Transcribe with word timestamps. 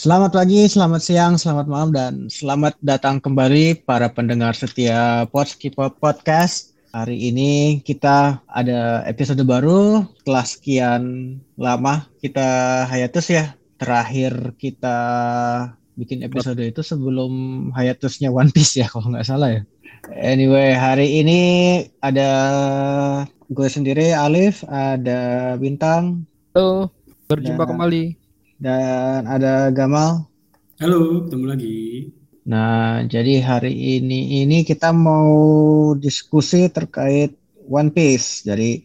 Selamat 0.00 0.32
pagi, 0.32 0.64
selamat 0.64 1.02
siang, 1.04 1.36
selamat 1.36 1.66
malam, 1.68 1.90
dan 1.92 2.12
selamat 2.32 2.72
datang 2.80 3.20
kembali 3.20 3.84
para 3.84 4.08
pendengar 4.08 4.56
setia 4.56 5.28
Podskipot 5.28 6.00
Podcast. 6.00 6.72
Hari 6.96 7.28
ini 7.28 7.84
kita 7.84 8.40
ada 8.48 9.04
episode 9.04 9.44
baru 9.44 10.08
setelah 10.16 10.44
sekian 10.48 11.02
lama 11.60 12.08
kita 12.24 12.48
hiatus 12.88 13.28
ya. 13.28 13.52
Terakhir 13.76 14.56
kita 14.56 14.96
bikin 16.00 16.24
episode 16.24 16.64
itu 16.64 16.80
sebelum 16.80 17.68
hiatusnya 17.76 18.32
One 18.32 18.48
Piece 18.56 18.80
ya 18.80 18.88
kalau 18.88 19.12
nggak 19.12 19.28
salah 19.28 19.52
ya. 19.52 19.62
Anyway, 20.16 20.72
hari 20.80 21.20
ini 21.20 21.40
ada 22.00 22.30
gue 23.52 23.68
sendiri 23.68 24.16
Alif, 24.16 24.64
ada 24.64 25.60
Bintang. 25.60 26.24
Halo, 26.56 26.88
berjumpa 27.28 27.68
dan, 27.68 27.76
kembali. 27.76 28.19
Dan 28.60 29.24
ada 29.24 29.72
Gamal. 29.72 30.28
Halo, 30.76 31.24
ketemu 31.24 31.44
lagi. 31.48 31.80
Nah, 32.44 33.00
jadi 33.08 33.40
hari 33.40 33.72
ini 33.72 34.44
ini 34.44 34.68
kita 34.68 34.92
mau 34.92 35.32
diskusi 35.96 36.68
terkait 36.68 37.32
One 37.64 37.88
Piece. 37.88 38.44
Jadi 38.44 38.84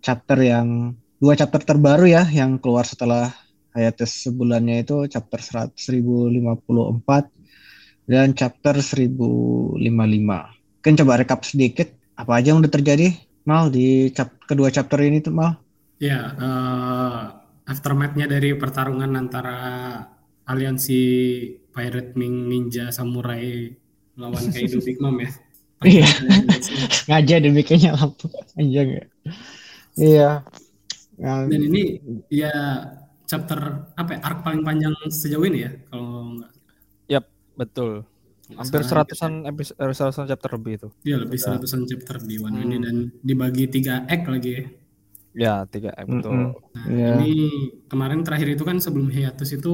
chapter 0.00 0.40
yang 0.40 0.96
dua 1.20 1.36
chapter 1.36 1.60
terbaru 1.60 2.08
ya 2.08 2.24
yang 2.32 2.56
keluar 2.56 2.88
setelah 2.88 3.28
hiatus 3.76 4.24
sebulannya 4.24 4.88
itu 4.88 5.04
chapter 5.12 5.68
1054 5.76 8.08
dan 8.08 8.32
chapter 8.32 8.80
1055. 8.80 9.84
Kan 10.80 10.92
coba 10.96 11.20
rekap 11.20 11.44
sedikit 11.44 11.92
apa 12.16 12.40
aja 12.40 12.56
yang 12.56 12.64
udah 12.64 12.72
terjadi 12.72 13.12
Mal 13.44 13.68
di 13.68 14.08
cap 14.16 14.32
kedua 14.48 14.72
chapter 14.72 14.96
ini 15.04 15.20
tuh 15.20 15.36
Mal. 15.36 15.60
Ya, 16.00 16.32
uh, 16.40 17.09
aftermath-nya 17.70 18.26
dari 18.26 18.58
pertarungan 18.58 19.14
antara 19.14 19.58
aliansi 20.50 21.00
Pirate 21.70 22.18
Ming 22.18 22.50
Ninja 22.50 22.90
Samurai 22.90 23.70
melawan 24.18 24.50
Kaido 24.50 24.82
Big 24.86 24.98
Mom 24.98 25.22
ya. 25.22 25.30
Iya. 25.86 26.08
Ngajak 27.08 27.38
demikiannya 27.46 27.90
lampu 27.94 28.26
anjing 28.58 28.98
ya. 28.98 29.04
Iya. 29.94 30.30
Dan 31.20 31.60
ini 31.70 32.02
ya 32.32 32.52
chapter 33.30 33.86
apa 33.94 34.18
ya, 34.18 34.20
arc 34.26 34.38
paling 34.42 34.66
panjang 34.66 34.92
sejauh 35.06 35.46
ini 35.46 35.70
ya 35.70 35.72
kalau 35.88 36.34
enggak. 36.36 36.52
Yap, 37.06 37.24
betul. 37.54 37.90
Hampir 38.50 38.82
seratusan 38.82 39.46
episode 39.46 39.78
eh, 39.78 39.94
seratusan 39.94 40.26
chapter 40.26 40.50
lebih 40.58 40.72
itu. 40.74 40.88
Iya, 41.06 41.16
lebih 41.22 41.38
seratusan 41.38 41.86
chapter 41.86 42.18
di 42.18 42.42
One 42.42 42.58
hmm. 42.58 42.64
ini 42.66 42.76
dan 42.82 42.96
dibagi 43.22 43.70
tiga 43.70 44.02
act 44.10 44.26
lagi 44.26 44.66
ya. 45.34 45.64
Ya, 45.64 45.70
tiga 45.70 45.90
act 45.94 46.08
betul. 46.10 46.32
Mm 46.34 46.46
-hmm. 46.46 46.74
Nah, 46.74 46.86
yeah. 46.90 47.14
ini 47.18 47.32
kemarin 47.86 48.20
terakhir 48.26 48.48
itu 48.54 48.64
kan 48.66 48.82
sebelum 48.82 49.08
hiatus 49.10 49.54
itu 49.54 49.72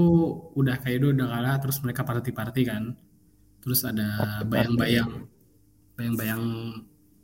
udah 0.52 0.76
Kaido 0.80 1.12
udah 1.12 1.28
kalah 1.28 1.56
terus 1.60 1.80
mereka 1.80 2.04
party-party 2.04 2.62
kan. 2.68 2.92
Terus 3.64 3.82
ada 3.82 4.40
bayang-bayang 4.46 5.26
bayang-bayang 5.96 6.44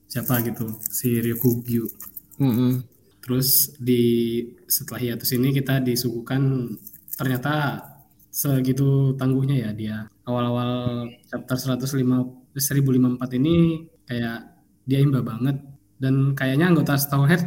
siapa 0.08 0.40
gitu 0.44 0.80
si 0.88 1.20
Ryukugyu. 1.20 1.84
Mm 2.40 2.52
-hmm. 2.52 2.72
Terus 3.22 3.76
di 3.78 4.02
setelah 4.66 5.00
hiatus 5.00 5.30
ini 5.36 5.54
kita 5.54 5.78
disuguhkan 5.84 6.72
ternyata 7.14 7.84
segitu 8.32 9.12
tangguhnya 9.20 9.68
ya 9.68 9.70
dia. 9.76 9.96
Awal-awal 10.24 11.06
chapter 11.28 11.76
105 11.78 12.56
1054 12.56 13.38
ini 13.38 13.86
kayak 14.08 14.38
dia 14.84 14.98
imba 14.98 15.22
banget 15.22 15.56
dan 16.02 16.34
kayaknya 16.34 16.74
anggota 16.74 16.98
Stowhead 16.98 17.42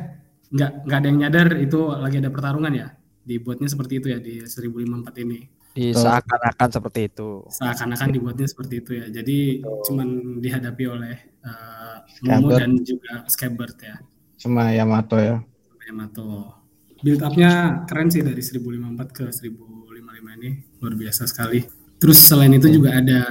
nggak 0.56 0.72
nggak 0.88 0.98
ada 1.04 1.08
yang 1.12 1.20
nyadar 1.20 1.48
itu 1.60 1.80
lagi 1.92 2.18
ada 2.24 2.32
pertarungan 2.32 2.72
ya. 2.72 2.88
Dibuatnya 3.26 3.68
seperti 3.68 4.00
itu 4.00 4.08
ya 4.14 4.20
di 4.24 4.40
1054 4.48 5.24
ini. 5.26 5.40
Di 5.76 5.92
seakan-akan 5.92 6.70
seperti 6.72 7.00
itu. 7.12 7.44
Seakan-akan 7.52 8.10
dibuatnya 8.16 8.48
seperti 8.48 8.80
itu 8.80 8.92
ya. 8.96 9.06
Jadi 9.12 9.60
oh. 9.68 9.84
cuman 9.84 10.40
dihadapi 10.40 10.84
oleh 10.88 11.16
uh, 11.44 12.00
Momo 12.24 12.56
dan 12.56 12.80
juga 12.80 13.28
Scabbard 13.28 13.76
ya. 13.84 14.00
Sama 14.40 14.72
Yamato 14.72 15.20
ya. 15.20 15.44
Yamato. 15.84 16.56
Build 17.04 17.22
up-nya 17.22 17.84
keren 17.92 18.08
sih 18.08 18.24
dari 18.24 18.40
1054 18.40 19.12
ke 19.12 19.26
1055 19.36 20.38
ini 20.40 20.50
luar 20.80 20.96
biasa 20.96 21.28
sekali. 21.28 21.60
Terus 22.00 22.24
selain 22.24 22.56
itu 22.56 22.72
juga 22.72 22.96
ada 22.96 23.22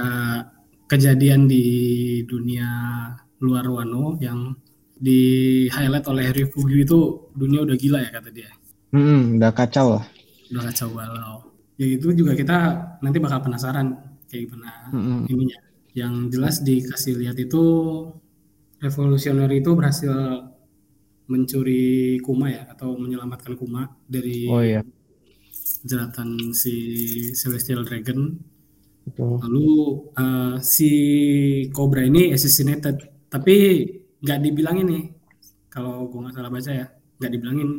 kejadian 0.85 1.49
di 1.49 1.65
dunia 2.29 2.69
luar 3.41 3.65
Wano 3.67 4.21
yang 4.21 4.53
di 4.95 5.19
highlight 5.67 6.07
oleh 6.07 6.31
Ryukugyu 6.31 6.87
itu 6.87 6.99
dunia 7.35 7.67
udah 7.67 7.75
gila 7.75 7.99
ya 7.99 8.09
kata 8.15 8.29
dia. 8.31 8.49
Hmm, 8.95 9.35
udah 9.35 9.51
kacau 9.51 9.99
lah. 9.99 10.05
Udah 10.51 10.63
kacau 10.71 10.89
balau. 10.95 11.35
Ya 11.75 11.85
itu 11.91 12.15
juga 12.15 12.31
kita 12.31 12.57
nanti 13.03 13.19
bakal 13.19 13.43
penasaran 13.43 13.91
kayak 14.31 14.47
gimana 14.47 14.71
hmm. 14.95 15.27
ininya. 15.27 15.59
Yang 15.95 16.13
jelas 16.31 16.55
dikasih 16.63 17.13
lihat 17.19 17.37
itu 17.39 17.63
revolusioner 18.79 19.51
itu 19.51 19.71
berhasil 19.75 20.11
mencuri 21.27 22.19
Kuma 22.21 22.51
ya 22.51 22.63
atau 22.69 22.95
menyelamatkan 22.95 23.57
Kuma 23.57 23.89
dari 24.07 24.47
oh, 24.47 24.61
iya. 24.63 24.81
jeratan 25.83 26.55
si 26.55 26.75
Celestial 27.35 27.83
Dragon. 27.83 28.31
Betul. 29.05 29.37
Lalu 29.43 29.69
uh, 30.17 30.55
si 30.63 30.91
Cobra 31.69 32.01
ini 32.01 32.33
assassinated, 32.33 33.29
tapi 33.29 33.85
nggak 34.25 34.41
dibilangin 34.41 34.87
nih 34.89 35.05
kalau 35.69 36.09
gue 36.09 36.19
nggak 36.25 36.35
salah 36.39 36.49
baca 36.49 36.71
ya, 36.71 36.87
nggak 37.21 37.31
dibilangin, 37.35 37.69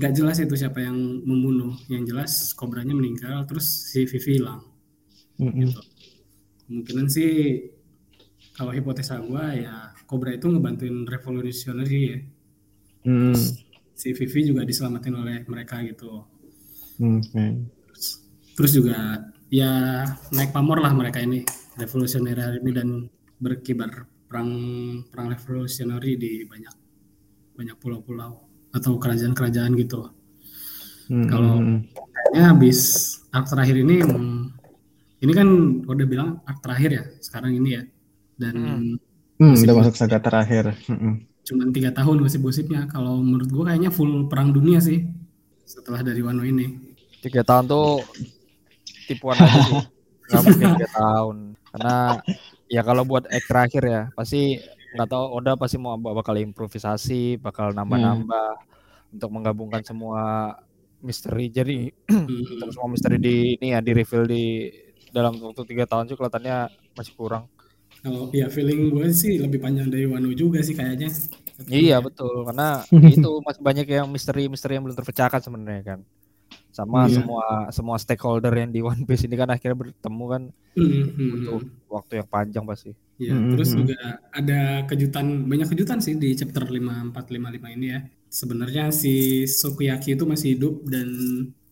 nggak 0.00 0.12
jelas 0.16 0.36
itu 0.42 0.54
siapa 0.58 0.82
yang 0.82 0.96
membunuh. 1.22 1.76
Yang 1.86 2.02
jelas 2.10 2.32
Cobranya 2.56 2.96
meninggal, 2.96 3.46
terus 3.46 3.92
si 3.92 4.08
Vivi 4.08 4.40
hilang. 4.40 4.66
Mm 5.36 5.46
-hmm. 5.46 5.60
gitu. 5.62 5.80
Kemungkinan 6.66 7.06
sih 7.06 7.30
kalau 8.56 8.72
hipotesa 8.72 9.20
gue 9.20 9.68
ya 9.68 9.92
Cobra 10.08 10.32
itu 10.32 10.48
ngebantuin 10.48 11.04
revolutionary 11.04 12.00
ya. 12.08 12.18
Hmm. 13.06 13.36
Si 13.94 14.08
Vivi 14.16 14.50
juga 14.50 14.64
diselamatin 14.64 15.14
oleh 15.14 15.36
mereka 15.46 15.84
gitu. 15.84 16.24
Okay. 16.96 17.62
Terus, 17.92 18.06
terus 18.56 18.72
juga 18.72 19.28
ya 19.52 20.02
naik 20.32 20.50
pamor 20.50 20.80
lah 20.82 20.90
mereka 20.96 21.20
ini 21.22 21.44
revolutionary 21.76 22.58
ini 22.64 22.70
dan 22.72 22.88
berkibar 23.36 24.08
perang 24.26 24.50
perang 25.08 25.30
revolutionary 25.30 26.18
di 26.18 26.42
banyak 26.44 26.74
banyak 27.56 27.76
pulau-pulau 27.80 28.46
atau 28.74 29.00
kerajaan-kerajaan 29.00 29.72
gitu. 29.80 30.12
Hmm. 31.08 31.26
Kalau 31.30 31.62
kayaknya 31.94 32.42
habis 32.52 32.78
arc 33.30 33.46
terakhir 33.48 33.76
ini 33.80 34.02
hmm, 34.02 34.40
ini 35.22 35.32
kan 35.32 35.48
udah 35.86 36.06
bilang 36.06 36.28
arc 36.44 36.58
terakhir 36.60 36.90
ya 36.92 37.04
sekarang 37.22 37.56
ini 37.56 37.80
ya 37.80 37.82
dan 38.36 38.54
hmm. 38.54 38.94
Hmm, 39.36 39.52
udah 39.52 39.74
masuk 39.80 39.94
saga 39.96 40.18
terakhir. 40.20 40.72
Hmm. 40.88 41.24
Cuman 41.46 41.70
tiga 41.70 41.92
tahun 41.92 42.24
gosip-gosipnya. 42.24 42.88
Kalau 42.90 43.20
menurut 43.20 43.48
gue 43.52 43.64
kayaknya 43.68 43.92
full 43.92 44.26
perang 44.26 44.50
dunia 44.50 44.80
sih 44.80 45.06
setelah 45.62 46.02
dari 46.02 46.24
Wano 46.24 46.42
ini. 46.42 46.96
Tiga 47.20 47.44
tahun 47.44 47.68
tuh 47.68 48.02
tipuan 49.06 49.36
aja 49.38 49.60
sih. 49.62 49.80
Gak 50.26 50.40
mungkin 50.42 50.66
tiga 50.74 50.88
tahun. 50.90 51.36
Karena 51.70 51.96
ya 52.66 52.82
kalau 52.82 53.06
buat 53.06 53.26
ek 53.30 53.44
terakhir 53.46 53.82
ya 53.86 54.02
pasti 54.14 54.58
nggak 54.96 55.08
tahu 55.12 55.24
Oda 55.36 55.52
pasti 55.60 55.76
mau 55.76 55.98
bakal 56.00 56.40
improvisasi, 56.40 57.36
bakal 57.36 57.76
nambah-nambah 57.76 58.48
hmm. 58.56 59.14
untuk 59.18 59.30
menggabungkan 59.30 59.84
semua 59.84 60.56
misteri. 61.04 61.52
Jadi 61.52 61.92
hmm. 62.10 62.72
semua 62.72 62.88
misteri 62.88 63.20
di 63.20 63.60
ini 63.60 63.76
ya 63.76 63.84
di 63.84 63.92
reveal 63.92 64.24
di 64.24 64.72
dalam 65.12 65.36
waktu 65.36 65.62
tiga 65.68 65.84
tahun 65.84 66.08
sih 66.08 66.16
kelihatannya 66.16 66.56
masih 66.96 67.12
kurang. 67.12 67.44
Kalau 68.00 68.30
ya 68.30 68.46
feeling 68.48 68.92
gue 68.92 69.08
sih 69.12 69.40
lebih 69.40 69.58
panjang 69.58 69.88
dari 69.88 70.06
Wano 70.08 70.32
juga 70.32 70.60
sih 70.64 70.76
kayaknya. 70.76 71.12
Iya 71.68 72.00
betul 72.04 72.44
karena 72.44 72.84
itu 73.16 73.30
masih 73.44 73.62
banyak 73.64 73.86
yang 73.88 74.08
misteri-misteri 74.08 74.76
yang 74.80 74.84
belum 74.84 74.96
terpecahkan 74.96 75.40
sebenarnya 75.44 75.82
kan. 75.84 76.00
Sama 76.76 77.08
iya. 77.08 77.16
semua 77.16 77.44
semua 77.72 77.96
stakeholder 77.96 78.52
yang 78.52 78.68
di 78.68 78.84
One 78.84 79.08
Piece 79.08 79.24
ini 79.24 79.32
kan 79.40 79.48
akhirnya 79.48 79.80
bertemu 79.80 80.24
kan 80.28 80.42
mm-hmm. 80.76 81.28
butuh 81.32 81.60
waktu 81.88 82.12
yang 82.20 82.28
panjang 82.28 82.64
pasti. 82.68 82.92
Iya, 83.16 83.32
mm-hmm. 83.32 83.50
terus 83.56 83.70
juga 83.72 84.00
ada 84.28 84.60
kejutan 84.84 85.48
banyak 85.48 85.72
kejutan 85.72 86.04
sih 86.04 86.20
di 86.20 86.36
chapter 86.36 86.68
5455 86.68 87.76
ini 87.80 87.86
ya. 87.88 88.00
Sebenarnya 88.28 88.92
si 88.92 89.48
Sukiyaki 89.48 90.20
itu 90.20 90.28
masih 90.28 90.60
hidup 90.60 90.84
dan 90.84 91.08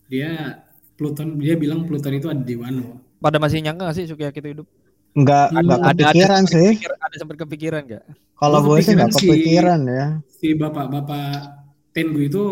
dia 0.08 0.64
Pluton 0.96 1.36
dia 1.36 1.60
bilang 1.60 1.84
Pluton 1.84 2.16
itu 2.16 2.32
ada 2.32 2.40
di 2.40 2.56
Wano. 2.56 3.04
Pada 3.20 3.36
masih 3.36 3.60
nyangka 3.60 3.92
gak 3.92 3.96
sih 4.00 4.08
Sukiyaki 4.08 4.40
itu 4.40 4.48
hidup? 4.56 4.66
Enggak, 5.14 5.52
enggak 5.52 5.78
ada, 5.84 5.92
kepikiran 5.92 6.42
ada, 6.48 6.52
sih. 6.56 6.70
ada 6.80 7.14
sempat 7.20 7.36
kepikiran 7.44 7.80
enggak? 7.84 8.04
Kalau 8.40 8.58
gue 8.64 8.76
sih 8.80 8.92
enggak 8.96 9.12
kepikiran 9.12 9.80
si, 9.84 9.92
ya. 9.92 10.06
Si 10.32 10.48
bapak-bapak 10.56 11.60
Tengu 11.94 12.18
itu 12.24 12.44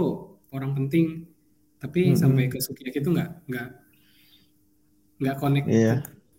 orang 0.55 0.77
penting, 0.77 1.32
tapi 1.83 2.15
hmm. 2.15 2.19
sampai 2.19 2.47
ke 2.47 2.63
Sukiyaki 2.63 3.03
itu 3.03 3.11
enggak 3.11 3.43
enggak 3.51 3.69
enggak 5.19 5.37
connect. 5.43 5.67
Iya. 5.67 5.95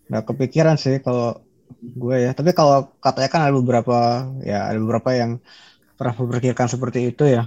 Enggak 0.08 0.24
kepikiran 0.32 0.76
sih 0.80 0.96
kalau 1.04 1.44
gue 1.84 2.16
ya. 2.16 2.32
Tapi 2.32 2.56
kalau 2.56 2.88
katanya 2.96 3.28
kan 3.28 3.40
ada 3.44 3.52
beberapa 3.52 3.98
ya 4.40 4.72
ada 4.72 4.80
beberapa 4.80 5.12
yang 5.12 5.44
pernah 6.00 6.16
memperkirakan 6.16 6.68
seperti 6.72 7.12
itu 7.12 7.28
ya. 7.28 7.44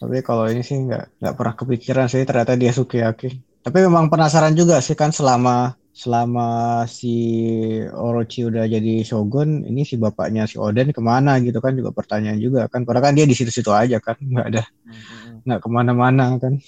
Tapi 0.00 0.24
kalau 0.24 0.48
ini 0.48 0.64
sih 0.64 0.80
enggak 0.80 1.12
enggak 1.20 1.34
pernah 1.36 1.54
kepikiran 1.60 2.06
sih 2.08 2.24
ternyata 2.24 2.56
dia 2.56 2.72
Sukiyaki. 2.72 3.28
Tapi 3.60 3.78
memang 3.84 4.08
penasaran 4.08 4.56
juga 4.56 4.80
sih 4.80 4.96
kan 4.96 5.12
selama 5.12 5.76
selama 5.96 6.84
si 6.84 7.16
Orochi 7.88 8.44
udah 8.44 8.68
jadi 8.68 9.00
shogun, 9.00 9.64
ini 9.64 9.80
si 9.88 9.96
bapaknya 9.96 10.44
si 10.44 10.60
Oden 10.60 10.92
ke 10.92 11.00
mana 11.00 11.40
gitu 11.40 11.56
kan 11.64 11.72
juga 11.72 11.92
pertanyaan 11.92 12.36
juga 12.40 12.68
kan. 12.68 12.84
Padahal 12.84 13.12
kan 13.12 13.14
dia 13.16 13.24
di 13.24 13.32
situ-situ 13.32 13.72
aja 13.72 13.96
kan, 14.00 14.16
nggak 14.20 14.46
ada 14.52 14.62
nggak 15.44 15.60
ke 15.60 15.68
mana-mana 15.72 16.36
kan. 16.36 16.60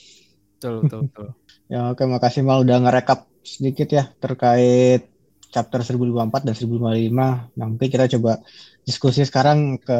Betul, 0.58 0.74
betul, 0.82 1.00
betul. 1.06 1.28
Ya 1.70 1.80
oke 1.94 2.02
makasih 2.04 2.42
Mal 2.42 2.66
udah 2.66 2.76
ngerekap 2.82 3.30
sedikit 3.46 3.88
ya 3.94 4.04
terkait 4.18 5.06
chapter 5.48 5.80
1054 5.80 6.44
dan 6.44 6.54
1055. 6.58 7.56
Nah 7.56 7.66
mungkin 7.70 7.88
kita 7.88 8.10
coba 8.18 8.42
diskusi 8.84 9.24
sekarang 9.24 9.78
ke 9.80 9.98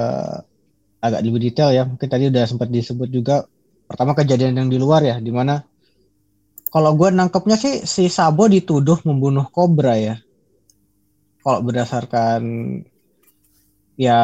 agak 0.99 1.21
lebih 1.23 1.41
detail 1.51 1.71
ya. 1.71 1.87
Mungkin 1.87 2.09
tadi 2.11 2.29
udah 2.29 2.45
sempat 2.45 2.69
disebut 2.69 3.09
juga 3.09 3.47
pertama 3.89 4.13
kejadian 4.19 4.59
yang 4.59 4.69
di 4.69 4.77
luar 4.77 5.01
ya, 5.07 5.17
di 5.23 5.33
mana 5.33 5.63
kalau 6.69 6.93
gue 7.01 7.09
nangkepnya 7.09 7.57
sih 7.57 7.75
si 7.89 8.13
Sabo 8.13 8.45
dituduh 8.45 9.01
membunuh 9.09 9.49
Cobra 9.49 9.97
ya. 9.97 10.21
Kalau 11.41 11.65
berdasarkan 11.65 12.43
ya 13.97 14.21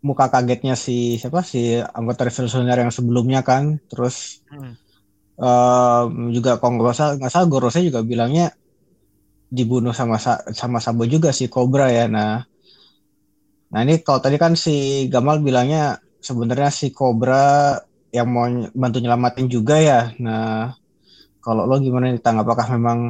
muka 0.00 0.26
kagetnya 0.32 0.78
si 0.78 1.18
siapa 1.20 1.42
si 1.42 1.76
anggota 1.76 2.24
revolusioner 2.28 2.78
yang 2.86 2.92
sebelumnya 2.94 3.40
kan, 3.42 3.82
terus 3.90 4.38
Hmm. 4.50 4.74
Em, 5.44 6.10
juga 6.36 6.50
kalau 6.60 6.72
nggak 6.80 7.30
salah 7.32 7.46
Gorosei 7.52 7.82
juga 7.88 8.00
bilangnya 8.10 8.44
dibunuh 9.56 9.94
sama 9.94 10.16
Sa- 10.24 10.42
sama 10.60 10.78
Sabo 10.84 11.04
juga 11.14 11.30
si 11.38 11.44
Cobra 11.54 11.86
ya. 11.96 12.04
Nah, 12.14 12.42
nah 13.70 13.80
ini 13.86 13.94
kalau 14.06 14.20
tadi 14.24 14.36
kan 14.42 14.52
si 14.64 15.06
Gamal 15.12 15.36
bilangnya 15.46 15.98
sebenarnya 16.28 16.70
si 16.74 16.86
Cobra 16.98 17.36
yang 18.16 18.26
mau 18.34 18.46
bantu 18.74 18.96
nyelamatin 18.98 19.46
juga 19.46 19.74
ya. 19.78 20.00
Nah, 20.24 20.74
kalau 21.44 21.62
lo 21.68 21.76
gimana 21.86 22.10
nih 22.12 22.22
Tang? 22.24 22.38
Apakah 22.42 22.66
memang 22.76 23.00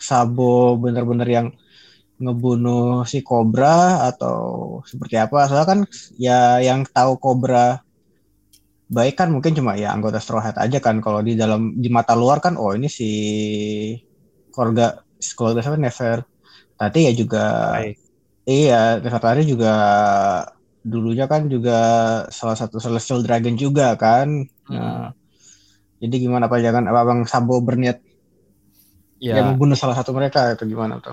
Sabo 0.00 0.76
benar-benar 0.82 1.28
yang 1.28 1.46
ngebunuh 2.22 3.04
si 3.12 3.18
Cobra 3.28 4.04
atau 4.10 4.36
seperti 4.90 5.16
apa? 5.24 5.38
Soalnya 5.48 5.68
kan 5.72 5.80
ya 6.20 6.60
yang 6.68 6.80
tahu 6.96 7.12
Cobra 7.22 7.80
baik 8.90 9.14
kan 9.22 9.30
mungkin 9.30 9.54
cuma 9.54 9.78
ya 9.78 9.94
anggota 9.94 10.18
Straw 10.18 10.42
Hat 10.42 10.58
aja 10.58 10.82
kan. 10.82 10.98
Kalau 10.98 11.22
di 11.22 11.38
dalam 11.38 11.78
di 11.78 11.86
mata 11.86 12.18
luar 12.18 12.42
kan 12.42 12.58
oh 12.58 12.74
ini 12.74 12.90
si 12.90 13.10
keluarga 14.50 15.00
keluarga 15.38 15.62
siapa 15.62 15.78
Never. 15.78 16.18
Tadi 16.74 16.98
ya 17.06 17.12
juga 17.14 17.44
Baik. 17.78 17.96
iya 18.50 18.98
Nefertari 18.98 19.46
juga 19.46 19.72
dulunya 20.82 21.28
kan 21.30 21.46
juga 21.46 21.78
salah 22.34 22.56
satu 22.58 22.82
Celestial 22.82 23.22
Dragon 23.22 23.54
juga 23.54 23.94
kan. 23.94 24.42
Nah, 24.66 25.14
jadi 26.02 26.14
gimana 26.18 26.50
apa 26.50 26.58
jangan 26.58 26.90
apa 26.90 27.00
Bang 27.06 27.22
Sabo 27.30 27.62
berniat 27.62 28.10
Ya, 29.20 29.36
ya 29.36 29.42
membunuh 29.44 29.76
salah 29.76 29.92
satu 29.92 30.16
mereka 30.16 30.56
atau 30.56 30.64
gimana 30.64 30.96
tuh? 30.96 31.12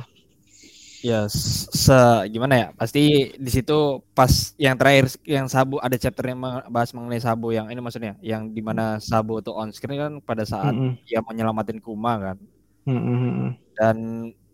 Ya 1.07 1.19
se 1.31 1.99
gimana 2.33 2.53
ya? 2.59 2.67
Pasti 2.75 3.31
di 3.39 3.51
situ 3.51 4.03
pas 4.11 4.51
yang 4.59 4.75
terakhir 4.75 5.05
yang 5.23 5.47
Sabu 5.47 5.79
ada 5.79 5.95
chapter 5.95 6.27
yang 6.27 6.39
bahas 6.67 6.91
mengenai 6.91 7.23
Sabu 7.23 7.55
yang 7.55 7.71
ini 7.71 7.79
maksudnya 7.79 8.19
yang 8.19 8.51
di 8.51 8.59
mana 8.59 8.99
Sabu 8.99 9.39
itu 9.39 9.51
on 9.55 9.71
screen 9.71 9.95
kan 9.99 10.13
pada 10.19 10.43
saat 10.43 10.75
Mm-mm. 10.75 10.99
dia 11.07 11.23
menyelamatin 11.23 11.79
Kuma 11.79 12.13
kan. 12.19 12.37
Mm-mm. 12.87 13.55
Dan 13.79 13.97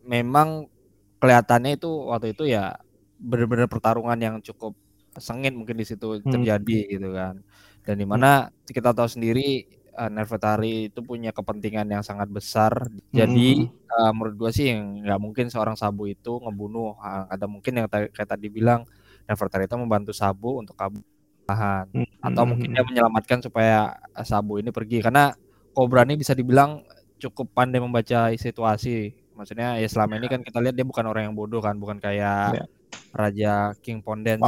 memang 0.05 0.69
kelihatannya 1.17 1.79
itu 1.79 1.89
waktu 2.11 2.35
itu 2.37 2.43
ya 2.51 2.77
benar-benar 3.17 3.71
pertarungan 3.71 4.19
yang 4.19 4.35
cukup 4.43 4.75
sengit 5.17 5.53
mungkin 5.55 5.77
di 5.77 5.85
situ 5.87 6.19
Hmm. 6.21 6.29
terjadi 6.29 6.79
gitu 6.99 7.09
kan. 7.13 7.39
Dan 7.83 7.95
di 7.99 8.05
mana 8.07 8.51
kita 8.67 8.91
tahu 8.95 9.07
sendiri 9.07 9.65
eh, 9.97 10.09
Nefertari 10.11 10.89
itu 10.89 10.99
punya 11.05 11.29
kepentingan 11.31 11.87
yang 11.89 12.03
sangat 12.05 12.29
besar. 12.29 12.89
Jadi 13.13 13.67
eh, 13.69 14.11
menurut 14.13 14.35
gua 14.37 14.51
sih 14.53 14.69
nggak 14.73 15.19
mungkin 15.21 15.47
seorang 15.53 15.77
Sabu 15.77 16.09
itu 16.09 16.41
ngebunuh. 16.41 16.97
Ah, 16.99 17.29
Ada 17.29 17.45
mungkin 17.45 17.79
yang 17.79 17.87
kayak 17.89 18.29
tadi 18.29 18.47
bilang 18.49 18.85
Nefertari 19.29 19.65
itu 19.69 19.77
membantu 19.79 20.11
Sabu 20.11 20.59
untuk 20.59 20.75
kabur 20.75 21.01
tahan 21.43 21.91
atau 22.23 22.43
mungkin 22.47 22.71
dia 22.71 22.87
menyelamatkan 22.87 23.43
supaya 23.43 23.99
Sabu 24.23 24.63
ini 24.63 24.71
pergi 24.71 25.03
karena 25.03 25.35
Cobra 25.75 26.07
ini 26.07 26.15
bisa 26.15 26.31
dibilang 26.31 26.85
cukup 27.19 27.51
pandai 27.51 27.83
membaca 27.83 28.31
situasi. 28.35 29.11
Maksudnya 29.33 29.81
ya 29.81 29.87
selama 29.89 30.21
ini 30.21 30.29
kan 30.29 30.39
kita 30.45 30.61
lihat 30.61 30.77
dia 30.77 30.85
bukan 30.85 31.03
orang 31.09 31.27
yang 31.27 31.35
bodoh 31.35 31.59
kan, 31.59 31.75
bukan 31.81 31.97
kayak 31.97 32.61
Iya. 32.61 32.65
Raja 33.09 33.53
King 33.81 34.05
Pondens 34.05 34.41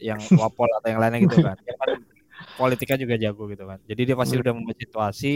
yang 0.00 0.18
Wapol 0.38 0.70
atau 0.80 0.88
yang 0.88 1.00
lainnya 1.02 1.20
gitu 1.26 1.36
kan. 1.42 1.56
Dia 1.66 1.74
kan 1.76 1.90
politiknya 2.58 2.98
juga 2.98 3.14
jago 3.16 3.44
gitu 3.52 3.64
kan. 3.70 3.78
Jadi 3.86 4.02
dia 4.12 4.16
pasti 4.18 4.34
udah 4.42 4.52
membaca 4.54 4.82
situasi 4.82 5.34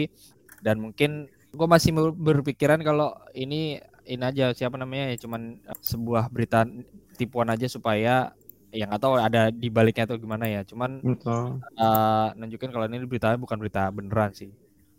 dan 0.59 0.75
mungkin 0.83 1.27
gue 1.53 1.67
masih 1.69 1.91
ber- 1.95 2.17
berpikiran 2.17 2.79
kalau 2.83 3.13
ini 3.31 3.79
ini 4.03 4.23
aja 4.23 4.51
siapa 4.51 4.75
namanya 4.75 5.15
ya 5.15 5.17
cuman 5.23 5.55
eh, 5.63 5.79
sebuah 5.79 6.27
berita 6.27 6.67
tipuan 7.15 7.47
aja 7.47 7.67
supaya 7.71 8.35
yang 8.73 8.89
nggak 8.89 9.01
tahu 9.05 9.13
ada 9.21 9.53
di 9.53 9.69
baliknya 9.71 10.03
atau 10.09 10.17
gimana 10.19 10.45
ya. 10.49 10.61
Cuman 10.67 10.99
Betul. 10.99 11.61
eh 11.79 12.27
nunjukin 12.35 12.69
kalau 12.73 12.85
ini 12.89 13.05
beritanya 13.07 13.37
bukan 13.39 13.57
berita 13.61 13.87
beneran 13.93 14.31
sih. 14.35 14.49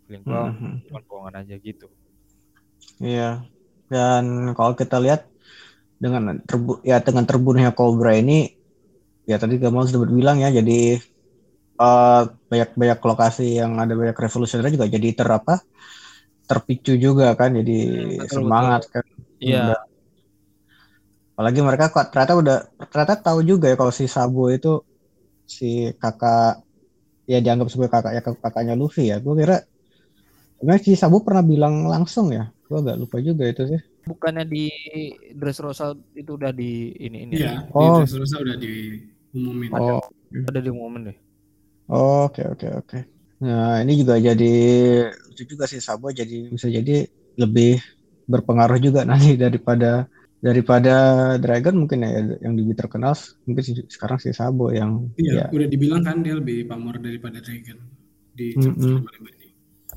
Feeling 0.09 0.23
gua 0.25 0.49
Mhm. 0.49 0.89
cuma 0.89 0.99
bohongan 1.05 1.35
aja 1.45 1.55
gitu. 1.59 1.87
Iya. 3.03 3.43
Dan 3.91 4.55
kalau 4.57 4.73
kita 4.73 4.97
lihat 4.97 5.29
dengan 5.95 6.41
terbu 6.43 6.83
ya 6.83 6.99
dengan 6.99 7.23
terbunuhnya 7.23 7.71
Cobra 7.71 8.15
ini 8.17 8.51
ya 9.25 9.39
tadi 9.39 9.57
Gamal 9.57 9.87
sudah 9.87 10.07
bilang 10.09 10.37
ya 10.43 10.51
jadi 10.51 10.99
eh, 11.75 12.21
banyak-banyak 12.49 12.99
lokasi 13.03 13.59
yang 13.59 13.75
ada 13.79 13.93
banyak 13.93 14.15
revolusioner 14.15 14.71
juga 14.71 14.87
jadi 14.87 15.07
ter 15.11 15.27
apa 15.27 15.59
terpicu 16.45 16.93
juga 16.95 17.33
kan 17.33 17.57
jadi 17.57 17.77
Hmm, 17.83 18.09
betul, 18.21 18.27
semangat 18.29 18.81
kan. 18.93 19.05
Iya. 19.41 19.61
Udah. 19.73 19.81
Apalagi 21.35 21.59
mereka 21.59 21.85
kok 21.91 22.05
ternyata 22.15 22.33
udah 22.39 22.57
ternyata 22.87 23.13
tahu 23.19 23.39
juga 23.43 23.67
ya 23.67 23.75
kalau 23.75 23.91
si 23.91 24.05
Sabo 24.07 24.47
itu 24.47 24.79
si 25.43 25.91
kakak 25.99 26.63
ya 27.27 27.43
dianggap 27.43 27.67
sebagai 27.67 27.91
kakak 27.91 28.11
ya 28.15 28.21
kakaknya 28.23 28.73
Luffy 28.79 29.11
ya. 29.11 29.19
Gue 29.19 29.43
kira 29.43 29.59
sebenarnya 30.55 30.81
si 30.85 30.93
Sabo 30.95 31.25
pernah 31.27 31.43
bilang 31.43 31.91
langsung 31.91 32.31
ya. 32.31 32.47
Gue 32.69 32.77
agak 32.79 32.95
lupa 33.01 33.17
juga 33.19 33.43
itu 33.51 33.67
sih. 33.67 33.81
Bukannya 34.05 34.45
di 34.45 34.69
Dressrosa 35.33 35.97
itu 36.13 36.31
udah 36.37 36.53
di 36.53 36.93
ini 36.93 37.25
ini 37.25 37.33
Iya, 37.41 37.67
Oh. 37.73 37.99
di 37.99 38.05
Dressrosa 38.05 38.35
udah 38.39 38.55
diumumin. 38.55 39.69
Oh, 39.75 39.99
ada 40.45 40.59
di 40.61 40.71
momen 40.71 41.09
deh. 41.09 41.17
Oke 41.89 42.41
oke 42.51 42.67
oke. 42.79 42.97
Nah 43.45 43.81
ini 43.83 43.93
juga 44.01 44.15
jadi 44.27 44.45
lucu 45.29 45.43
juga 45.51 45.65
sih 45.71 45.81
Sabo 45.87 46.07
jadi 46.09 46.35
bisa 46.55 46.67
jadi 46.77 47.05
lebih 47.41 47.77
berpengaruh 48.31 48.79
juga 48.81 48.99
nanti 49.05 49.37
daripada 49.43 50.09
daripada 50.41 50.91
Dragon 51.41 51.75
mungkin 51.81 51.99
ya 52.05 52.09
yang 52.45 52.53
lebih 52.57 52.75
terkenal 52.77 53.13
mungkin 53.45 53.63
si- 53.65 53.89
sekarang 53.89 54.17
si 54.21 54.29
Sabo 54.33 54.69
yang 54.73 54.91
Iya, 55.15 55.31
ya 55.37 55.45
udah 55.55 55.67
dibilang 55.73 56.01
kan 56.03 56.17
dia 56.25 56.33
lebih 56.35 56.67
pamor 56.69 56.95
daripada 56.99 57.37
Dragon 57.39 57.77
di 58.35 58.47
chapter 58.59 58.83
55 58.91 59.31
ini. 59.39 59.47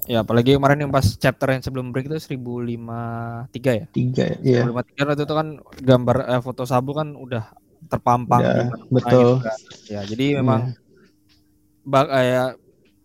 Ya 0.08 0.18
apalagi 0.24 0.50
kemarin 0.56 0.78
yang 0.86 0.92
pas 0.94 1.06
chapter 1.18 1.48
yang 1.52 1.62
sebelum 1.64 1.86
break 1.92 2.06
itu 2.08 2.18
1053 2.22 3.72
ya. 3.80 3.84
tiga 3.96 4.22
ya. 4.30 4.36
Iya 4.46 4.62
1053 4.62 5.02
waktu 5.10 5.24
itu 5.26 5.34
kan 5.40 5.48
gambar 5.90 6.16
eh, 6.32 6.40
foto 6.46 6.62
Sabu 6.70 6.90
kan 6.94 7.08
udah 7.18 7.44
terpampang 7.90 8.42
mana-mana 8.46 8.84
betul. 8.94 9.28
kan. 9.42 9.58
Ya, 9.90 10.00
jadi 10.06 10.24
memang 10.40 10.60
Iya. 10.70 10.87
Ba- 11.88 12.12
eh, 12.12 12.52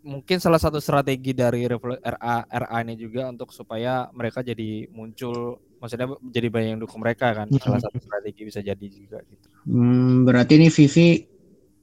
mungkin 0.03 0.37
salah 0.43 0.59
satu 0.59 0.83
strategi 0.83 1.31
dari 1.31 1.63
RA 1.63 2.43
RA 2.43 2.77
ini 2.83 2.99
juga 2.99 3.31
untuk 3.31 3.55
supaya 3.55 4.11
mereka 4.11 4.43
jadi 4.43 4.91
muncul 4.91 5.55
maksudnya 5.79 6.11
jadi 6.27 6.47
banyak 6.51 6.69
yang 6.75 6.81
dukung 6.83 6.99
mereka 7.03 7.31
kan. 7.31 7.47
Salah 7.55 7.79
satu 7.79 7.99
strategi 8.03 8.43
bisa 8.43 8.59
jadi 8.59 8.87
juga 8.91 9.23
gitu. 9.23 9.47
Hmm, 9.67 10.27
berarti 10.27 10.59
ini 10.59 10.67
Vivi 10.67 11.31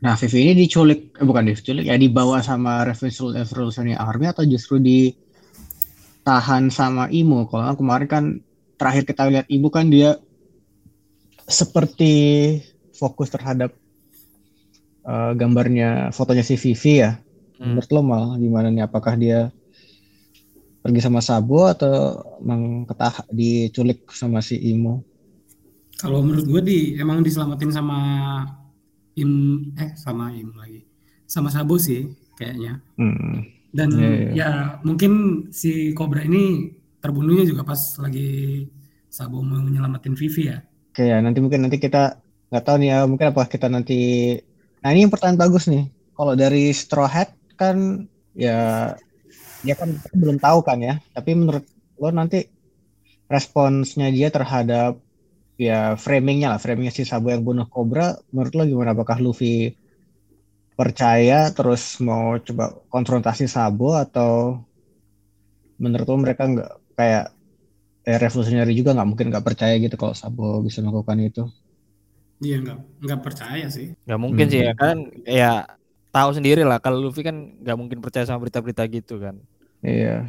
nah 0.01 0.17
Vivi 0.17 0.49
ini 0.49 0.57
diculik 0.65 1.13
eh, 1.21 1.25
bukan 1.29 1.45
diculik 1.53 1.85
ya 1.85 1.97
dibawa 2.01 2.41
sama 2.41 2.89
Revolution- 2.89 3.37
Revolutionary 3.37 3.97
Army 4.01 4.33
atau 4.33 4.49
justru 4.49 4.81
ditahan 4.81 6.73
sama 6.73 7.13
Imo 7.13 7.45
kalau 7.45 7.77
kemarin 7.77 8.09
kan 8.09 8.25
terakhir 8.81 9.05
kita 9.05 9.29
lihat 9.29 9.45
Ibu 9.53 9.69
kan 9.69 9.93
dia 9.93 10.17
seperti 11.45 12.13
fokus 12.97 13.29
terhadap 13.29 13.77
eh, 15.07 15.33
gambarnya 15.41 16.11
fotonya 16.17 16.45
si 16.47 16.55
Vivi 16.61 16.95
ya 17.05 17.13
Hmm. 17.61 17.77
menurut 17.77 17.91
lo 17.93 18.01
mal 18.01 18.25
gimana 18.41 18.73
nih 18.73 18.89
apakah 18.89 19.13
dia 19.21 19.53
pergi 20.81 21.01
sama 21.05 21.21
Sabo 21.21 21.69
atau 21.69 21.93
emang 22.41 22.89
ketah 22.89 23.15
diculik 23.33 24.09
sama 24.17 24.41
si 24.41 24.57
Imo 24.73 25.05
Kalau 26.01 26.25
menurut 26.25 26.47
gue 26.49 26.61
di 26.65 26.79
emang 26.97 27.21
diselamatin 27.21 27.71
sama 27.77 27.99
Im 29.19 29.33
eh 29.79 29.91
sama 29.99 30.25
Im 30.35 30.51
lagi. 30.57 30.81
Sama 31.27 31.49
Sabo 31.55 31.75
sih 31.79 32.01
kayaknya. 32.39 32.81
Hmm. 32.99 33.43
Dan 33.71 33.91
Iya, 33.95 34.09
iya. 34.19 34.33
ya 34.39 34.49
mungkin 34.87 35.13
si 35.55 35.95
Cobra 35.95 36.23
ini 36.27 36.71
terbunuhnya 37.03 37.45
juga 37.47 37.63
pas 37.67 37.81
lagi 38.03 38.67
Sabo 39.11 39.43
mau 39.43 39.59
menyelamatin 39.63 40.15
Vivi 40.19 40.43
ya. 40.51 40.59
Oke 40.91 41.03
ya, 41.11 41.17
nanti 41.25 41.39
mungkin 41.45 41.61
nanti 41.67 41.79
kita 41.85 41.99
nggak 42.51 42.65
tahu 42.67 42.77
nih 42.83 42.89
ya, 42.93 42.99
mungkin 43.11 43.27
apa 43.31 43.43
kita 43.53 43.67
nanti. 43.71 43.95
Nah 44.81 44.89
ini 44.93 45.05
yang 45.05 45.13
pertanyaan 45.13 45.41
bagus 45.41 45.69
nih. 45.69 45.89
Kalau 46.17 46.35
dari 46.37 46.73
Straw 46.73 47.09
Hat 47.09 47.31
kan 47.57 48.09
ya 48.37 48.93
dia 49.61 49.75
kan 49.77 49.93
belum 50.17 50.41
tahu 50.41 50.59
kan 50.65 50.79
ya. 50.81 50.95
Tapi 51.13 51.31
menurut 51.37 51.65
lo 52.01 52.09
nanti 52.13 52.49
responsnya 53.29 54.09
dia 54.09 54.33
terhadap 54.33 54.99
ya 55.61 55.95
framingnya 56.01 56.57
lah, 56.57 56.61
framingnya 56.61 56.93
si 56.97 57.05
Sabo 57.05 57.29
yang 57.29 57.45
bunuh 57.45 57.69
Cobra, 57.69 58.17
menurut 58.33 58.53
lo 58.57 58.63
gimana? 58.65 58.97
Apakah 58.97 59.21
Luffy 59.21 59.77
percaya 60.81 61.53
terus 61.53 62.01
mau 62.01 62.41
coba 62.41 62.73
konfrontasi 62.89 63.45
Sabo 63.45 63.93
atau 63.93 64.65
menurut 65.77 66.07
lo 66.09 66.17
mereka 66.17 66.49
nggak 66.49 66.71
kayak 66.97 67.25
eh, 68.09 68.73
juga 68.73 68.97
nggak 68.97 69.09
mungkin 69.09 69.27
nggak 69.29 69.45
percaya 69.45 69.75
gitu 69.77 69.97
kalau 70.01 70.17
Sabo 70.17 70.65
bisa 70.65 70.81
melakukan 70.81 71.21
itu? 71.21 71.45
Iya 72.41 72.57
nggak 72.65 72.79
nggak 73.05 73.21
percaya 73.21 73.67
sih. 73.69 73.93
Nggak 74.09 74.21
mungkin 74.25 74.47
Hmm. 74.49 74.53
sih 74.53 74.61
ya 74.65 74.73
kan 74.73 74.97
ya 75.29 75.53
tahu 76.11 76.31
sendiri 76.37 76.63
lah 76.65 76.79
kalau 76.81 76.99
Luffy 77.05 77.21
kan 77.23 77.37
nggak 77.63 77.77
mungkin 77.79 77.99
percaya 78.05 78.25
sama 78.25 78.41
berita-berita 78.43 78.83
gitu 78.89 79.21
kan. 79.21 79.37
Iya. 79.85 80.29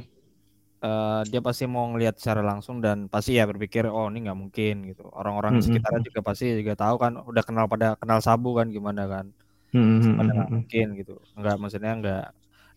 Eh, 0.81 1.21
dia 1.29 1.41
pasti 1.45 1.63
mau 1.69 1.85
ngelihat 1.93 2.17
secara 2.17 2.41
langsung 2.41 2.81
dan 2.81 3.05
pasti 3.05 3.37
ya 3.37 3.45
berpikir 3.45 3.85
oh 3.85 4.09
ini 4.09 4.25
nggak 4.25 4.39
mungkin 4.43 4.73
gitu. 4.89 5.05
Orang-orang 5.13 5.61
Mm-mm. 5.61 5.65
sekitarnya 5.65 6.01
juga 6.09 6.19
pasti 6.25 6.45
juga 6.57 6.73
tahu 6.73 6.95
kan 6.97 7.13
udah 7.21 7.43
kenal 7.45 7.65
pada 7.69 7.93
kenal 8.01 8.19
Sabu 8.19 8.57
kan 8.57 8.67
gimana 8.73 9.05
kan. 9.05 9.25
Hmm, 9.71 10.17
Pada 10.19 10.31
nggak 10.35 10.49
mungkin 10.51 10.85
gitu. 10.99 11.13
Nggak 11.37 11.55
maksudnya 11.61 11.91
nggak 12.01 12.25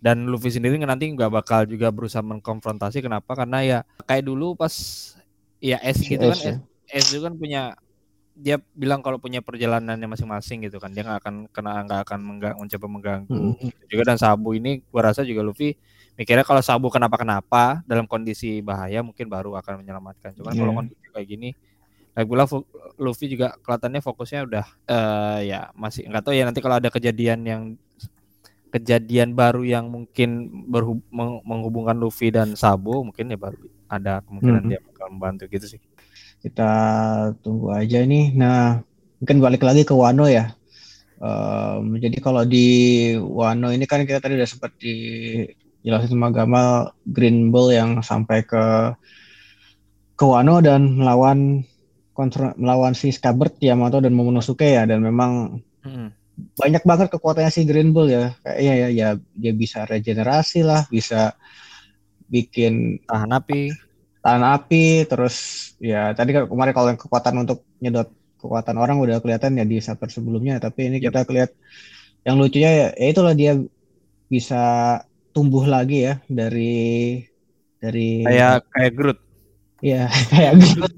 dan 0.04 0.28
Luffy 0.28 0.52
sendiri 0.52 0.76
nanti 0.78 1.08
nggak 1.16 1.32
bakal 1.32 1.64
juga 1.64 1.88
berusaha 1.88 2.20
mengkonfrontasi 2.20 3.00
kenapa 3.00 3.32
karena 3.32 3.58
ya 3.64 3.78
kayak 4.04 4.28
dulu 4.28 4.52
pas 4.52 4.74
ya 5.64 5.80
S 5.80 6.04
gitu 6.04 6.28
kan 6.28 6.38
Ace 6.38 6.44
ya. 6.44 6.54
S, 6.92 7.04
S 7.04 7.04
itu 7.16 7.24
kan 7.24 7.34
punya 7.40 7.72
dia 8.34 8.58
bilang 8.74 8.98
kalau 8.98 9.16
punya 9.16 9.38
perjalanannya 9.38 10.04
masing-masing 10.04 10.66
gitu 10.66 10.76
kan 10.76 10.90
dia 10.90 11.00
nggak 11.00 11.22
akan 11.22 11.34
kena 11.48 11.82
nggak 11.82 12.00
akan 12.02 12.18
mengga- 12.20 12.56
mencoba 12.56 12.86
mengganggu 12.86 13.30
Mm-mm. 13.30 13.70
Gitu 13.70 13.84
juga 13.90 14.02
dan 14.04 14.18
Sabu 14.18 14.52
ini 14.52 14.82
gua 14.86 15.08
rasa 15.08 15.22
juga 15.22 15.40
Luffy 15.40 15.78
mikirnya 16.14 16.42
kalau 16.42 16.58
Sabu 16.58 16.86
kenapa-kenapa 16.88 17.82
dalam 17.82 18.04
kondisi 18.04 18.58
bahaya 18.58 19.00
mungkin 19.00 19.26
baru 19.26 19.54
akan 19.54 19.80
menyelamatkan 19.80 20.34
cuman 20.34 20.50
kalau 20.52 20.66
Iya. 20.68 20.78
kondisi 20.78 21.04
kayak 21.08 21.26
gini 21.26 21.50
lagi 22.10 22.26
pula 22.26 22.46
Luffy 22.96 23.26
juga 23.26 23.54
kelihatannya 23.56 24.00
fokusnya 24.00 24.40
udah 24.44 24.66
eh 24.84 25.38
ya 25.48 25.70
masih 25.72 26.04
nggak 26.04 26.22
tahu 26.22 26.34
ya 26.34 26.42
nanti 26.42 26.58
kalau 26.58 26.78
ada 26.78 26.86
kejadian 26.88 27.40
yang 27.42 27.62
kejadian 28.68 29.30
baru 29.32 29.62
yang 29.62 29.86
mungkin 29.86 30.30
berhub- 30.66 31.06
meng- 31.08 31.42
menghubungkan 31.42 31.94
Luffy 31.94 32.34
dan 32.34 32.54
Sabo 32.54 33.06
mungkin 33.06 33.30
ya 33.30 33.38
baru 33.38 33.62
ada 33.86 34.18
kemungkinan 34.26 34.62
Mhm. 34.62 34.68
dia 34.68 34.80
bakal 34.82 35.06
membantu 35.08 35.46
gitu 35.46 35.66
sih. 35.68 35.80
Kita 36.44 36.72
tunggu 37.40 37.72
aja 37.72 38.04
nih. 38.04 38.36
Nah, 38.36 38.84
mungkin 39.16 39.40
balik 39.40 39.64
lagi 39.64 39.88
ke 39.88 39.96
Wano 39.96 40.28
ya. 40.28 40.52
Em, 41.24 41.96
jadi 41.96 42.20
kalau 42.20 42.44
di 42.44 42.68
Wano 43.16 43.72
ini 43.72 43.88
kan 43.88 44.04
kita 44.04 44.20
tadi 44.20 44.36
udah 44.36 44.44
sempat 44.44 44.76
dijelasin 44.76 46.12
sama 46.12 46.28
Gamal 46.28 46.92
Green 47.08 47.48
Bull 47.48 47.72
yang 47.72 48.04
sampai 48.04 48.44
ke 48.44 48.92
ke 50.14 50.24
Wano 50.28 50.60
dan 50.60 51.00
melawan 51.00 51.64
kontra, 52.12 52.52
melawan 52.60 52.92
si 52.92 53.08
Scabbard 53.08 53.56
Yamato 53.58 54.04
dan 54.04 54.12
Momonosuke 54.12 54.68
ya 54.68 54.84
dan 54.84 55.00
memang 55.00 55.64
Mm-mm. 55.82 56.12
banyak 56.60 56.84
banget 56.84 57.08
kekuatannya 57.08 57.50
si 57.50 57.64
Green 57.64 57.96
Bull 57.96 58.12
ya. 58.12 58.36
Kayak 58.44 58.60
ya 58.60 58.74
ya 58.76 58.88
ya 58.92 59.08
dia 59.32 59.52
bisa 59.56 59.88
regenerasi 59.88 60.60
lah, 60.60 60.84
bisa 60.92 61.32
bikin 62.28 63.00
Tahan 63.08 63.32
api. 63.32 63.72
Tahan 64.24 64.40
api 64.42 64.84
terus 65.04 65.36
ya 65.76 66.10
tadi 66.10 66.32
kemarin 66.32 66.72
kalau 66.72 66.88
yang 66.88 66.96
kekuatan 66.96 67.34
untuk 67.38 67.60
nyedot 67.78 68.08
kekuatan 68.40 68.76
orang 68.76 68.96
udah 68.96 69.20
kelihatan 69.20 69.52
ya 69.54 69.64
di 69.64 69.76
chapter 69.78 70.08
sebelumnya 70.08 70.56
tapi 70.56 70.88
ini 70.88 70.96
Yep. 70.98 71.04
kita 71.06 71.20
lihat 71.30 71.50
yang 72.22 72.36
lucunya 72.36 72.70
ya, 72.72 72.88
ya 72.94 73.06
itulah 73.06 73.32
dia 73.32 73.52
bisa 74.26 74.62
tumbuh 75.30 75.64
lagi 75.64 76.04
ya 76.04 76.14
dari 76.24 77.20
dari 77.76 78.24
Kayak 78.24 78.64
kayak 78.70 78.92
Groot. 78.94 79.18
ya 79.78 80.08
kayak 80.32 80.52
Groot 80.56 80.94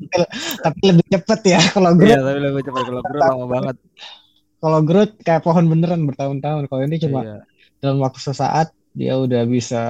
tapi 0.63 0.81
lebih 0.87 1.07
cepet 1.11 1.41
ya 1.49 1.61
kalau 1.69 1.91
Iya, 1.93 1.99
Groot 1.99 2.23
tapi 2.23 2.39
lebih 2.41 2.63
cepat 2.63 2.83
kalau 2.85 3.03
Groot 3.03 3.19
lama 3.21 3.45
banget. 3.51 3.77
kalau 4.57 4.79
Groot 4.81 5.11
kayak 5.21 5.43
pohon 5.43 5.67
beneran 5.67 6.03
bertahun-tahun 6.05 6.63
kalau 6.67 6.83
ini 6.85 6.97
cuma 7.01 7.21
Iya. 7.21 7.39
dalam 7.77 7.99
waktu 7.99 8.21
sesaat 8.21 8.71
dia 8.93 9.15
udah 9.15 9.43
bisa 9.45 9.83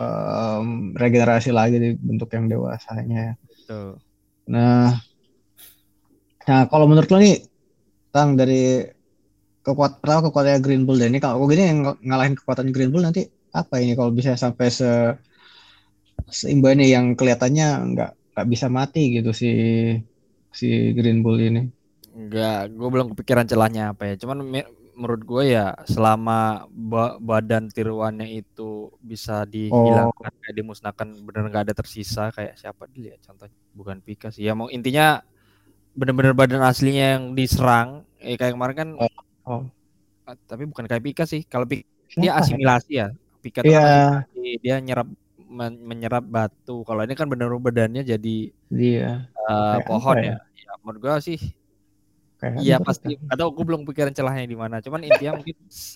em, 0.00 0.96
regenerasi 0.96 1.52
lagi 1.52 1.76
di 1.76 1.90
bentuk 2.00 2.32
yang 2.32 2.48
dewasanya 2.48 3.36
Tuh. 3.70 3.94
Nah, 4.50 4.98
nah 6.42 6.60
kalau 6.66 6.90
menurut 6.90 7.06
lo 7.06 7.22
nih, 7.22 7.38
Tang 8.10 8.34
dari 8.34 8.82
kekuat 9.62 10.02
pertama 10.02 10.26
kekuatannya 10.26 10.58
Green 10.58 10.82
Bull 10.82 10.98
dan 10.98 11.14
ini 11.14 11.22
kalau 11.22 11.46
gini 11.46 11.62
yang 11.62 11.80
ng- 11.86 12.00
ngalahin 12.02 12.34
kekuatan 12.34 12.74
Green 12.74 12.90
Bull 12.90 13.06
nanti 13.06 13.30
apa 13.54 13.78
ini 13.78 13.94
kalau 13.94 14.10
bisa 14.10 14.34
sampai 14.34 14.66
se 14.74 14.90
seimbangnya 16.26 16.86
yang 16.90 17.14
kelihatannya 17.14 17.94
nggak 17.94 18.10
nggak 18.34 18.46
bisa 18.50 18.66
mati 18.66 19.14
gitu 19.14 19.30
si 19.30 19.50
si 20.50 20.90
Green 20.98 21.22
Bull 21.22 21.38
ini. 21.38 21.62
Enggak, 22.10 22.74
gue 22.74 22.88
belum 22.90 23.14
kepikiran 23.14 23.46
celahnya 23.46 23.94
apa 23.94 24.10
ya. 24.10 24.14
Cuman 24.18 24.42
menurut 25.00 25.22
gue 25.24 25.44
ya 25.56 25.72
selama 25.88 26.68
ba- 26.68 27.16
badan 27.16 27.72
tiruannya 27.72 28.28
itu 28.44 28.92
bisa 29.00 29.48
dihilangkan 29.48 30.28
kayak 30.44 30.54
dimusnahkan 30.60 31.08
bener 31.24 31.48
nggak 31.48 31.64
ada 31.72 31.74
tersisa 31.80 32.28
kayak 32.36 32.60
siapa 32.60 32.84
dulu 32.84 33.08
ya 33.08 33.16
contohnya 33.24 33.56
bukan 33.72 33.96
Pika 34.04 34.28
sih. 34.28 34.44
Ya 34.44 34.52
mau 34.52 34.68
intinya 34.68 35.24
bener-bener 35.96 36.36
badan 36.36 36.60
aslinya 36.60 37.16
yang 37.16 37.24
diserang 37.32 38.04
eh 38.20 38.36
kayak 38.36 38.52
kemarin 38.54 38.76
kan 38.76 38.88
Oh. 39.48 39.64
ah, 40.28 40.36
tapi 40.44 40.68
bukan 40.68 40.84
kayak 40.84 41.00
Pika 41.00 41.24
sih. 41.24 41.42
Kalau 41.48 41.64
Pika 41.64 41.88
dia 42.14 42.36
ya? 42.36 42.38
asimilasi 42.38 42.92
ya. 42.92 43.08
Pika 43.40 43.64
kan 43.64 43.72
Iya, 43.72 43.80
asimilasi, 44.28 44.48
dia 44.60 44.76
nyerap 44.84 45.08
men- 45.48 45.80
menyerap 45.82 46.22
batu. 46.28 46.84
Kalau 46.84 47.02
ini 47.02 47.16
kan 47.16 47.26
bener-bener 47.26 47.58
badannya 47.58 48.02
jadi 48.04 48.36
dia 48.68 49.26
eh, 49.32 49.74
Kayak 49.80 49.86
pohon 49.88 50.14
apa 50.14 50.22
ya. 50.22 50.36
ya 50.54 50.72
menurut 50.84 51.00
gue 51.02 51.14
sih 51.24 51.40
Iya 52.60 52.76
pasti. 52.82 53.14
Atau 53.32 53.46
gue 53.54 53.64
belum 53.68 53.82
pikiran 53.88 54.12
celahnya 54.12 54.44
di 54.44 54.58
mana. 54.58 54.76
Cuman 54.84 55.00
intinya 55.06 55.32
mungkin 55.38 55.54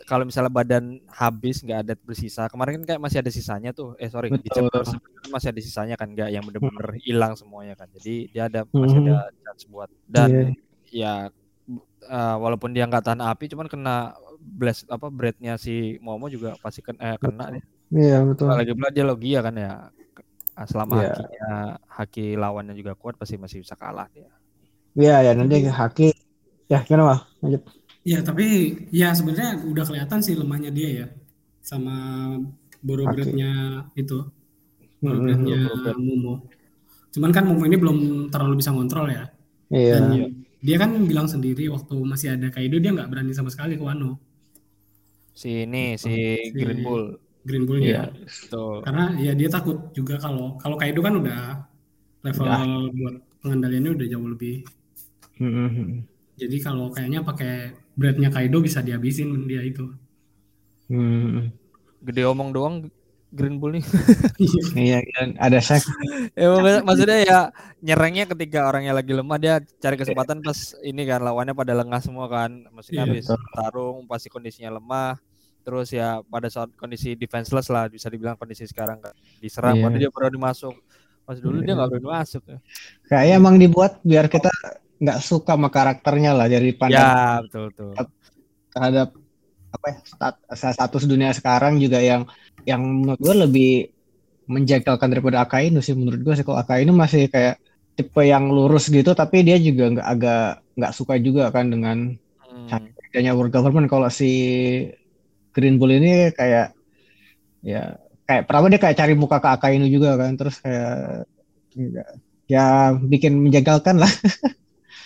kalau 0.09 0.25
misalnya 0.29 0.53
badan 0.53 0.85
habis 1.11 1.61
nggak 1.65 1.79
ada 1.85 1.95
bersisa. 2.09 2.47
Kemarin 2.53 2.81
kan 2.81 2.85
kayak 2.95 3.03
masih 3.05 3.19
ada 3.21 3.33
sisanya 3.35 3.71
tuh. 3.77 3.99
Eh 4.01 4.09
sorry 4.09 4.33
di 4.33 4.49
chapter 4.49 4.81
masih 5.35 5.49
ada 5.53 5.61
sisanya 5.61 5.95
kan 6.01 6.09
nggak 6.15 6.29
yang 6.31 6.45
bener-bener 6.47 6.87
hilang 7.05 7.33
semuanya 7.35 7.75
kan. 7.77 7.89
Jadi 7.97 8.31
dia 8.33 8.47
ada 8.49 8.65
masih 8.81 8.99
ada 9.03 9.15
chance 9.45 9.65
buat 9.69 9.91
dan 10.09 10.31
ya 10.89 11.29
b- 11.67 11.85
eh, 12.07 12.37
walaupun 12.39 12.71
dia 12.77 12.85
nggak 12.89 13.03
tahan 13.03 13.23
api, 13.25 13.45
cuman 13.53 13.67
kena 13.69 14.15
blast 14.39 14.87
apa 14.89 15.09
breadnya 15.11 15.59
si 15.59 15.99
Momo 16.05 16.31
juga 16.31 16.55
pasti 16.63 16.81
kena, 16.87 17.01
eh, 17.03 17.17
kena 17.21 17.45
deh. 17.51 17.65
Iya 17.93 18.17
betul. 18.29 18.49
Lagi 18.53 18.73
pula 18.79 18.89
dia 18.95 19.05
logia 19.05 19.39
kan 19.45 19.55
ya. 19.59 19.73
Selama 20.71 21.03
Iya. 21.03 21.11
hakinya 21.11 21.49
haki 21.99 22.25
lawannya 22.39 22.75
juga 22.79 22.93
kuat 22.95 23.19
pasti 23.19 23.35
masih 23.35 23.59
bisa 23.67 23.75
kalah 23.75 24.07
dia. 24.15 24.31
Iya 24.95 25.15
ya 25.27 25.33
nanti 25.35 25.57
Haki 25.67 26.07
ya 26.75 26.81
gimana 26.83 27.03
Mal? 27.07 27.19
Lanjut. 27.41 27.63
Ya 28.05 28.19
tapi 28.21 28.47
ya 28.93 29.15
sebenarnya 29.15 29.65
udah 29.65 29.85
kelihatan 29.87 30.19
sih 30.21 30.35
lemahnya 30.37 30.69
dia 30.69 30.89
ya 30.91 31.07
sama 31.65 31.95
borobretnya 32.85 33.53
itu 33.97 34.29
borobretnya 35.01 35.59
Borobret. 35.65 35.97
Momo. 35.97 36.35
Cuman 37.15 37.31
kan 37.33 37.45
Momo 37.47 37.65
ini 37.65 37.77
belum 37.79 37.99
terlalu 38.29 38.61
bisa 38.61 38.75
ngontrol 38.75 39.09
ya. 39.09 39.25
Iya. 39.73 39.95
Dan 40.05 40.05
dia 40.61 40.77
kan 40.77 40.91
bilang 41.05 41.29
sendiri 41.29 41.69
waktu 41.69 41.97
masih 42.01 42.37
ada 42.37 42.49
Kaido 42.53 42.77
dia 42.77 42.93
nggak 42.93 43.09
berani 43.09 43.33
sama 43.33 43.49
sekali 43.53 43.77
ke 43.77 43.85
Wano 43.85 44.17
Si 45.37 45.65
ini 45.65 45.97
si 45.97 46.13
Si- 46.41 46.53
Green 46.53 46.85
Bull. 46.85 47.17
Green 47.45 47.65
Iya. 47.65 47.69
Bull-nya. 47.69 48.03
Betul. 48.25 48.77
Karena 48.85 49.05
ya 49.21 49.33
dia 49.33 49.49
takut 49.49 49.93
juga 49.93 50.17
kalau 50.17 50.57
kalau 50.57 50.77
Kaido 50.77 51.01
kan 51.01 51.15
udah 51.21 51.41
level 52.25 52.45
Udah. 52.49 52.65
buat 52.93 53.15
pengendaliannya 53.45 53.91
udah 53.97 54.07
jauh 54.09 54.29
lebih. 54.29 54.65
Hmm. 55.37 56.05
Jadi 56.35 56.57
kalau 56.59 56.91
kayaknya 56.91 57.23
pakai 57.23 57.53
breadnya 57.95 58.29
Kaido 58.29 58.59
bisa 58.59 58.83
dihabisin 58.83 59.47
dia 59.47 59.63
itu. 59.63 59.87
Hmm. 60.91 61.55
Gede 62.03 62.23
omong 62.27 62.51
doang 62.51 62.75
Green 63.31 63.59
Bull 63.59 63.79
nih. 63.79 63.85
Iya, 64.79 64.99
dan 65.15 65.35
ada 65.39 65.59
sek. 65.59 65.83
ya, 66.35 66.55
mak- 66.55 66.85
maksudnya 66.85 67.19
ya 67.23 67.39
nyerangnya 67.81 68.31
ketika 68.31 68.67
orangnya 68.67 68.95
lagi 68.95 69.11
lemah 69.11 69.39
dia 69.39 69.55
cari 69.79 69.95
kesempatan 69.95 70.39
pas 70.39 70.55
ini 70.83 71.03
kan 71.03 71.23
lawannya 71.23 71.55
pada 71.55 71.75
lengah 71.75 71.99
semua 71.99 72.27
kan. 72.27 72.67
Maksudnya 72.71 73.07
Iya, 73.07 73.11
habis 73.11 73.25
betul. 73.27 73.41
tarung 73.55 73.97
pasti 74.07 74.29
kondisinya 74.29 74.75
lemah. 74.75 75.19
Terus 75.65 75.89
ya 75.91 76.21
pada 76.23 76.47
saat 76.47 76.71
kondisi 76.77 77.17
defenseless 77.17 77.73
lah 77.73 77.89
bisa 77.89 78.07
dibilang 78.07 78.37
kondisi 78.37 78.69
sekarang 78.69 79.01
kan 79.01 79.15
diserang 79.41 79.79
Iya. 79.79 79.83
baru 79.83 79.97
dia 79.97 80.11
berani 80.13 80.39
masuk. 80.39 80.75
Pas 81.25 81.39
dulu 81.41 81.59
dia 81.59 81.73
Iya. 81.73 81.75
nggak 81.75 81.89
berani 81.91 82.09
masuk. 82.13 82.43
ya. 82.45 82.59
Kayaknya 83.09 83.35
emang 83.35 83.55
dibuat 83.57 83.93
biar 84.05 84.27
kita 84.29 84.51
nggak 85.05 85.21
suka 85.21 85.53
sama 85.55 85.69
karakternya 85.69 86.33
lah 86.33 86.49
dari 86.49 86.73
pandang 86.73 87.05
Ya 87.05 87.45
betul 87.45 87.69
betul. 87.71 87.93
terhadap 88.73 89.09
apa 89.75 89.87
ya 89.91 89.99
stat- 90.03 90.43
status 90.49 91.05
dunia 91.05 91.31
sekarang 91.31 91.77
juga 91.77 91.99
yang 92.01 92.25
yang 92.65 92.81
menurut 92.81 93.21
gue 93.21 93.35
lebih 93.45 93.73
menjengkelkan 94.47 95.09
daripada 95.11 95.45
Akainu 95.45 95.81
sih 95.81 95.93
menurut 95.93 96.21
gue 96.21 96.35
sih 96.35 96.45
kalau 96.47 96.59
Akainu 96.59 96.95
masih 96.95 97.27
kayak 97.29 97.59
tipe 97.95 98.23
yang 98.23 98.51
lurus 98.51 98.89
gitu 98.89 99.15
tapi 99.15 99.43
dia 99.43 99.55
juga 99.57 99.91
nggak 99.95 100.09
agak 100.09 100.47
nggak 100.75 100.93
suka 100.95 101.15
juga 101.21 101.51
kan 101.51 101.69
dengan 101.71 102.17
Hmm. 102.65 102.81
adanya 103.11 103.37
world 103.37 103.53
government 103.53 103.91
kalau 103.91 104.09
si 104.09 104.31
Green 105.53 105.77
Bull 105.77 106.01
ini 106.01 106.33
kayak 106.33 106.73
ya 107.61 107.99
kayak 108.25 108.47
pertama 108.49 108.73
dia 108.73 108.81
kayak 108.81 108.97
cari 108.97 109.13
muka 109.13 109.37
ke 109.37 109.49
Akainu 109.53 109.87
juga 109.91 110.17
kan 110.17 110.33
terus 110.39 110.63
kayak 110.63 111.29
ya 112.47 112.95
bikin 112.95 113.43
menjagalkan 113.43 113.99
lah 113.99 114.09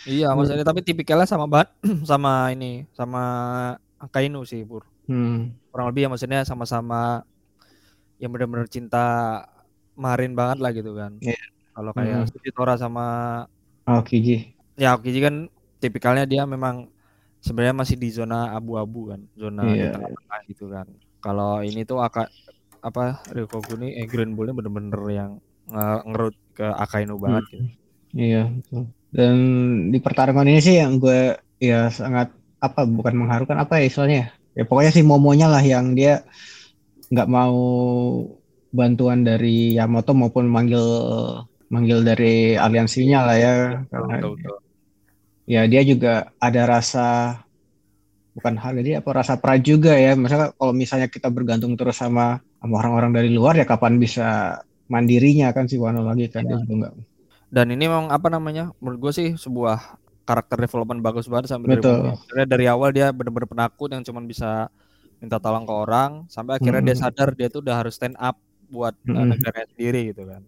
Iya, 0.09 0.33
maksudnya 0.33 0.65
tapi 0.65 0.81
tipikalnya 0.81 1.29
sama 1.29 1.47
banget 1.53 1.69
sama 2.11 2.49
ini, 2.55 2.89
sama 2.97 3.21
Akainu 4.01 4.41
sih, 4.49 4.65
Pur. 4.65 4.83
hmm. 5.11 5.53
Kurang 5.69 5.87
lebih 5.93 6.07
ya 6.07 6.09
maksudnya 6.09 6.41
sama-sama 6.49 7.23
yang 8.19 8.31
benar-benar 8.35 8.67
cinta 8.67 8.99
Marin 9.99 10.33
banget 10.39 10.59
lah 10.63 10.71
gitu 10.75 10.95
kan. 10.97 11.13
Iya. 11.23 11.39
Kalau 11.75 11.91
kayak 11.95 12.27
Mhm. 12.27 12.31
Fujitora 12.35 12.75
sama 12.75 13.05
oh 13.89 14.01
Kiji 14.05 14.55
ya 14.79 14.95
Okiji 14.99 15.19
kan 15.27 15.35
tipikalnya 15.83 16.25
dia 16.27 16.43
memang 16.47 16.91
sebenarnya 17.43 17.75
masih 17.83 17.97
di 17.99 18.09
zona 18.11 18.51
abu-abu 18.55 19.11
kan, 19.15 19.21
zona 19.39 19.63
di 19.75 19.79
Iya, 19.79 19.91
tengah-tengah 19.95 20.41
gitu 20.51 20.65
kan. 20.75 20.87
Kalau 21.23 21.63
ini 21.63 21.83
tuh 21.87 21.99
aka 22.03 22.27
apa 22.83 23.23
Ryokoku 23.35 23.75
nih 23.79 23.91
eh, 24.03 24.07
Grand 24.11 24.33
Bull-nya 24.35 24.55
bener-bener 24.59 25.01
yang 25.11 25.31
nge- 25.71 26.03
ngerut 26.11 26.35
ke 26.55 26.67
Akainu 26.67 27.15
banget 27.19 27.45
gitu. 27.55 27.65
iya 28.19 28.43
betul. 28.51 28.83
Dan 29.15 29.35
di 29.89 29.99
pertarungan 30.01 30.49
ini 30.49 30.61
sih 30.61 30.77
yang 30.81 31.01
gue 31.01 31.37
ya 31.59 31.89
sangat 31.89 32.33
apa 32.59 32.85
bukan 32.85 33.15
mengharukan 33.15 33.57
apa 33.57 33.81
ya 33.81 33.85
istilahnya 33.89 34.25
ya 34.53 34.65
pokoknya 34.67 34.93
si 34.93 35.03
Momonya 35.07 35.49
lah 35.49 35.63
yang 35.63 35.95
dia 35.95 36.27
nggak 37.09 37.29
mau 37.31 37.57
bantuan 38.69 39.25
dari 39.25 39.73
Yamato 39.73 40.13
maupun 40.13 40.45
manggil 40.49 40.85
manggil 41.73 42.05
dari 42.05 42.57
aliansinya 42.57 43.25
lah 43.25 43.37
ya. 43.37 43.55
Karena 43.89 44.15
Betul, 44.21 44.33
betul. 44.41 44.57
ya 45.49 45.63
dia 45.65 45.83
juga 45.85 46.13
ada 46.37 46.63
rasa 46.69 47.07
bukan 48.37 48.55
hal 48.61 48.73
jadi 48.81 49.01
apa 49.01 49.11
rasa 49.13 49.41
pride 49.41 49.65
juga 49.65 49.97
ya. 49.97 50.17
Misalnya 50.17 50.53
kalau 50.57 50.73
misalnya 50.77 51.09
kita 51.09 51.29
bergantung 51.33 51.77
terus 51.77 51.97
sama 51.97 52.41
sama 52.61 52.75
orang-orang 52.85 53.13
dari 53.25 53.31
luar 53.33 53.57
ya 53.57 53.65
kapan 53.69 53.97
bisa 54.01 54.61
mandirinya 54.89 55.53
kan 55.53 55.69
si 55.69 55.77
Wano 55.77 56.01
lagi 56.05 56.33
kan 56.33 56.49
dia 56.49 56.57
juga 56.65 56.89
nggak 56.89 56.95
Dan 57.49 57.73
ini 57.73 57.89
memang 57.89 58.13
apa 58.13 58.29
namanya? 58.29 58.71
Menurut 58.81 58.99
gue 59.09 59.13
sih 59.17 59.29
sebuah 59.41 59.97
karakter 60.29 60.61
development 60.69 61.01
bagus 61.01 61.25
banget 61.25 61.49
sampai 61.49 61.67
dari 61.73 61.81
Betul. 61.81 62.13
Karena 62.29 62.45
dari 62.45 62.67
awal 62.69 62.93
dia 62.93 63.09
bener-bener 63.09 63.49
penakut 63.49 63.89
yang 63.89 64.05
cuman 64.05 64.25
bisa 64.29 64.69
minta 65.19 65.41
tolong 65.41 65.65
ke 65.67 65.75
orang 65.75 66.11
sampai 66.31 66.61
akhirnya 66.61 66.83
dia 66.85 66.95
Mm-mm. 66.95 67.05
sadar 67.09 67.29
dia 67.35 67.49
tuh 67.51 67.61
udah 67.65 67.77
harus 67.83 67.97
stand 67.99 68.15
up 68.21 68.37
buat 68.69 68.95
uh, 69.09 69.11
Mm-mm. 69.11 69.33
negaranya 69.33 69.67
sendiri 69.73 70.01
gitu 70.13 70.23
kan. 70.29 70.43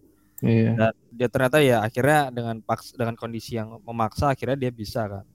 iya 0.45 0.69
Dan 0.77 0.93
dia 1.11 1.27
ternyata 1.27 1.57
ya 1.59 1.81
akhirnya 1.81 2.29
dengan 2.29 2.55
paks 2.61 2.93
dengan 2.93 3.15
kondisi 3.17 3.57
yang 3.57 3.81
memaksa 3.83 4.31
akhirnya 4.33 4.57
dia 4.61 4.71
bisa 4.71 5.01
kan. 5.09 5.25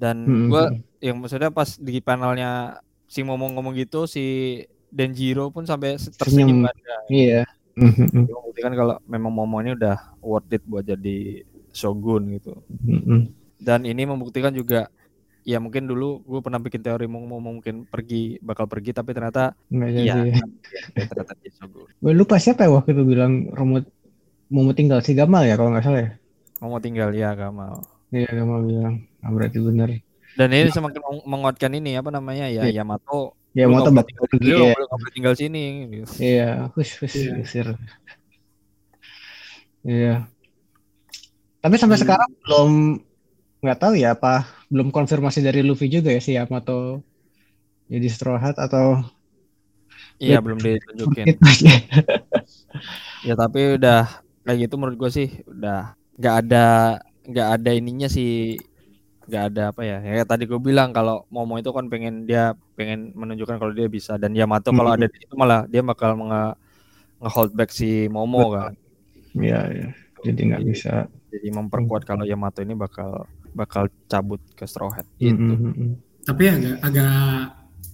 Dan 0.00 0.16
Mm-mm. 0.24 0.48
gue 0.48 0.62
yang 1.04 1.16
maksudnya 1.20 1.52
pas 1.52 1.76
di 1.76 2.00
panelnya 2.00 2.80
si 3.04 3.20
Momo 3.20 3.46
ngomong 3.52 3.76
gitu 3.76 4.08
si 4.08 4.20
Denjiro 4.90 5.52
pun 5.54 5.68
sampai 5.68 6.00
se- 6.00 6.10
tersenyum 6.16 6.64
Senyum. 6.64 6.66
kan. 6.66 6.76
Ya, 6.82 6.98
iya 7.12 7.40
Mhm. 7.80 8.24
Dia 8.24 8.34
membuktikan 8.34 8.72
kalau 8.74 8.96
memang 9.04 9.32
Momo 9.32 9.56
ini 9.58 9.72
udah 9.72 9.96
worth 10.20 10.50
it 10.50 10.62
buat 10.62 10.82
jadi 10.82 11.42
shogun 11.70 12.34
gitu. 12.34 12.52
Mhm. 12.78 13.32
Dan 13.56 13.84
ini 13.84 14.02
membuktikan 14.02 14.50
juga 14.50 14.88
ya 15.40 15.56
mungkin 15.56 15.84
dulu 15.84 16.20
gue 16.20 16.40
pernah 16.40 16.58
bikin 16.58 16.80
teori 16.80 17.04
Momo 17.04 17.36
mungkin 17.38 17.84
pergi 17.84 18.36
bakal 18.38 18.64
pergi 18.64 18.92
tapi 18.92 19.10
ternyata 19.10 19.56
nggak 19.66 19.88
iya 19.90 20.14
dia 20.20 20.44
ternyata 20.94 21.32
jadi 21.34 21.50
shogun. 21.54 21.88
Gue 21.90 22.12
lupa 22.12 22.36
siapa 22.36 22.62
ya 22.62 22.70
waktu 22.70 22.92
itu 22.92 23.02
bilang 23.02 23.48
Romo 23.50 23.80
mau 24.48 24.68
tinggal 24.70 25.00
si 25.00 25.12
Gamal 25.12 25.44
ya 25.44 25.54
kalau 25.54 25.70
nggak 25.70 25.82
salah 25.82 26.00
ya 26.02 26.10
Momo 26.58 26.76
tinggal 26.78 27.08
ya 27.10 27.32
Gamal. 27.32 27.80
iya 28.10 28.28
Gamal 28.28 28.60
bilang 28.62 28.94
ah, 29.20 29.30
berarti 29.30 29.58
bener 29.58 29.90
Dan 30.30 30.50
ini 30.50 30.68
semakin 30.68 31.00
meng- 31.00 31.26
menguatkan 31.26 31.72
ini 31.72 31.94
apa 31.94 32.08
namanya 32.08 32.46
ya 32.46 32.62
Iya. 32.64 32.82
Yamato 32.82 33.34
ya 33.50 33.64
mau 33.66 33.82
bakal 33.82 34.06
tinggal 34.06 34.24
di 34.24 34.30
pergi 34.30 34.46
sini, 34.46 34.54
lu 34.54 34.62
ya 34.62 34.74
boleh- 34.78 35.12
tinggal 35.14 35.34
sini 35.34 35.62
gitu. 35.90 36.12
iya 36.22 36.48
hush 36.72 36.92
hush 37.02 37.16
Iya. 37.18 37.32
usir 37.42 37.66
iya 39.82 40.14
tapi 41.60 41.74
sampai 41.76 41.96
Hmm. 41.98 42.04
sekarang 42.06 42.30
belum 42.40 42.70
nggak 43.60 43.78
tahu 43.78 43.92
ya 43.94 44.16
apa 44.16 44.48
belum 44.72 44.88
konfirmasi 44.88 45.44
dari 45.44 45.60
Luffy 45.60 45.92
juga 45.92 46.08
ya 46.08 46.20
si 46.20 46.32
Yamato 46.32 47.04
jadi 47.86 48.06
Straw 48.06 48.38
Hat 48.38 48.56
atau 48.56 49.02
Iya 50.16 50.36
belum 50.38 50.60
ditunjukin. 50.60 51.32
Ya 53.20 53.32
tapi 53.34 53.76
udah 53.76 54.04
kayak 54.44 54.68
gitu 54.68 54.74
menurut 54.76 54.96
gue 54.96 55.10
sih 55.10 55.28
udah 55.44 55.92
nggak 56.16 56.34
ada 56.44 56.66
nggak 57.24 57.48
ada 57.56 57.70
ininya 57.72 58.08
sih 58.08 58.56
nggak 59.30 59.44
ada 59.54 59.62
apa 59.70 59.82
ya 59.86 59.98
ya 60.02 60.24
tadi 60.26 60.44
gue 60.50 60.58
bilang 60.58 60.90
kalau 60.90 61.22
Momo 61.30 61.54
itu 61.62 61.70
kan 61.70 61.86
pengen 61.86 62.26
dia 62.26 62.58
pengen 62.74 63.14
menunjukkan 63.14 63.56
kalau 63.62 63.70
dia 63.70 63.86
bisa 63.86 64.18
dan 64.18 64.34
Yamato 64.34 64.74
kalau 64.74 64.90
ada 64.90 65.06
di 65.06 65.16
situ 65.16 65.34
malah 65.38 65.64
dia 65.70 65.80
bakal 65.86 66.18
nge, 66.18 66.42
hold 67.30 67.52
back 67.54 67.70
si 67.70 68.10
Momo 68.10 68.50
kan 68.50 68.74
Iya, 69.30 69.60
iya. 69.70 69.88
Jadi 70.26 70.40
nggak 70.50 70.62
bisa. 70.66 71.06
jadi 71.30 71.48
memperkuat 71.54 72.02
kalau 72.02 72.26
Yamato 72.26 72.58
ini 72.60 72.74
bakal 72.74 73.30
bakal 73.54 73.86
cabut 74.10 74.42
ke 74.58 74.66
Straw 74.66 74.90
Hat 74.90 75.06
gitu. 75.22 75.38
Mm-mm. 75.38 75.94
Tapi 76.26 76.44
agak 76.50 76.76
agak 76.82 77.14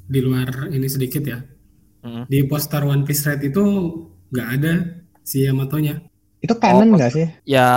di 0.08 0.20
luar 0.24 0.72
ini 0.72 0.88
sedikit 0.88 1.22
ya. 1.22 1.38
Mhm. 2.00 2.24
Di 2.26 2.38
poster 2.48 2.82
One 2.88 3.04
Piece 3.04 3.28
Red 3.28 3.44
itu 3.44 3.64
nggak 4.32 4.48
ada 4.56 4.72
si 5.20 5.44
Yamatonya. 5.44 6.00
Itu 6.40 6.56
canon 6.56 6.88
Oh, 6.88 6.96
nggak 6.96 7.12
sih? 7.12 7.26
Ya 7.44 7.68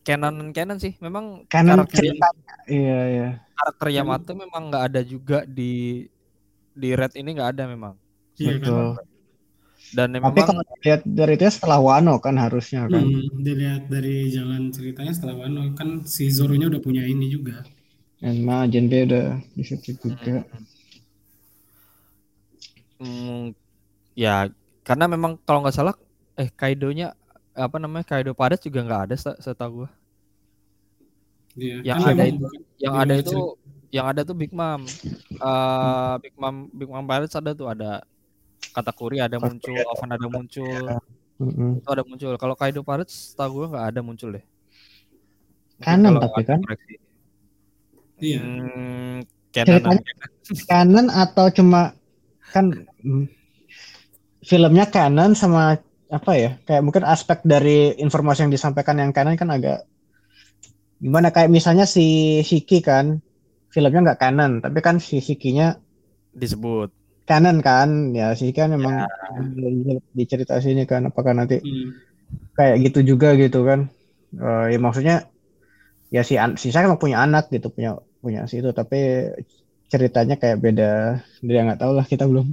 canon 0.00 0.52
canon 0.56 0.78
sih 0.80 0.96
memang 0.98 1.44
Canon 1.46 1.84
karakter, 1.84 1.96
cerita. 2.00 2.26
Iya, 2.66 2.98
iya. 3.12 3.28
karakter 3.56 3.88
Yamato 3.92 4.32
memang 4.32 4.72
nggak 4.72 4.84
ada 4.92 5.00
juga 5.04 5.44
di 5.44 6.06
di 6.72 6.88
Red 6.96 7.14
ini 7.20 7.36
nggak 7.36 7.50
ada 7.56 7.64
memang 7.68 7.94
Iya 8.40 8.56
kan? 8.56 8.60
Betul. 8.60 8.86
dan 9.90 10.08
Tapi 10.14 10.22
memang 10.22 10.46
kalau 10.46 10.62
lihat 10.86 11.02
dari 11.04 11.34
itu 11.34 11.44
ya 11.44 11.52
setelah 11.52 11.78
Wano 11.82 12.14
kan 12.22 12.38
harusnya 12.38 12.86
kan. 12.86 13.04
Hmm, 13.04 13.42
dilihat 13.42 13.90
dari 13.90 14.30
jalan 14.30 14.70
ceritanya 14.70 15.12
setelah 15.12 15.44
Wano 15.44 15.66
kan 15.74 16.06
si 16.06 16.30
Zoro-nya 16.30 16.70
udah 16.70 16.80
punya 16.80 17.02
ini 17.04 17.26
juga. 17.28 17.66
Enma, 18.20 18.68
Genbe 18.70 19.08
udah 19.08 19.40
di 19.56 19.64
situ 19.64 19.96
juga. 19.98 20.44
Hmm, 23.00 23.56
ya 24.12 24.52
karena 24.84 25.04
memang 25.08 25.40
kalau 25.42 25.64
nggak 25.64 25.76
salah 25.76 25.96
eh 26.36 26.48
Kaido-nya 26.52 27.16
apa 27.60 27.76
namanya 27.76 28.04
Kaido 28.08 28.32
Padas 28.32 28.60
juga 28.60 28.80
nggak 28.80 29.02
ada 29.10 29.14
se- 29.14 29.40
setahu 29.40 29.84
gua. 29.84 29.90
Iya. 31.54 31.76
Yang 31.84 31.98
Kan 32.00 32.08
ada 32.08 32.14
memang 32.14 32.30
itu 32.30 32.46
yang 32.80 32.94
di 32.94 33.00
ada 33.02 33.14
itu 33.18 33.38
yang 33.90 34.06
ada 34.06 34.20
tuh 34.22 34.36
Big 34.38 34.52
Mom. 34.54 34.80
Eh 35.36 36.14
Big 36.22 36.34
Mom 36.38 36.56
Big 36.70 36.88
Mom 36.88 37.04
Pirates 37.04 37.34
ada 37.34 37.50
tuh 37.52 37.66
ada 37.68 38.00
Katakuri 38.70 39.18
ada 39.18 39.34
muncul, 39.36 39.74
Oven 39.74 40.10
ada 40.14 40.26
muncul, 40.30 40.84
itu 41.80 41.88
ada 41.90 42.02
muncul. 42.06 42.32
Kalau 42.36 42.54
Kaido 42.54 42.80
Pirates 42.80 43.34
setahu 43.34 43.64
gua 43.64 43.66
nggak 43.74 43.86
ada 43.92 44.00
muncul 44.00 44.28
deh. 44.30 44.44
Mungkin 45.80 45.84
Kanan 45.84 46.12
tapi 46.20 46.42
kan? 46.44 46.60
koreksi. 46.62 46.94
Iya. 48.20 48.38
Hmm, 48.40 49.16
Ceritanya- 49.50 50.04
Canon 50.68 51.06
atau 51.08 51.46
cuma 51.50 51.94
kan 52.50 52.70
mm, 53.02 53.26
filmnya 54.42 54.86
canon 54.86 55.32
sama 55.34 55.78
apa 56.18 56.32
ya? 56.42 56.50
Kayak 56.66 56.82
mungkin 56.86 57.04
aspek 57.14 57.38
dari 57.52 57.94
informasi 58.04 58.40
yang 58.44 58.52
disampaikan 58.56 58.96
yang 59.02 59.10
canon 59.16 59.36
kan 59.40 59.50
agak 59.56 59.78
gimana 61.00 61.28
kayak 61.34 61.50
misalnya 61.56 61.84
si 61.88 62.04
Shiki 62.44 62.78
kan 62.84 63.06
filmnya 63.72 64.00
nggak 64.04 64.20
canon 64.22 64.52
tapi 64.64 64.78
kan 64.86 64.96
si 65.00 65.16
Shikinya 65.24 65.66
disebut. 66.34 66.90
canon 67.28 67.56
kan 67.62 67.88
ya 68.18 68.34
Shiki 68.38 68.58
kan 68.58 68.70
memang 68.76 68.94
di, 69.86 69.94
di 70.18 70.24
cerita 70.30 70.54
sini 70.64 70.82
kan 70.90 71.02
apakah 71.10 71.32
nanti 71.38 71.56
Hmm. 71.60 71.90
kayak 72.58 72.76
gitu 72.90 73.00
juga 73.16 73.28
gitu 73.42 73.60
kan 73.68 73.80
Eh, 74.30 74.64
ya 74.74 74.78
maksudnya 74.78 75.14
ya 76.14 76.22
si 76.28 76.34
si 76.62 76.68
saya 76.70 76.86
emang 76.88 77.02
punya 77.02 77.18
anak 77.26 77.44
gitu 77.54 77.68
punya 77.74 77.90
punya 78.22 78.40
si 78.50 78.54
itu 78.62 78.70
tapi 78.80 78.96
ceritanya 79.92 80.34
kayak 80.42 80.58
beda 80.64 80.90
dia 81.42 81.60
nggak 81.66 81.80
tahu 81.82 81.92
lah 81.98 82.06
kita 82.06 82.24
belum 82.30 82.46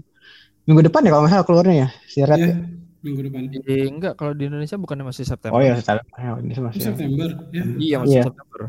minggu 0.67 0.82
depan 0.88 1.06
ya 1.08 1.12
kalau 1.13 1.30
salah 1.32 1.48
keluarnya 1.50 1.76
ya 1.84 1.89
si 2.13 2.20
Red 2.26 2.39
Iya, 2.39 2.48
ya? 2.50 2.56
Minggu 3.00 3.22
depan. 3.24 3.42
Eh, 3.64 3.86
enggak 3.86 4.14
kalau 4.16 4.34
di 4.34 4.46
Indonesia 4.46 4.76
bukannya 4.76 5.06
masih 5.06 5.24
September. 5.24 5.56
oh 5.56 5.62
ya 5.62 5.74
setelah 5.78 6.04
ya, 6.14 6.32
ini 6.38 6.54
masih 6.56 6.82
September 6.82 7.28
ya. 7.50 7.64
Iya 7.78 7.96
masih 8.02 8.16
Iya. 8.16 8.24
September. 8.26 8.60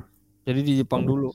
Jadi 0.45 0.61
di 0.63 0.73
Jepang 0.79 1.03
dulu. 1.05 1.31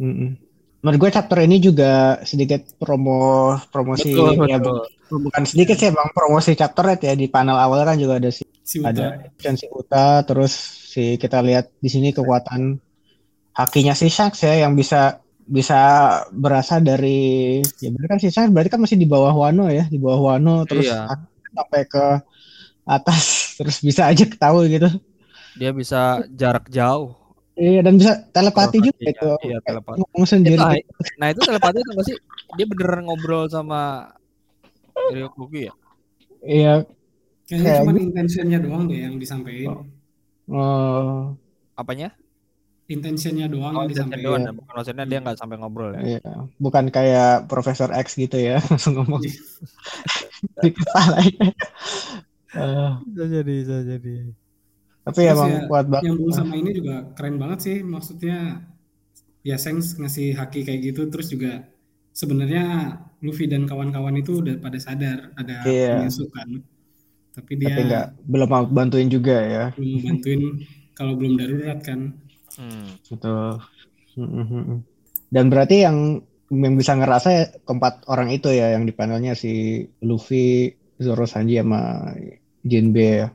Mm-mm. 0.00 0.32
menurut 0.80 0.96
gue 0.96 1.10
chapter 1.12 1.44
ini 1.44 1.60
juga 1.60 2.16
sedikit 2.24 2.64
promo 2.80 3.52
promosi 3.68 4.16
Betul, 4.16 4.48
ya 4.48 4.56
betul. 4.56 4.80
bu- 5.12 5.28
bukan 5.28 5.44
sedikit 5.44 5.76
sih 5.76 5.92
emang 5.92 6.08
promosi 6.16 6.56
chapter 6.56 6.96
ya 6.96 7.12
di 7.12 7.28
panel 7.28 7.52
awal 7.52 7.84
kan 7.84 8.00
juga 8.00 8.16
ada 8.16 8.32
si 8.32 8.48
Si 8.64 8.80
Uta. 8.80 8.88
ada 8.88 9.28
Chen 9.36 9.60
si 9.60 9.68
Uta 9.68 10.24
terus 10.24 10.56
si 10.88 11.20
kita 11.20 11.44
lihat 11.44 11.68
di 11.76 11.92
sini 11.92 12.16
kekuatan 12.16 12.80
hakinya 13.52 13.92
si 13.92 14.08
Shanks 14.08 14.40
ya 14.40 14.56
yang 14.56 14.72
bisa 14.72 15.20
bisa 15.44 15.76
berasal 16.32 16.80
dari 16.80 17.60
ya 17.76 17.92
berarti 17.92 18.08
kan 18.08 18.18
si 18.18 18.28
Shanks 18.32 18.48
berarti 18.48 18.70
kan 18.72 18.80
masih 18.80 18.96
di 18.96 19.04
bawah 19.04 19.36
Wano 19.36 19.68
ya 19.68 19.84
di 19.84 20.00
bawah 20.00 20.32
Wano 20.32 20.64
terus 20.64 20.88
Iya. 20.88 21.12
Sampai 21.52 21.82
ke 21.86 22.04
atas 22.86 23.24
terus 23.58 23.76
bisa 23.80 24.08
aja 24.08 24.24
ketahui 24.24 24.66
gitu 24.72 24.88
Dia 25.54 25.70
bisa 25.74 26.22
jarak 26.32 26.70
jauh. 26.70 27.12
iya 27.58 27.82
dan 27.84 27.98
bisa 28.00 28.22
telepati 28.32 28.78
juga 28.80 28.96
Iya, 28.98 29.10
itu 29.12 29.30
iya, 29.44 29.58
telepati. 29.60 29.98
ngomong 30.00 30.24
sendiri 30.24 30.56
Nah, 30.56 30.72
gitu. 30.78 30.90
nah 31.20 31.26
itu 31.28 31.40
telepati 31.42 31.76
itu 31.82 31.90
nggak 31.92 32.06
sih? 32.08 32.16
Dia 32.56 32.66
beneran 32.66 33.02
ngobrol 33.04 33.44
sama 33.46 34.10
Ryokugi 35.10 35.68
ya? 35.68 35.74
iya 36.40 36.74
Kayaknya 37.44 37.66
Kayak 37.66 37.80
cuma 37.82 37.90
gitu. 37.92 38.02
intentionnya 38.06 38.58
doang 38.62 38.84
deh 38.86 38.98
yang 39.02 39.14
disampaikan. 39.18 39.90
Oh, 40.46 41.34
Apanya? 41.74 42.14
Intentionnya 42.90 43.46
doang 43.46 43.70
Oh, 43.72 43.86
yang 43.86 43.90
disampaikan. 43.94 44.26
doang, 44.42 44.58
bukan 44.58 44.74
maksudnya 44.74 45.04
dia 45.06 45.18
nggak 45.22 45.38
sampai 45.38 45.56
ngobrol 45.56 45.94
ya. 45.94 46.02
iya. 46.18 46.32
Bukan 46.58 46.90
kayak 46.90 47.46
Profesor 47.46 47.94
X 47.94 48.18
gitu 48.18 48.34
ya, 48.34 48.58
langsung 48.70 48.98
ngomong. 48.98 49.22
Eh, 52.50 52.90
Bisa 53.06 53.24
jadi, 53.30 53.54
bisa 53.62 53.76
jadi. 53.86 54.14
tapi 55.00 55.20
Terus 55.22 55.32
emang 55.32 55.50
ya, 55.54 55.60
kuat 55.70 55.86
banget. 55.86 56.02
Yang 56.10 56.16
belum 56.18 56.32
sama 56.34 56.54
ini 56.58 56.70
juga 56.74 56.96
keren 57.14 57.36
banget 57.38 57.58
sih. 57.62 57.76
Maksudnya 57.80 58.38
ya 59.40 59.54
Sengs 59.54 59.94
ngasih 59.96 60.34
haki 60.34 60.66
kayak 60.66 60.80
gitu 60.82 61.06
terus 61.08 61.30
juga 61.30 61.62
sebenarnya 62.10 62.98
Luffy 63.22 63.46
dan 63.46 63.64
kawan-kawan 63.64 64.18
itu 64.18 64.42
udah 64.42 64.58
pada 64.58 64.82
sadar 64.82 65.30
ada 65.38 65.62
Iya. 65.62 66.02
penyusup 66.02 66.26
kan. 66.34 66.48
Tapi 67.30 67.52
dia 67.54 67.70
Tapi 67.70 67.82
nggak 67.86 68.06
belum 68.26 68.48
mau 68.50 68.64
bantuin 68.66 69.06
juga 69.06 69.36
ya. 69.38 69.64
belum 69.78 70.00
bantuin 70.04 70.42
kalau 70.92 71.14
belum 71.14 71.38
darurat 71.38 71.78
kan. 71.80 72.18
Hmm. 72.58 72.98
Betul. 73.06 73.62
Mm-mm. 74.18 74.82
Dan 75.30 75.44
berarti 75.46 75.86
yang 75.86 76.18
yang 76.50 76.74
bisa 76.74 76.98
ngerasa 76.98 77.28
ya 77.30 77.44
keempat 77.62 78.10
orang 78.10 78.34
itu 78.34 78.50
ya 78.50 78.74
yang 78.74 78.82
di 78.82 78.90
panelnya 78.90 79.38
si 79.38 79.86
Luffy, 80.02 80.74
Zoro, 80.98 81.24
Sanji 81.30 81.62
sama 81.62 82.10
Jinbe 82.66 83.08
ya. 83.22 83.28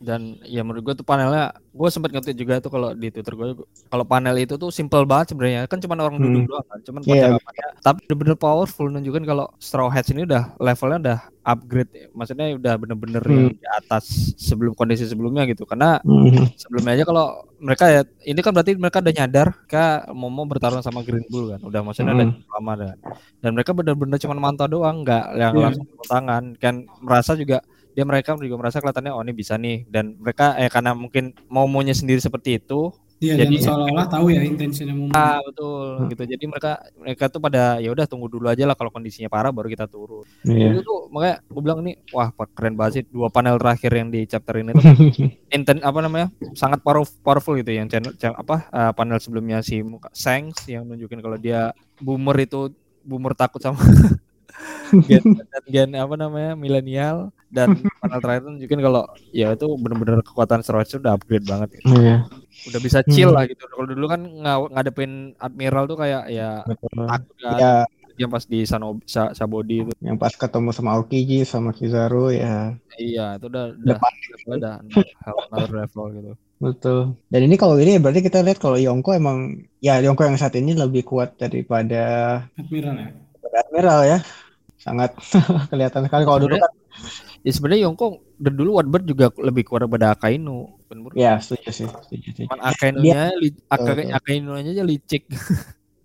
Dan 0.00 0.40
ya 0.48 0.64
menurut 0.64 0.80
gue 0.80 0.94
tuh 0.96 1.04
panelnya, 1.04 1.52
gue 1.76 1.88
sempat 1.92 2.08
nge 2.08 2.32
juga 2.32 2.56
tuh 2.56 2.72
kalau 2.72 2.96
di 2.96 3.12
Twitter 3.12 3.36
gue, 3.36 3.52
kalau 3.92 4.04
panel 4.08 4.32
itu 4.40 4.56
tuh 4.56 4.72
simple 4.72 5.04
banget 5.04 5.36
sebenarnya, 5.36 5.68
kan 5.68 5.76
cuma 5.76 5.92
orang 6.00 6.16
duduk 6.16 6.40
Hmm. 6.40 6.48
doang 6.48 6.64
kan, 6.72 6.78
cuman 6.88 7.00
Iya. 7.04 7.36
percakapannya, 7.36 7.66
tapi 7.84 7.98
bener-bener 8.08 8.36
powerful 8.40 8.88
nunjukin 8.88 9.28
kalau 9.28 9.44
Straw 9.60 9.92
Hats 9.92 10.08
ini 10.08 10.24
udah 10.24 10.56
levelnya 10.56 10.98
udah 11.04 11.18
upgrade, 11.44 11.92
maksudnya 12.16 12.56
udah 12.56 12.74
bener-bener 12.80 13.20
Hmm. 13.28 13.52
di 13.52 13.66
atas 13.76 14.32
sebelum 14.40 14.72
kondisi 14.72 15.04
sebelumnya 15.04 15.44
gitu, 15.52 15.68
karena 15.68 16.00
Mhm. 16.00 16.56
sebelumnya 16.56 16.96
aja 16.96 17.04
kalau 17.04 17.26
mereka 17.60 17.84
ya, 17.92 18.00
ini 18.24 18.40
kan 18.40 18.56
berarti 18.56 18.72
mereka 18.80 19.04
udah 19.04 19.12
nyadar, 19.20 19.48
mereka 19.52 19.84
mau 20.16 20.32
mau 20.32 20.48
bertarung 20.48 20.80
sama 20.80 21.04
Green 21.04 21.28
Bull 21.28 21.52
kan, 21.52 21.60
udah 21.60 21.80
maksudnya 21.84 22.16
udah 22.16 22.24
Hmm. 22.24 22.40
lama 22.56 22.72
dan 22.88 22.96
dan 23.44 23.50
mereka 23.52 23.76
bener-bener 23.76 24.16
cuma 24.16 24.32
mantau 24.32 24.64
doang, 24.64 25.04
nggak 25.04 25.36
yang 25.36 25.52
Iya. 25.60 25.76
langsung 25.76 25.84
tangan, 26.08 26.44
kan 26.56 26.88
merasa 27.04 27.36
juga 27.36 27.60
dia 27.90 28.04
mereka 28.04 28.34
juga 28.34 28.56
merasa 28.56 28.78
kelihatannya 28.78 29.10
oh 29.10 29.20
ini 29.20 29.32
bisa 29.32 29.54
nih. 29.54 29.86
Dan 29.86 30.16
mereka 30.16 30.54
eh 30.54 30.66
karena 30.66 30.92
mungkin 30.92 31.30
mau 31.46 31.64
maunya 31.64 31.92
sendiri 31.92 32.18
seperti 32.18 32.56
itu 32.56 32.90
Iya 33.20 33.36
Jadi- 33.36 33.60
seolah-olah 33.60 34.08
tahu 34.08 34.32
ya 34.32 34.40
intentionnya 34.40 34.96
mau 34.96 35.12
ah 35.12 35.36
betul 35.44 35.92
Hmm. 35.92 36.08
gitu. 36.08 36.22
Jadi 36.24 36.44
mereka 36.48 36.80
mereka 36.96 37.28
tuh 37.28 37.36
pada 37.36 37.76
ya 37.76 37.92
udah 37.92 38.08
tunggu 38.08 38.32
dulu 38.32 38.48
aja 38.48 38.64
lah 38.64 38.72
kalau 38.72 38.88
kondisinya 38.88 39.28
parah 39.28 39.52
baru 39.52 39.68
kita 39.68 39.84
turun. 39.84 40.24
Iya. 40.40 40.72
itu 40.72 40.80
tuh 40.80 41.12
makanya 41.12 41.44
gue 41.44 41.60
bilang 41.60 41.84
ini 41.84 42.00
wah 42.10 42.32
keren 42.48 42.80
banget 42.80 42.92
sih 42.96 43.04
dua 43.12 43.28
panel 43.28 43.60
terakhir 43.60 43.92
yang 43.92 44.08
di 44.08 44.24
chapter 44.24 44.56
ini 44.56 44.72
tuh. 44.72 44.80
Inten 45.52 45.84
apa 45.84 46.00
namanya 46.00 46.32
sangat 46.54 46.80
powerful, 46.80 47.12
powerful 47.20 47.52
gitu 47.54 47.68
yang 47.70 47.92
channel 47.92 48.16
channel- 48.16 48.40
apa 48.40 48.72
eh, 48.72 48.92
panel 48.96 49.20
sebelumnya 49.20 49.60
si 49.60 49.84
Sengs 50.10 50.64
yang 50.64 50.88
nunjukin 50.88 51.20
kalau 51.20 51.36
dia 51.36 51.76
boomer 51.98 52.40
itu 52.40 52.72
boomer 53.02 53.36
takut 53.36 53.60
sama 53.60 53.76
gen, 55.04 55.22
dan 55.40 55.62
gen 55.66 55.90
apa 55.94 56.14
namanya 56.14 56.52
milenial 56.54 57.16
dan 57.48 57.74
panel 57.98 58.20
terakhir 58.20 58.40
tuh 58.42 58.52
nunjukin 58.54 58.80
kalau 58.80 59.02
ya 59.30 59.50
itu 59.50 59.66
bener-bener 59.74 60.22
kekuatan 60.22 60.62
itu 60.62 60.96
udah 60.96 61.12
upgrade 61.14 61.44
banget 61.44 61.68
gitu. 61.76 61.90
Iya. 61.92 62.16
udah 62.60 62.80
bisa 62.80 63.00
chill 63.04 63.30
Hmm. 63.30 63.36
lah 63.36 63.44
gitu 63.44 63.64
kalau 63.66 63.86
dulu 63.86 64.04
kan 64.06 64.20
nga- 64.20 64.70
ngadepin 64.70 65.12
admiral 65.36 65.84
tuh 65.84 65.96
kayak 65.96 66.28
ya 66.28 66.60
Betul. 66.62 67.06
takut 67.06 67.34
kan 67.38 67.56
Ya, 67.56 67.72
dia 68.14 68.28
pas 68.28 68.44
di 68.44 68.62
Sanob 68.62 69.00
Sa- 69.04 69.32
Sabodi 69.32 69.80
itu 69.80 69.92
yang 69.98 70.14
pas 70.14 70.30
ketemu 70.30 70.70
sama 70.70 70.92
Aokiji 70.94 71.42
sama 71.42 71.72
Kizaru 71.72 72.28
ya 72.30 72.76
iya 72.94 73.34
itu 73.34 73.48
udah 73.48 73.64
Udah 73.72 73.96
udah 73.96 73.96
level 73.96 74.52
udah 74.52 74.74
another- 75.48 75.78
level 75.80 76.04
gitu 76.12 76.32
betul. 76.60 77.16
Dan 77.26 77.40
ini 77.42 77.56
kalau 77.56 77.80
ini 77.80 77.96
berarti 77.96 78.20
kita 78.20 78.44
lihat 78.44 78.60
kalau 78.60 78.76
Yonko 78.76 79.16
emang 79.16 79.38
ya 79.80 79.96
Yonko 79.98 80.22
yang 80.22 80.36
saat 80.36 80.52
ini 80.54 80.76
lebih 80.76 81.02
kuat 81.02 81.32
daripada 81.34 82.04
Admiral 82.52 82.94
ya. 82.94 83.08
Admiral 83.60 84.00
ya. 84.08 84.18
Sangat 84.80 85.10
kelihatan 85.70 86.08
sekali 86.08 86.22
kalau 86.24 86.40
dulu 86.48 86.56
kan 86.56 86.72
ya 87.44 87.52
sebenarnya 87.52 87.88
Yongko 87.88 88.06
dari 88.36 88.54
dulu 88.56 88.70
Warbird 88.80 89.04
juga 89.08 89.26
lebih 89.40 89.62
kuat 89.68 89.84
daripada 89.84 90.12
Akainu 90.12 90.68
bener 90.88 91.12
ya 91.16 91.32
setuju 91.38 91.68
sih, 91.70 91.86
setuju 91.88 92.28
sih. 92.36 92.46
cuman 92.48 92.60
Akainunya 92.66 93.30
li, 93.38 93.48
Aka, 93.70 93.92
Betul. 93.94 94.10
Akainunya 94.12 94.70
aja 94.74 94.84
licik 94.84 95.22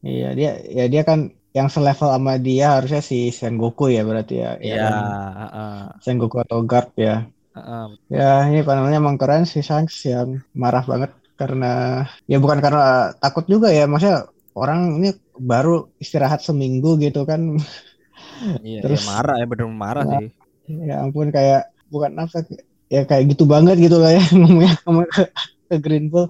Iya, 0.05 0.37
dia 0.37 0.51
ya 0.69 0.85
dia 0.85 1.01
kan 1.01 1.33
yang 1.55 1.65
selevel 1.71 2.09
sama 2.13 2.37
dia 2.37 2.77
harusnya 2.77 3.01
si 3.01 3.33
Sengoku 3.33 3.89
ya 3.89 4.05
berarti 4.05 4.33
ya. 4.37 4.51
ya 4.61 4.61
iya 4.61 4.75
kan? 4.85 4.93
heeh, 5.41 5.75
Sengoku 6.05 6.37
atau 6.45 6.59
Garp 6.61 6.93
ya. 6.93 7.25
heeh. 7.57 7.85
Ya, 8.13 8.45
ini 8.51 8.61
panelnya 8.61 9.01
emang 9.01 9.17
keren 9.17 9.49
si 9.49 9.65
Shanks 9.65 10.05
yang 10.05 10.45
marah 10.53 10.85
banget 10.85 11.11
karena 11.35 12.05
ya 12.31 12.37
bukan 12.39 12.59
karena 12.63 13.11
takut 13.17 13.43
juga 13.49 13.67
ya, 13.73 13.89
maksudnya 13.89 14.29
orang 14.55 14.97
ini 14.97 15.09
baru 15.35 15.75
istirahat 15.97 16.39
seminggu 16.39 16.95
gitu 16.97 17.23
kan. 17.23 17.59
iya 18.61 18.81
Terus- 18.81 19.03
ya 19.03 19.09
marah 19.09 19.35
ya 19.37 19.45
bener 19.45 19.67
marah 19.69 20.03
Nah. 20.03 20.19
sih 20.19 20.29
Ya 20.65 20.97
ampun 20.97 21.29
kayak 21.29 21.69
bukan 21.87 22.17
apa 22.17 22.41
ya 22.87 23.03
kayak 23.03 23.29
gitu 23.29 23.45
banget 23.45 23.77
gitu 23.77 24.01
lah 24.01 24.11
ya 24.17 24.23
ngomongnya 24.31 24.73
ngomong 24.81 25.05
ke, 25.07 25.23
ke 25.65 25.75
Green 25.77 26.09
Bull. 26.09 26.27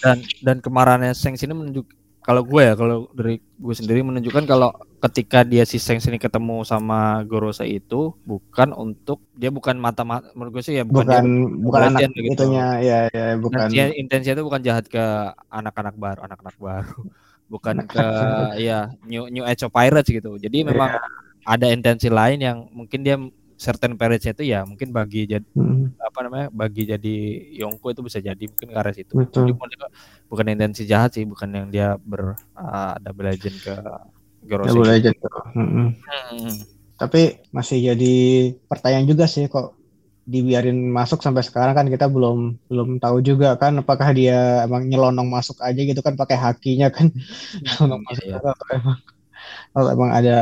dan 0.00 0.18
dan 0.40 0.56
kemarahannya 0.58 1.12
Sengs 1.12 1.40
ini 1.40 1.52
menunjuk 1.52 1.86
kalau 2.18 2.40
gue 2.40 2.60
ya 2.60 2.72
kalau 2.72 3.06
dari 3.10 3.36
gue 3.38 3.74
sendiri 3.74 4.00
menunjukkan 4.00 4.44
kalau 4.44 4.72
ketika 4.98 5.44
dia 5.44 5.62
si 5.62 5.76
Sengs 5.76 6.04
ini 6.04 6.16
ketemu 6.16 6.60
sama 6.60 7.22
Gorosa 7.22 7.62
itu 7.62 8.12
bukan 8.22 8.72
untuk 8.72 9.22
dia 9.32 9.48
bukan 9.48 9.76
mata 9.76 10.02
mata 10.02 10.28
menurut 10.32 10.58
gue 10.58 10.64
sih 10.64 10.74
ya 10.74 10.82
bukan, 10.82 11.04
Bukan 11.04 11.24
dia 11.24 11.62
bukan 11.62 11.80
anak 11.86 12.00
gitu. 12.10 12.32
itunya 12.34 12.66
ya 12.80 12.98
ya 13.08 13.26
bukan 13.36 13.68
intensinya 13.94 14.34
itu 14.34 14.44
bukan 14.44 14.60
jahat 14.60 14.84
ke 14.86 15.04
anak-anak 15.46 15.94
baru 15.94 16.20
anak-anak 16.22 16.56
baru 16.58 17.00
bukan 17.48 17.84
ke 17.84 18.06
ya 18.60 18.88
new 19.04 19.28
new 19.28 19.44
age 19.44 19.62
of 19.62 19.72
pirates 19.72 20.08
gitu 20.08 20.40
jadi 20.40 20.64
memang 20.64 20.96
ada 21.44 21.66
intensi 21.68 22.08
lain 22.08 22.40
yang 22.40 22.58
mungkin 22.72 23.04
dia 23.04 23.16
certain 23.54 23.94
pirates 23.94 24.26
itu 24.26 24.42
ya 24.48 24.66
mungkin 24.66 24.90
bagi 24.90 25.28
jadi 25.28 25.46
Hmm, 25.54 25.94
apa 26.00 26.18
namanya 26.26 26.48
bagi 26.50 26.88
jadi 26.88 27.16
Yongko 27.60 27.94
itu 27.94 28.02
bisa 28.02 28.18
jadi 28.18 28.44
mungkin 28.50 28.72
ke 28.72 28.76
arah 28.76 28.90
situ 28.90 29.14
betul. 29.14 29.46
jadi 29.46 29.52
bukan, 29.54 29.68
bukan 30.26 30.46
intensi 30.50 30.82
jahat 30.88 31.14
sih 31.14 31.22
bukan 31.28 31.48
yang 31.52 31.66
dia 31.70 31.88
ber 32.00 32.34
ah, 32.56 32.98
double 32.98 33.30
legend 33.30 33.56
ke 33.62 33.74
Gorosa 34.44 34.76
Double 34.76 34.88
Legend. 34.92 35.16
Mm-mm. 35.56 35.88
Hmm. 36.04 36.54
Tapi 36.94 37.42
masih 37.50 37.78
jadi 37.92 38.14
pertanyaan 38.70 39.08
juga 39.08 39.24
sih 39.26 39.48
kok 39.50 39.74
dibiarin 40.24 40.88
masuk 40.88 41.20
sampai 41.20 41.44
sekarang 41.44 41.74
kan 41.76 41.86
kita 41.88 42.08
belum 42.08 42.56
belum 42.70 42.88
tahu 43.02 43.20
juga 43.20 43.60
kan 43.60 43.76
apakah 43.76 44.08
dia 44.16 44.64
emang 44.64 44.88
nyelonong 44.88 45.28
masuk 45.28 45.60
aja 45.60 45.80
gitu 45.84 46.00
kan 46.00 46.16
pakai 46.16 46.36
hakinya 46.40 46.88
kan 46.88 47.12
nyelonong 47.64 48.00
Iya, 48.00 48.08
masuk 48.08 48.24
iya. 48.24 48.36
atau 48.40 48.52
emang 48.72 48.98
atau 49.76 49.88
emang 49.96 50.10
ada 50.14 50.36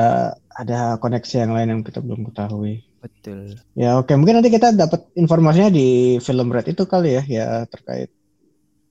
ada 0.52 0.78
koneksi 1.02 1.34
yang 1.42 1.52
lain 1.56 1.68
yang 1.72 1.80
kita 1.82 1.98
belum 2.04 2.22
ketahui. 2.30 2.84
betul 3.02 3.58
Ya 3.74 3.98
oke 3.98 4.14
mungkin 4.14 4.38
nanti 4.38 4.50
kita 4.54 4.70
dapat 4.72 5.10
informasinya 5.18 5.74
di 5.74 6.18
film 6.22 6.54
Red 6.54 6.70
itu 6.70 6.86
kali 6.86 7.18
ya 7.18 7.22
ya 7.26 7.46
terkait 7.66 8.14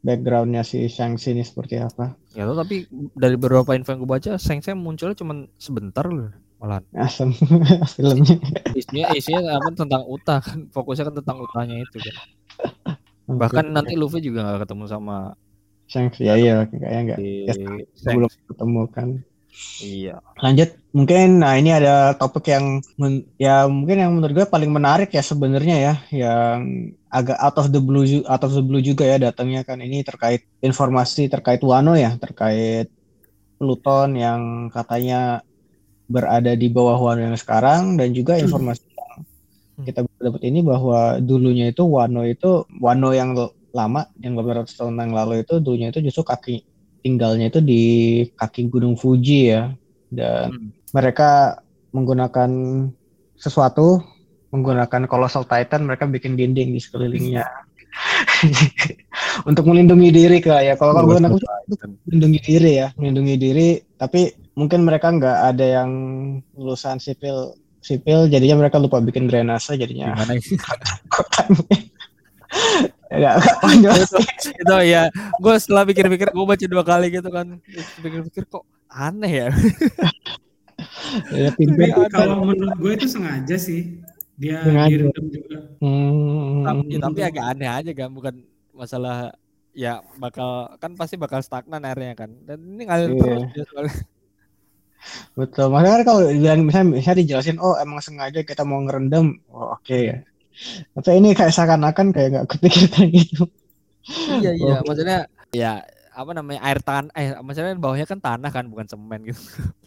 backgroundnya 0.02 0.66
si 0.66 0.90
Shanks 0.90 1.30
ini 1.30 1.46
seperti 1.46 1.78
apa. 1.80 2.18
ya 2.34 2.44
tapi 2.52 2.90
dari 3.14 3.36
beberapa 3.38 3.72
info 3.78 3.94
yang 3.94 4.02
gue 4.04 4.10
baca 4.10 4.32
Seng 4.36 4.60
Seng 4.60 4.82
munculnya 4.82 5.16
cuma 5.16 5.34
sebentar 5.56 6.04
loh 6.04 6.34
malahan 6.62 6.86
Asem 7.06 7.34
filmnya. 7.98 8.38
isinya 8.78 9.06
isinya 9.18 9.58
apa 9.58 9.74
tentang 9.74 10.06
Uta 10.06 10.38
kan. 10.40 10.70
Fokusnya 10.70 11.10
kan 11.10 11.16
tentang 11.18 11.38
Utanya 11.42 11.76
itu 11.82 11.98
kan. 11.98 12.16
Bahkan 13.26 13.66
nanti 13.74 13.98
Luffy 13.98 14.22
juga 14.22 14.46
nggak 14.46 14.70
ketemu 14.70 14.86
sama 14.86 15.34
Shanks. 15.90 16.22
Ya 16.22 16.40
iya 16.40 16.64
kayaknya 16.70 17.00
enggak 17.04 17.18
di 17.20 17.32
Ya, 17.50 18.14
belum 18.16 18.32
ketemu 18.48 18.82
kan. 18.88 19.10
iya. 19.84 20.16
Lanjut, 20.40 20.80
mungkin 20.96 21.44
nah 21.44 21.60
ini 21.60 21.76
ada 21.76 22.16
topik 22.16 22.48
yang 22.48 22.80
men- 22.96 23.28
ya 23.36 23.68
mungkin 23.68 24.00
yang 24.00 24.12
menurut 24.16 24.32
gue 24.32 24.48
paling 24.48 24.72
menarik 24.72 25.12
ya 25.12 25.20
sebenarnya 25.20 25.76
ya, 25.76 25.94
yang 26.16 26.88
agak 27.12 27.36
out 27.36 27.60
of 27.60 27.68
the 27.76 27.84
blue 27.84 28.24
out 28.32 28.40
of 28.48 28.56
the 28.56 28.64
blue 28.64 28.80
juga 28.80 29.04
ya 29.04 29.20
datangnya 29.20 29.68
kan. 29.68 29.84
Ini 29.84 30.08
terkait 30.08 30.48
informasi 30.64 31.28
terkait 31.28 31.60
Wano 31.68 32.00
ya, 32.00 32.16
terkait 32.16 32.88
Pluton 33.60 34.16
yang 34.16 34.72
katanya 34.72 35.44
berada 36.12 36.52
di 36.52 36.68
bawah 36.68 37.00
Wano 37.00 37.32
yang 37.32 37.40
sekarang 37.40 37.96
dan 37.96 38.12
juga 38.12 38.36
informasi 38.36 38.84
yang 38.92 39.24
kita 39.88 40.00
dapat 40.20 40.42
ini 40.46 40.60
bahwa 40.62 41.18
dulunya 41.24 41.72
itu 41.72 41.88
Wano 41.88 42.22
itu 42.28 42.68
Wano 42.78 43.16
yang 43.16 43.34
lama 43.72 44.04
yang 44.20 44.36
beberapa 44.36 44.68
tahun 44.68 45.00
yang 45.00 45.16
lalu 45.16 45.48
itu 45.48 45.64
dulunya 45.64 45.90
itu 45.90 46.04
justru 46.04 46.28
kaki 46.28 46.56
tinggalnya 47.02 47.50
itu 47.50 47.60
di 47.64 47.82
kaki 48.36 48.70
Gunung 48.70 49.00
Fuji 49.00 49.56
ya. 49.56 49.74
Dan 50.12 50.52
Hmm. 50.52 50.70
mereka 50.92 51.64
menggunakan 51.96 52.52
sesuatu 53.40 54.04
menggunakan 54.52 55.08
colossal 55.08 55.48
titan 55.48 55.88
mereka 55.88 56.04
bikin 56.06 56.36
dinding 56.36 56.76
di 56.76 56.80
sekelilingnya. 56.84 57.48
Untuk 59.50 59.64
melindungi 59.68 60.12
diri 60.12 60.38
kak 60.44 60.62
ya 60.64 60.74
kalau 60.76 60.92
kalau 60.96 61.16
aku 61.16 61.40
melindungi 62.08 62.40
diri 62.44 62.72
ya 62.84 62.88
melindungi 63.00 63.36
diri. 63.40 63.70
Tapi 63.96 64.41
mungkin 64.62 64.86
mereka 64.86 65.10
nggak 65.10 65.38
ada 65.50 65.66
yang 65.82 65.90
lulusan 66.54 66.98
sipil 66.98 67.58
sipil 67.82 68.30
jadinya 68.30 68.62
mereka 68.62 68.78
lupa 68.78 69.02
bikin 69.02 69.26
drainase 69.26 69.74
jadinya 69.74 70.14
Gimana 70.14 70.38
sih? 70.46 70.58
ya 73.12 73.36
itu, 73.98 74.18
itu 74.54 74.76
ya 74.86 75.10
gue 75.36 75.56
setelah 75.58 75.84
pikir-pikir 75.84 76.30
gue 76.30 76.46
baca 76.46 76.66
dua 76.66 76.84
kali 76.86 77.08
gitu 77.10 77.28
kan 77.28 77.58
pikir-pikir 78.00 78.46
kok 78.46 78.64
aneh 78.88 79.32
ya 79.32 79.48
ya 81.36 81.50
Tapi 81.52 81.64
pinter 81.68 82.08
kalau 82.08 82.46
menurut 82.46 82.76
gue 82.78 82.92
itu 82.96 83.08
sengaja 83.08 83.56
sih. 83.56 84.00
Dia 84.34 84.66
Sengaja. 84.66 84.90
direndam 84.90 85.26
juga. 85.30 85.58
Hmm, 85.78 86.66
tapi, 86.66 86.94
tapi 86.98 87.20
agak 87.22 87.46
aneh 87.46 87.70
aja 87.70 87.92
kan 87.94 88.10
bukan 88.10 88.36
masalah 88.74 89.30
ya 89.72 90.02
bakal 90.18 90.72
kan 90.80 90.98
pasti 90.98 91.16
bakal 91.16 91.40
stagnan 91.40 91.84
airnya 91.84 92.16
kan 92.18 92.32
dan 92.42 92.58
ini 92.60 92.84
ngalir 92.84 93.12
Iya. 93.12 93.20
terus 93.20 93.44
dia 93.54 93.64
soalnya. 93.70 93.96
Betul 95.34 95.68
makanya 95.68 95.96
kan 95.98 96.04
kalau 96.06 96.22
bilang 96.28 96.62
misalnya, 96.62 96.88
misalnya 96.94 97.20
dijelasin 97.20 97.58
oh 97.58 97.76
emang 97.76 98.00
sengaja 98.00 98.42
kita 98.42 98.62
mau 98.62 98.80
ngerendam 98.80 99.38
oh, 99.48 99.74
oke 99.74 99.98
ya 99.98 100.18
tapi 100.94 101.18
ini 101.18 101.32
kayak 101.32 101.50
seakan-akan 101.50 102.08
kayak 102.10 102.30
nggak 102.32 102.48
kepikirkan 102.48 103.06
gitu 103.18 103.44
iya 104.36 104.52
iya 104.52 104.74
Oh. 104.76 104.84
maksudnya 104.84 105.20
ya 105.52 105.82
apa 106.12 106.32
namanya 106.32 106.60
air 106.62 106.80
tanah 106.80 107.10
eh 107.14 107.34
maksudnya 107.40 107.72
bawahnya 107.74 108.04
kan 108.04 108.20
tanah 108.20 108.50
kan 108.50 108.66
bukan 108.66 108.86
semen 108.86 109.22
gitu 109.24 109.42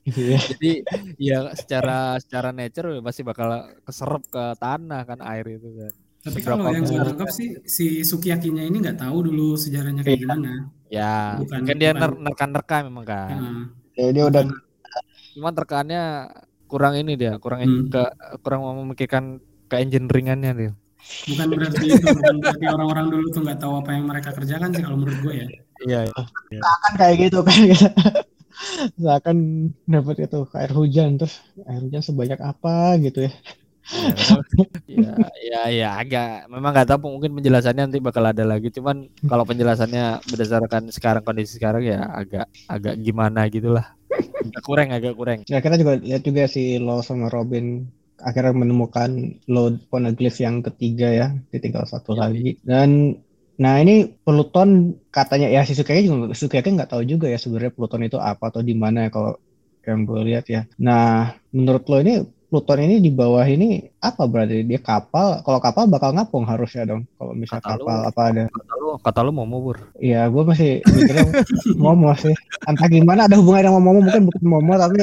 Iya. 0.04 0.36
jadi 0.52 0.72
ya 1.16 1.38
secara 1.54 1.98
secara 2.18 2.48
nature 2.50 3.00
pasti 3.00 3.22
bakal 3.22 3.48
keserap 3.80 4.22
ke 4.26 4.44
tanah 4.54 5.00
kan 5.02 5.20
air 5.22 5.46
itu 5.50 5.68
kan 5.74 5.92
Tapi 6.22 6.40
Seberapa 6.40 6.56
kalau 6.58 6.72
yang 6.72 6.84
gue 6.84 7.00
tangkap 7.04 7.28
sih 7.28 7.48
si 7.62 7.86
Sukiyakinya 8.00 8.62
ini 8.62 8.80
nggak 8.80 8.96
tahu 8.98 9.28
dulu 9.28 9.54
sejarahnya 9.54 10.00
kayak 10.00 10.16
Iya. 10.16 10.24
gimana. 10.24 10.52
ya 10.88 11.14
Bukan- 11.36 11.62
kan 11.62 11.76
dia 11.76 11.90
bukan. 11.90 12.00
ner- 12.02 12.20
nerka-nerka 12.22 12.76
memang 12.82 13.04
kan 13.04 13.28
Heeh. 13.30 13.62
ya 13.94 14.08
dia 14.10 14.24
udah 14.24 14.42
cuman 15.34 15.52
terkaannya 15.52 16.02
kurang 16.70 16.94
ini 16.96 17.18
dia 17.18 17.36
kurang 17.42 17.60
Hmm. 17.66 17.90
ke 17.90 18.02
kurang 18.40 18.64
memikirkan 18.86 19.38
ke 19.68 19.74
engineeringannya 19.82 20.52
dia 20.56 20.72
bukan 21.28 21.46
berarti 21.52 21.84
itu 21.84 22.06
bukan 22.08 22.36
berarti 22.40 22.64
orang-orang 22.64 23.06
dulu 23.12 23.26
tuh 23.28 23.40
nggak 23.44 23.58
tahu 23.60 23.72
apa 23.84 23.90
yang 23.92 24.04
mereka 24.08 24.30
kerjakan 24.32 24.72
sih 24.72 24.82
kalau 24.82 24.96
menurut 24.96 25.18
gue 25.20 25.34
ya. 25.36 25.46
iya 25.84 26.00
kan 26.56 26.92
kayak 26.96 27.28
gitu 27.28 27.38
kan 27.44 27.58
seakan 28.96 29.38
dapat 29.84 30.16
itu 30.24 30.38
air 30.56 30.72
hujan 30.72 31.20
terus 31.20 31.42
air 31.68 31.82
hujan 31.84 32.00
sebanyak 32.00 32.40
apa 32.40 32.96
gitu 33.02 33.28
ya 33.28 33.32
ya 34.88 35.12
ya 35.44 35.60
ya 35.68 35.88
agak 36.00 36.48
memang 36.48 36.72
nggak 36.72 36.88
tahu 36.88 37.12
mungkin 37.20 37.36
penjelasannya 37.36 37.82
nanti 37.90 38.00
bakal 38.00 38.24
ada 38.24 38.44
lagi. 38.44 38.72
Cuman 38.72 39.08
kalau 39.28 39.44
penjelasannya 39.44 40.24
berdasarkan 40.24 40.88
sekarang 40.88 41.22
kondisi 41.24 41.60
sekarang 41.60 41.84
ya 41.84 42.00
agak 42.08 42.48
agak 42.68 42.94
gimana 43.00 43.44
gitulah 43.52 43.92
agak 44.44 44.62
kurang 44.64 44.88
agak 44.94 45.14
kurang. 45.16 45.38
Ya 45.48 45.60
kita 45.60 45.76
juga 45.76 46.00
lihat 46.00 46.22
juga 46.24 46.48
si 46.48 46.80
Lo 46.80 47.04
sama 47.04 47.28
Robin 47.28 47.84
akhirnya 48.24 48.54
menemukan 48.56 49.10
load 49.50 49.84
poneglyph 49.90 50.38
yang 50.40 50.64
ketiga 50.64 51.10
ya 51.12 51.26
tinggal 51.52 51.84
satu 51.84 52.14
Iya. 52.16 52.20
lagi. 52.24 52.50
Dan 52.64 53.20
nah 53.54 53.78
ini 53.78 54.10
Pluton 54.26 54.98
katanya 55.14 55.46
ya 55.46 55.62
si 55.62 55.78
Sukiyaki 55.78 56.10
juga 56.10 56.34
Sukiyaki 56.34 56.74
nggak 56.74 56.90
tahu 56.90 57.02
juga 57.06 57.30
ya 57.30 57.38
sebenarnya 57.38 57.70
Pluton 57.74 58.02
itu 58.06 58.18
apa 58.18 58.50
atau 58.50 58.62
di 58.64 58.74
mana 58.74 59.06
ya 59.06 59.10
kalau 59.12 59.36
yang 59.84 60.08
gue 60.08 60.20
lihat 60.24 60.46
ya. 60.48 60.64
Nah 60.80 61.34
menurut 61.52 61.84
lo 61.90 62.00
ini 62.00 62.14
Pluton 62.54 62.86
ini 62.86 63.02
di 63.02 63.10
bawah 63.10 63.42
ini 63.42 63.82
apa 63.98 64.30
berarti 64.30 64.62
dia 64.62 64.78
kapal 64.78 65.42
kalau 65.42 65.58
kapal 65.58 65.90
bakal 65.90 66.14
ngapung 66.14 66.46
harusnya 66.46 66.86
dong 66.86 67.02
kalau 67.18 67.34
misalnya 67.34 67.66
Kata 67.66 67.74
lu. 67.74 67.82
kapal 67.82 67.98
apa 68.06 68.20
ada 68.30 68.42
kata 68.46 68.74
lu 68.78 68.90
kata 69.02 69.18
lu 69.26 69.30
mau 69.34 69.42
mubur 69.42 69.90
Iya, 69.98 70.30
gue 70.30 70.42
masih 70.46 70.70
mikirnya 70.86 71.24
Momo 71.74 72.14
sih. 72.14 72.30
Entah 72.62 72.86
gimana 72.86 73.26
ada 73.26 73.34
hubungannya 73.42 73.74
sama 73.74 73.80
Momo, 73.82 74.00
mungkin 74.06 74.22
bukan 74.30 74.44
Momo, 74.46 74.72
tapi 74.78 75.02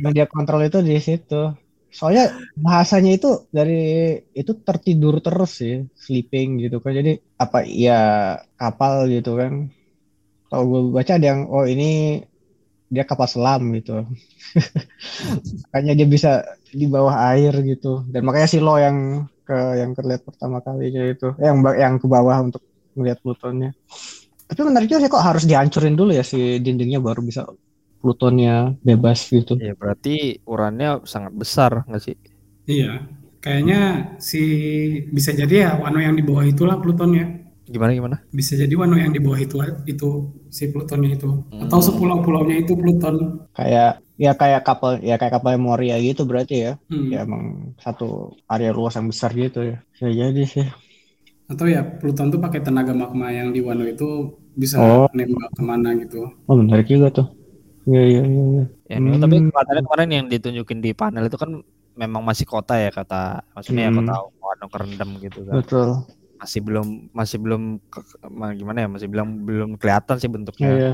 yang 0.00 0.12
dia 0.16 0.24
kontrol 0.24 0.64
itu 0.64 0.80
di 0.80 0.96
situ. 1.02 1.52
Soalnya 1.92 2.32
bahasanya 2.56 3.12
itu 3.12 3.44
dari 3.52 4.16
itu 4.32 4.52
tertidur 4.64 5.20
terus 5.20 5.60
sih, 5.60 5.84
sleeping 6.00 6.64
gitu 6.64 6.80
kan. 6.80 6.96
Jadi 6.96 7.20
apa 7.36 7.66
ya 7.68 8.00
kapal 8.56 9.12
gitu 9.12 9.36
kan. 9.36 9.68
Kalau 10.48 10.64
gue 10.64 10.80
baca 10.96 11.12
ada 11.12 11.26
yang 11.26 11.44
oh 11.52 11.68
ini 11.68 12.22
dia 12.92 13.04
kapal 13.08 13.26
selam 13.26 13.62
gitu. 13.74 14.06
Makanya 15.70 15.92
dia 15.98 16.06
bisa 16.08 16.30
di 16.70 16.86
bawah 16.88 17.14
air 17.32 17.52
gitu. 17.64 18.04
Dan 18.08 18.26
makanya 18.26 18.48
si 18.50 18.58
Lo 18.62 18.76
yang 18.80 19.26
ke 19.46 19.54
yang 19.78 19.94
terlihat 19.94 20.26
pertama 20.26 20.58
kalinya 20.58 21.06
itu, 21.06 21.30
eh, 21.38 21.46
yang 21.46 21.58
yang 21.78 21.94
ke 22.02 22.06
bawah 22.10 22.36
untuk 22.42 22.62
melihat 22.98 23.18
Plutonnya. 23.22 23.70
Tapi 24.46 24.60
menarik 24.62 24.86
juga 24.90 25.02
sih 25.06 25.10
kok 25.10 25.24
harus 25.26 25.44
dihancurin 25.46 25.94
dulu 25.98 26.10
ya 26.14 26.22
si 26.22 26.58
dindingnya 26.62 27.02
baru 27.02 27.22
bisa 27.22 27.46
Plutonnya 28.02 28.74
bebas 28.82 29.26
gitu. 29.30 29.58
ya 29.58 29.74
berarti 29.74 30.38
urannya 30.46 31.02
sangat 31.02 31.32
besar 31.34 31.82
nggak 31.90 32.02
sih 32.02 32.16
Iya. 32.66 33.06
Kayaknya 33.42 33.78
si 34.18 34.42
bisa 35.14 35.30
jadi 35.30 35.54
ya 35.54 35.70
Wano 35.78 36.02
yang 36.02 36.18
di 36.18 36.22
bawah 36.26 36.42
itulah 36.42 36.82
Plutonnya. 36.82 37.45
Gimana 37.66 37.90
gimana 37.92 38.16
Bisa 38.30 38.54
jadi 38.54 38.70
Wano 38.72 38.94
yang 38.94 39.10
di 39.10 39.18
bawah 39.18 39.36
itu 39.36 39.58
itu 39.84 40.08
si 40.48 40.70
Plutonnya 40.70 41.14
itu. 41.14 41.28
Atau 41.58 41.78
Hmm. 41.78 41.86
sepulau-pulaunya 41.86 42.62
itu 42.62 42.72
Pluton. 42.72 43.46
Kayak 43.52 44.00
ya 44.16 44.32
kayak 44.32 44.62
kapal 44.62 45.02
ya 45.02 45.18
kayak 45.18 45.36
kapal 45.36 45.58
Moria 45.58 45.98
gitu 45.98 46.22
berarti 46.24 46.54
ya. 46.62 46.72
Hmm. 46.86 47.10
Ya 47.10 47.26
emang 47.26 47.74
satu 47.76 48.38
area 48.46 48.70
luas 48.70 48.94
yang 48.94 49.10
besar 49.10 49.30
gitu 49.30 49.66
ya. 49.66 49.76
Bisa 49.92 50.06
jadi 50.06 50.42
sih. 50.46 50.66
Atau 51.46 51.66
ya 51.66 51.82
Pluton 51.82 52.30
tuh 52.30 52.38
pakai 52.38 52.58
tenaga 52.58 52.90
magma 52.90 53.30
yang 53.30 53.50
di 53.50 53.60
Wano 53.60 53.82
itu 53.82 54.34
bisa 54.54 54.78
Oh. 54.78 55.06
nembak 55.12 55.50
ke 55.52 55.62
mana 55.62 55.94
gitu. 55.98 56.26
Oh 56.46 56.54
menarik 56.54 56.86
juga 56.86 57.10
tuh. 57.12 57.26
Iya 57.86 58.02
iya 58.02 58.22
iya. 58.22 58.42
iya. 58.50 58.64
ya 58.86 58.96
memang, 58.98 59.20
tapi 59.20 59.36
Hmm. 59.38 59.50
katanya 59.50 59.82
kemarin 59.86 60.10
yang 60.10 60.26
ditunjukin 60.26 60.78
di 60.78 60.90
panel 60.90 61.26
itu 61.26 61.34
kan 61.34 61.50
memang 61.94 62.22
masih 62.22 62.42
kota 62.44 62.74
ya 62.76 62.90
kata 62.90 63.42
maksudnya 63.52 63.86
ya 63.86 63.90
Hmm. 63.90 63.98
kota 64.02 64.14
Wano 64.36 64.66
kerendam 64.68 65.10
gitu 65.18 65.42
kan 65.42 65.54
Betul. 65.58 65.88
Masih 66.36 66.60
belum 66.62 66.86
masih 67.12 67.38
belum 67.40 67.62
gimana 68.56 68.78
ya 68.84 68.88
masih 68.88 69.08
belum 69.08 69.28
belum 69.44 69.70
kelihatan 69.80 70.16
sih 70.20 70.28
bentuknya. 70.30 70.70
Iya. 70.72 70.92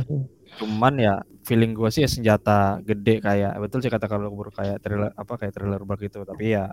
cuman 0.52 0.94
ya 1.00 1.14
feeling 1.48 1.72
gue 1.72 1.88
sih 1.88 2.04
ya 2.04 2.10
senjata 2.12 2.76
gede 2.84 3.24
kayak 3.24 3.56
betul 3.56 3.80
sih 3.80 3.88
kata 3.88 4.04
kalau 4.04 4.28
ber- 4.36 4.52
kayak 4.52 4.84
trailer 4.84 5.08
apa 5.16 5.32
kayak 5.40 5.56
trailer 5.56 5.80
bug 5.80 5.96
itu 6.04 6.20
tapi 6.28 6.52
ya 6.52 6.68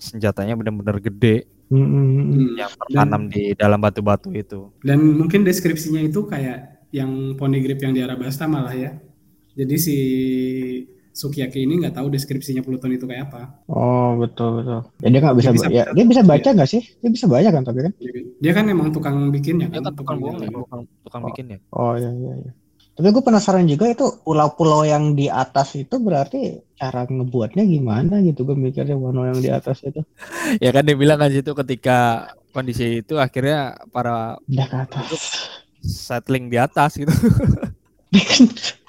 senjatanya 0.00 0.56
benar-benar 0.56 0.98
gede. 0.98 1.46
Hmm, 1.70 1.86
hmm, 1.86 2.58
yang 2.58 2.72
tertanam 2.74 3.30
di 3.30 3.54
dalam 3.54 3.78
batu-batu 3.78 4.34
itu. 4.34 4.74
Dan 4.82 5.14
mungkin 5.14 5.46
deskripsinya 5.46 6.02
itu 6.02 6.26
kayak 6.26 6.90
yang 6.90 7.38
Poneglyph 7.38 7.78
yang 7.78 7.94
di 7.94 8.02
Arabasta 8.02 8.50
malah 8.50 8.74
ya. 8.74 8.98
Jadi 9.54 9.76
si 9.78 9.96
Sukiyaki 11.20 11.60
ini 11.60 11.74
nggak 11.78 11.94
tahu 11.94 12.08
deskripsinya 12.08 12.62
Pluton 12.62 12.90
itu 12.90 13.04
kayak 13.04 13.28
apa. 13.28 13.60
Oh 13.68 14.16
betul 14.16 14.48
betul. 14.58 14.80
Ya 14.98 15.08
dia 15.08 15.20
nggak 15.20 15.36
bisa, 15.36 15.50
Dia 15.50 15.54
bisa 15.54 15.68
ya, 15.68 15.84
baca. 15.84 15.92
dia 15.92 16.04
bisa 16.06 16.22
baca 16.24 16.48
nggak 16.50 16.68
sih? 16.68 16.82
Dia 16.96 17.10
bisa 17.10 17.26
baca 17.26 17.48
kan 17.50 17.62
tapi 17.62 17.78
kan? 17.82 17.92
Dia 18.36 18.52
kan 18.52 18.64
emang 18.66 18.88
tukang 18.88 19.28
bikinnya 19.28 19.68
dia 19.68 19.78
kan, 19.78 19.84
kan 19.86 19.94
tukang 19.94 20.16
bohong 20.18 20.40
ya 20.40 20.48
tukang, 20.50 20.80
tukang 21.04 21.22
Oh. 21.22 21.28
bikin 21.28 21.44
ya 21.46 21.58
Oh 21.70 21.92
iya 21.94 22.08
iya 22.10 22.32
iya. 22.40 22.52
Tapi 22.90 23.06
gue 23.10 23.22
penasaran 23.22 23.64
juga 23.64 23.86
itu 23.86 24.04
pulau-pulau 24.20 24.84
yang 24.84 25.12
di 25.12 25.26
atas 25.26 25.72
itu 25.74 25.96
berarti 25.96 26.40
cara 26.74 27.04
ngebuatnya 27.04 27.64
gimana 27.64 28.20
gitu 28.20 28.42
gue 28.42 28.52
mikirnya 28.54 28.92
Wano 28.94 29.24
yang 29.24 29.36
di 29.36 29.48
atas 29.48 29.80
itu 29.82 30.00
ya 30.64 30.70
kan 30.70 30.82
dia 30.82 30.96
bilang 30.96 31.16
kan 31.16 31.28
situ 31.28 31.52
ketika 31.54 31.98
kondisi 32.50 33.00
itu 33.00 33.16
akhirnya 33.16 33.58
para 33.88 34.36
udah 34.42 34.66
ke 34.66 34.76
atas. 34.84 35.20
settling 35.80 36.48
di 36.48 36.58
atas 36.58 36.96
gitu 36.96 37.08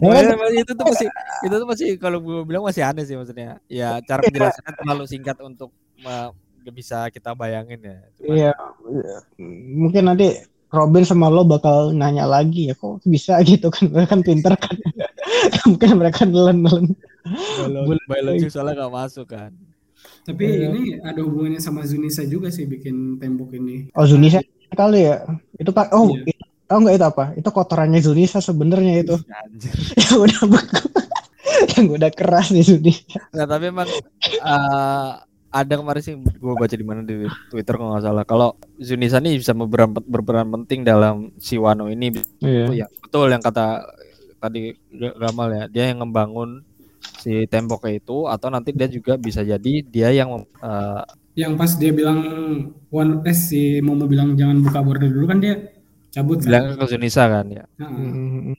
Ya 0.00 0.08
kan? 0.24 0.36
Ya, 0.52 0.60
itu 0.60 0.72
tuh 0.72 0.86
masih 0.86 1.08
itu 1.42 1.54
tuh 1.54 1.68
masih 1.68 1.88
kalau 1.96 2.18
gue 2.18 2.40
bilang 2.44 2.62
masih 2.62 2.82
aneh 2.82 3.04
sih 3.04 3.14
maksudnya. 3.14 3.60
Ya 3.66 4.00
cara 4.02 4.20
penjelasannya 4.20 4.72
terlalu 4.74 5.04
singkat 5.06 5.36
untuk 5.40 5.70
nggak 5.98 6.32
bisa 6.70 7.10
kita 7.10 7.32
bayangin 7.32 7.80
ya. 7.80 7.98
Cuman, 8.16 8.32
Iya, 8.32 8.52
mungkin 9.72 10.02
nanti 10.06 10.26
Robin 10.68 11.04
sama 11.04 11.28
lo 11.28 11.44
bakal 11.44 11.92
nanya 11.92 12.24
lagi 12.24 12.72
ya 12.72 12.74
kok 12.74 13.04
bisa 13.04 13.36
gitu 13.44 13.68
kan 13.68 13.92
mereka 13.92 14.08
kan 14.08 14.20
pinter 14.24 14.52
kan 14.56 14.72
mungkin 15.68 16.00
mereka 16.00 16.24
nelen-nelen 16.24 16.96
biologi, 17.60 18.00
biologi 18.08 18.46
soalnya 18.48 18.80
nggak 18.80 18.94
masuk 18.94 19.26
kan. 19.28 19.52
Tapi 20.22 20.44
Iya. 20.46 20.66
ini 20.70 20.82
ada 20.98 21.20
hubungannya 21.20 21.58
sama 21.58 21.82
Zunisa 21.84 22.22
juga 22.24 22.48
sih 22.48 22.64
bikin 22.64 23.18
tembok 23.18 23.52
ini. 23.54 23.90
oh 23.92 24.06
Zunisa 24.06 24.40
kali 24.72 25.04
ya 25.04 25.26
itu 25.58 25.68
pak 25.68 25.92
oh 25.92 26.08
Iya. 26.16 26.30
itu, 26.32 26.44
oh 26.72 26.80
enggak 26.80 26.96
itu 26.98 27.06
apa? 27.06 27.24
Itu 27.36 27.48
kotorannya 27.52 28.00
Zunisa 28.00 28.40
sebenarnya 28.40 29.04
itu. 29.04 29.16
Anjir. 29.28 29.74
yang 30.02 30.16
udah 30.24 30.42
beku 30.48 30.86
yang 31.76 31.86
udah 31.92 32.10
keras 32.10 32.50
nih 32.50 32.64
Zunisa 32.64 33.20
Nah, 33.36 33.44
tapi 33.44 33.70
emang 33.70 33.88
eh, 34.24 35.10
ada 35.52 35.74
kemarin 35.76 36.02
sih 36.02 36.16
gue 36.16 36.54
baca 36.56 36.72
di 36.72 36.86
mana 36.86 37.04
di 37.04 37.28
Twitter 37.52 37.76
kalau 37.76 37.92
nggak 37.92 38.04
salah. 38.08 38.24
Kalau 38.24 38.48
Zunisa 38.80 39.20
ini 39.20 39.36
bisa 39.36 39.52
berperan, 39.52 39.92
berperan 39.92 40.48
penting 40.48 40.80
dalam 40.82 41.36
si 41.36 41.60
Wano 41.60 41.92
ini. 41.92 42.08
Iya. 42.40 42.84
Ya 42.84 42.86
betul 42.88 43.28
yang 43.28 43.44
kata 43.44 43.84
tadi 44.40 44.74
Gamal 44.90 45.48
ya 45.54 45.64
dia 45.70 45.84
yang 45.92 46.02
ngebangun 46.02 46.64
si 47.22 47.46
temboknya 47.46 48.02
itu 48.02 48.26
atau 48.26 48.48
nanti 48.50 48.74
dia 48.74 48.90
juga 48.90 49.14
bisa 49.14 49.46
jadi 49.46 49.72
dia 49.86 50.08
yang 50.10 50.42
eh, 50.42 51.02
Yang 51.32 51.52
pas 51.56 51.72
dia 51.80 51.92
bilang 51.96 52.20
one 52.92 53.24
eh 53.24 53.32
si 53.32 53.80
Momo 53.80 54.04
bilang 54.04 54.36
jangan 54.36 54.60
buka 54.60 54.84
border 54.84 55.08
dulu 55.08 55.32
kan 55.32 55.40
dia 55.40 55.64
cabut 56.12 56.38
kan. 56.38 56.46
bilang 56.46 56.64
ke 56.76 56.84
Zunisa 56.86 57.24
kan 57.26 57.46
ya 57.48 57.64
Heeh. 57.80 57.88
Hmm. 57.88 58.54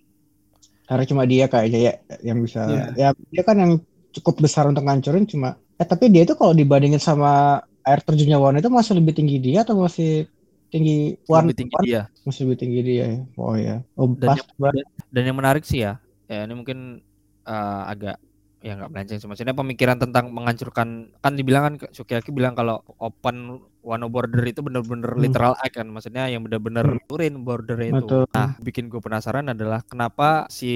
Karena 0.83 1.03
cuma 1.07 1.23
dia 1.23 1.45
kayaknya 1.47 1.79
ya 1.79 1.93
yang 2.21 2.43
bisa 2.43 2.67
Iya. 2.67 2.85
ya 2.93 3.07
dia 3.31 3.43
kan 3.45 3.55
yang 3.55 3.73
cukup 4.11 4.43
besar 4.43 4.67
untuk 4.67 4.83
ngancurin 4.83 5.23
cuma 5.23 5.55
eh 5.77 5.87
tapi 5.87 6.11
dia 6.11 6.21
itu 6.21 6.35
kalau 6.35 6.51
dibandingin 6.51 6.99
sama 6.99 7.63
air 7.81 7.99
terjunnya 8.03 8.37
Wano 8.37 8.59
itu 8.59 8.69
masih 8.69 8.99
lebih 8.99 9.15
tinggi 9.15 9.37
dia 9.39 9.63
atau 9.63 9.79
masih 9.79 10.27
tinggi 10.69 11.15
Wan 11.25 11.47
lebih 11.47 11.65
tinggi 11.65 11.73
Wan? 11.73 11.83
dia. 11.85 12.01
masih 12.21 12.41
lebih 12.45 12.57
tinggi 12.59 12.79
dia 12.83 13.03
ya 13.09 13.21
oh 13.37 13.55
ya 13.55 13.75
oh 13.95 14.05
Dan 14.11 14.27
pas 14.27 14.37
yang, 14.37 14.49
dan, 14.59 14.85
dan 15.09 15.23
yang 15.23 15.37
menarik 15.39 15.63
sih 15.63 15.79
ya, 15.81 15.97
ya 16.27 16.45
ini 16.45 16.53
mungkin 16.53 16.99
eh, 17.45 17.83
agak 17.89 18.17
ya 18.63 18.79
nggak 18.79 18.91
melenceng 18.91 19.19
sih. 19.19 19.27
Maksudnya 19.27 19.51
pemikiran 19.53 19.99
tentang 19.99 20.31
menghancurkan 20.31 20.87
kan 21.19 21.33
dibilang 21.35 21.63
kan 21.67 21.73
Sukiyaki 21.91 22.31
bilang 22.31 22.55
kalau 22.55 22.79
open 22.95 23.59
Wano 23.83 24.07
border 24.07 24.39
itu 24.41 24.63
bener-bener 24.63 25.11
Hmm. 25.11 25.21
literal 25.21 25.53
act 25.55 25.75
kan, 25.75 25.85
maksudnya 25.85 26.25
yang 26.25 26.41
bener-bener 26.41 26.87
Hmm. 26.87 27.03
turin 27.03 27.35
border 27.39 27.75
itu. 27.77 27.99
Betul. 27.99 28.23
Nah, 28.31 28.55
bikin 28.57 28.87
gue 28.87 28.97
penasaran 28.97 29.45
adalah 29.45 29.83
kenapa 29.83 30.47
si 30.47 30.71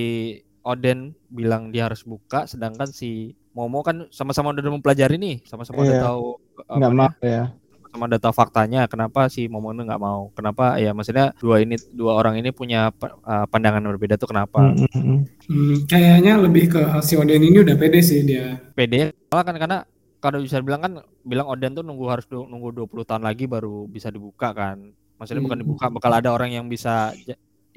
Oden 0.61 1.15
bilang 1.27 1.71
dia 1.71 1.87
harus 1.87 2.03
buka, 2.03 2.43
sedangkan 2.43 2.91
si 2.91 3.31
Momo 3.51 3.79
kan 3.79 4.11
sama-sama 4.11 4.51
udah 4.51 4.69
mempelajari 4.69 5.15
nih, 5.15 5.39
sama-sama 5.41 5.81
udah 5.81 5.95
Iya. 5.95 6.03
tahu 6.03 6.23
apa 6.59 6.73
nggak 6.75 6.91
namanya, 6.91 7.09
mau 7.09 7.25
ya 7.25 7.43
sama 7.87 8.03
udah 8.05 8.19
tahu 8.19 8.33
faktanya 8.35 8.81
kenapa 8.85 9.25
si 9.25 9.47
Momo 9.47 9.71
ini 9.71 9.81
nggak 9.81 9.97
mau 9.97 10.29
kenapa 10.35 10.77
ya 10.77 10.91
maksudnya 10.91 11.33
dua 11.39 11.63
ini 11.63 11.79
dua 11.89 12.13
orang 12.13 12.37
ini 12.37 12.51
punya 12.51 12.91
pa- 12.91 13.15
uh, 13.17 13.47
pandangan 13.47 13.81
yang 13.81 13.95
berbeda 13.97 14.19
tuh 14.19 14.29
kenapa 14.29 14.59
Mm, 14.59 14.75
mm, 14.75 14.89
mm. 14.93 15.19
Hmm, 15.47 15.75
kayaknya 15.87 16.33
lebih 16.37 16.69
ke 16.69 16.81
si 17.01 17.15
Oden 17.15 17.41
ini 17.41 17.57
udah 17.57 17.73
pede 17.73 18.03
sih 18.03 18.21
dia. 18.21 18.59
PD 18.75 19.09
malah 19.31 19.41
kan 19.41 19.55
karena 19.55 19.77
kalau 20.23 20.37
bisa 20.41 20.57
bilang 20.65 20.81
kan 20.85 20.93
bilang 21.21 21.47
Oden 21.51 21.71
tuh 21.77 21.83
nunggu 21.85 22.05
harus 22.09 22.25
du- 22.31 22.47
nunggu 22.51 22.69
20 22.73 23.05
tahun 23.07 23.23
lagi 23.27 23.45
baru 23.45 23.85
bisa 23.85 24.09
dibuka 24.09 24.51
kan 24.51 24.77
maksudnya 25.17 25.43
bukan 25.45 25.57
Hmm. 25.59 25.65
dibuka 25.65 25.85
bakal 25.93 26.11
ada 26.13 26.29
orang 26.33 26.51
yang 26.57 26.65
bisa 26.69 27.13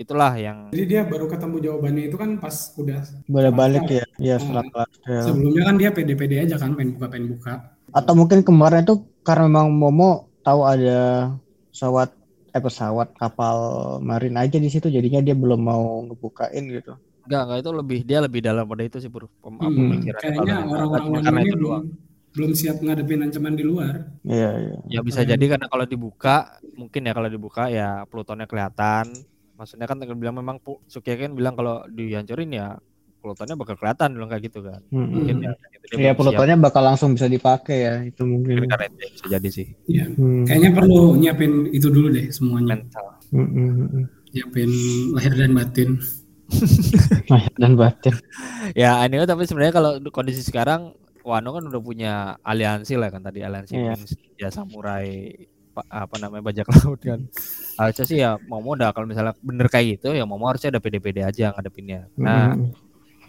itulah 0.00 0.32
yang 0.40 0.72
Jadi 0.72 0.84
dia 0.88 1.02
baru 1.04 1.28
ketemu 1.28 1.56
jawabannya 1.60 2.02
itu 2.08 2.16
kan 2.16 2.30
pas 2.40 2.56
udah 2.80 3.00
boleh 3.28 3.52
balik 3.52 3.84
ya 3.88 4.04
ya 4.16 4.34
Hmm. 4.36 4.42
setelah 4.42 4.64
kelar 4.72 4.88
ya. 5.04 5.20
sebelumnya 5.28 5.62
kan 5.68 5.76
dia 5.76 5.90
pede-pede 5.92 6.36
aja 6.40 6.56
kan 6.56 6.70
pengen 6.76 6.90
buka 6.96 7.06
pengen 7.12 7.26
buka. 7.36 7.52
atau 7.90 8.12
mungkin 8.14 8.40
kemarin 8.46 8.80
itu 8.86 8.94
karena 9.26 9.44
memang 9.50 9.68
Momo 9.74 10.30
tahu 10.46 10.60
ada 10.64 11.00
pesawat 11.74 12.08
eh 12.50 12.62
pesawat 12.62 13.08
kapal 13.14 13.56
marin 14.02 14.34
aja 14.40 14.56
di 14.58 14.66
situ 14.72 14.86
jadinya 14.90 15.20
dia 15.22 15.34
belum 15.38 15.60
mau 15.60 15.84
ngebukain 16.06 16.64
gitu 16.66 16.92
enggak 17.26 17.40
enggak 17.46 17.58
itu 17.62 17.70
lebih 17.70 17.98
dia 18.08 18.18
lebih 18.24 18.40
dalam 18.42 18.64
pada 18.66 18.82
itu 18.88 18.98
sih 18.98 19.10
bro 19.12 19.26
Pem- 19.42 19.58
Hmm, 19.60 20.02
kayaknya 20.18 20.54
orang-orang 20.66 21.22
karena 21.26 21.40
ini 21.42 21.46
itu 21.46 21.56
belum 21.58 21.70
doang 21.70 21.84
belum 22.30 22.54
siap 22.54 22.78
ngadepin 22.78 23.26
ancaman 23.26 23.58
di 23.58 23.66
luar. 23.66 24.06
iya 24.22 24.50
iya 24.54 24.76
ya 24.86 25.00
bisa 25.02 25.26
jadi 25.26 25.40
karena 25.42 25.66
kalau 25.66 25.82
dibuka 25.82 26.62
mungkin 26.78 27.02
ya 27.02 27.12
kalau 27.12 27.26
dibuka 27.26 27.66
ya 27.66 28.06
Plutonnya 28.06 28.46
kelihatan 28.46 29.10
maksudnya 29.58 29.84
kan 29.84 29.98
tadi 29.98 30.14
bilang 30.14 30.38
memang 30.38 30.62
Pu- 30.62 30.78
Sukiyaki 30.86 31.26
kan 31.26 31.34
bilang 31.34 31.58
kalau 31.58 31.82
dihancurin 31.90 32.54
ya 32.54 32.78
Plutonnya 33.20 33.58
bakal 33.58 33.74
kelihatan 33.76 34.14
bilang 34.14 34.30
kayak 34.30 34.46
gitu 34.46 34.62
kan 34.62 34.80
Mm, 34.88 34.96
mm. 34.96 35.08
mungkin 35.10 35.36
ya 35.42 35.52
kayak 35.52 35.70
gitu, 35.74 35.84
Iya 35.98 36.10
siap. 36.14 36.16
Plutonnya 36.22 36.56
bakal 36.56 36.82
langsung 36.86 37.10
bisa 37.18 37.26
dipakai 37.26 37.78
ya 37.82 37.94
itu 38.06 38.22
Mungkin 38.22 38.64
karena 38.64 38.84
itu 38.86 38.96
ya, 38.96 39.08
bisa 39.10 39.26
jadi 39.26 39.48
sih 39.50 39.66
Iya. 39.90 40.04
Hmm. 40.14 40.44
Kayaknya 40.46 40.70
perlu 40.72 41.00
nyiapin 41.18 41.52
itu 41.74 41.86
dulu 41.90 42.08
deh 42.14 42.30
semuanya. 42.30 42.78
mental 42.78 43.06
Mm, 43.34 43.42
mm, 43.42 43.50
mm, 43.50 43.88
mm. 43.90 44.04
Nyiapin 44.30 44.70
lahir 45.18 45.32
dan 45.34 45.50
batin. 45.52 45.90
Lahir 47.30 47.52
dan 47.58 47.72
batin 47.74 48.14
ya 48.86 49.02
anyway 49.02 49.26
tapi 49.26 49.46
sebenarnya 49.46 49.74
kalau 49.74 49.92
kondisi 50.10 50.42
sekarang 50.42 50.94
Wano 51.30 51.54
kan 51.54 51.62
udah 51.70 51.82
punya 51.82 52.12
aliansi 52.42 52.98
lah 52.98 53.08
kan 53.14 53.22
tadi 53.22 53.40
aliansi. 53.46 53.78
Wings, 53.78 54.10
ya 54.34 54.48
samurai 54.50 55.30
pa- 55.70 55.86
apa 55.86 56.14
namanya 56.18 56.42
bajak 56.50 56.66
laut 56.74 56.98
kan. 56.98 57.20
Harusnya 57.78 58.04
sih 58.10 58.18
ya 58.18 58.30
Momo 58.50 58.74
udah 58.74 58.90
kalau 58.90 59.06
misalnya 59.06 59.32
bener 59.40 59.70
kayak 59.70 59.86
gitu 60.02 60.10
ya 60.12 60.26
Momo 60.26 60.50
harusnya 60.50 60.74
ada 60.74 60.82
pede-pede 60.82 61.22
aja 61.22 61.54
ngadepinnya. 61.54 62.10
Nah 62.18 62.52
Mm, 62.58 62.74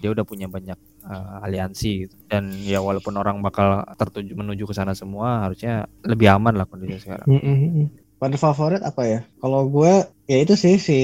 dia 0.02 0.10
udah 0.10 0.26
punya 0.26 0.50
banyak 0.50 0.80
uh, 1.06 1.46
aliansi 1.46 2.10
gitu. 2.10 2.16
dan 2.26 2.50
ya 2.66 2.82
walaupun 2.82 3.14
orang 3.22 3.38
bakal 3.46 3.86
tertuju 4.02 4.34
menuju 4.34 4.66
ke 4.66 4.74
sana 4.74 4.98
semua 4.98 5.46
harusnya 5.46 5.86
lebih 6.02 6.26
aman 6.34 6.58
lah 6.58 6.66
kondisi 6.66 7.06
sekarang. 7.06 7.30
Mm, 7.30 7.38
mm, 7.38 7.86
Pada 8.22 8.38
favorit 8.38 8.86
apa 8.86 9.02
ya? 9.10 9.20
Kalau 9.42 9.66
gue 9.66 10.06
ya 10.30 10.38
itu 10.38 10.54
sih 10.54 10.78
si 10.78 11.00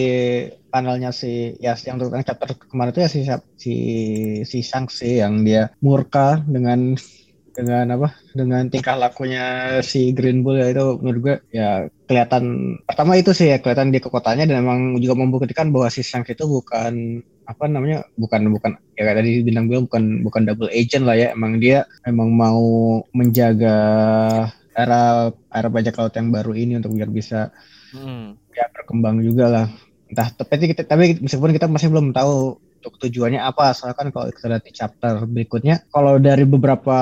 panelnya 0.70 1.10
si 1.10 1.58
ya 1.58 1.74
yang 1.74 1.98
tentang 1.98 2.22
chapter 2.22 2.54
kemarin 2.70 2.94
itu 2.94 3.02
ya 3.02 3.10
si 3.10 3.20
si 3.58 3.74
si 4.46 4.58
Sang 4.62 4.86
sih 4.86 5.18
yang 5.18 5.42
dia 5.42 5.74
murka 5.82 6.38
dengan 6.46 6.94
dengan 7.58 7.90
apa 7.90 8.14
dengan 8.38 8.70
tingkah 8.70 8.94
lakunya 8.94 9.78
si 9.82 10.14
Green 10.14 10.46
Bull 10.46 10.62
ya 10.62 10.70
itu 10.70 11.02
menurut 11.02 11.22
gue 11.26 11.36
ya 11.50 11.90
kelihatan 12.06 12.78
pertama 12.86 13.18
itu 13.18 13.34
sih 13.34 13.50
ya 13.50 13.58
kelihatan 13.58 13.90
di 13.90 13.98
ke 13.98 14.14
kotanya 14.14 14.46
dan 14.46 14.62
emang 14.62 14.94
juga 15.02 15.18
membuktikan 15.18 15.74
bahwa 15.74 15.90
si 15.90 16.06
Sang 16.06 16.22
itu 16.22 16.46
bukan 16.46 17.26
apa 17.50 17.66
namanya 17.66 18.06
bukan 18.14 18.54
bukan 18.54 18.78
ya 18.94 19.10
kayak 19.10 19.26
tadi 19.26 19.42
bilang 19.42 19.66
bukan 19.66 20.22
bukan 20.22 20.46
double 20.46 20.70
agent 20.70 21.10
lah 21.10 21.18
ya 21.18 21.34
emang 21.34 21.58
dia 21.58 21.90
emang 22.06 22.30
mau 22.30 23.02
menjaga 23.18 23.80
era 24.78 25.34
era 25.34 25.68
bajak 25.74 25.98
laut 25.98 26.14
yang 26.14 26.30
baru 26.30 26.54
ini 26.54 26.78
untuk 26.78 26.94
biar 26.94 27.10
bisa 27.10 27.50
Hmm. 27.88 28.36
ya 28.52 28.68
berkembang 28.68 29.24
juga 29.24 29.48
lah 29.48 29.68
entah 30.12 30.28
tapi 30.36 30.76
kita 30.76 30.84
tapi 30.84 31.24
meskipun 31.24 31.56
kita 31.56 31.72
masih 31.72 31.88
belum 31.88 32.12
tahu 32.12 32.60
untuk 32.60 32.94
tujuannya 33.00 33.40
apa 33.40 33.72
soalnya 33.72 33.96
kan 33.96 34.08
kalau 34.12 34.28
kita 34.28 34.48
lihat 34.52 34.64
di 34.68 34.74
chapter 34.76 35.14
berikutnya 35.24 35.88
kalau 35.88 36.20
dari 36.20 36.44
beberapa 36.44 37.00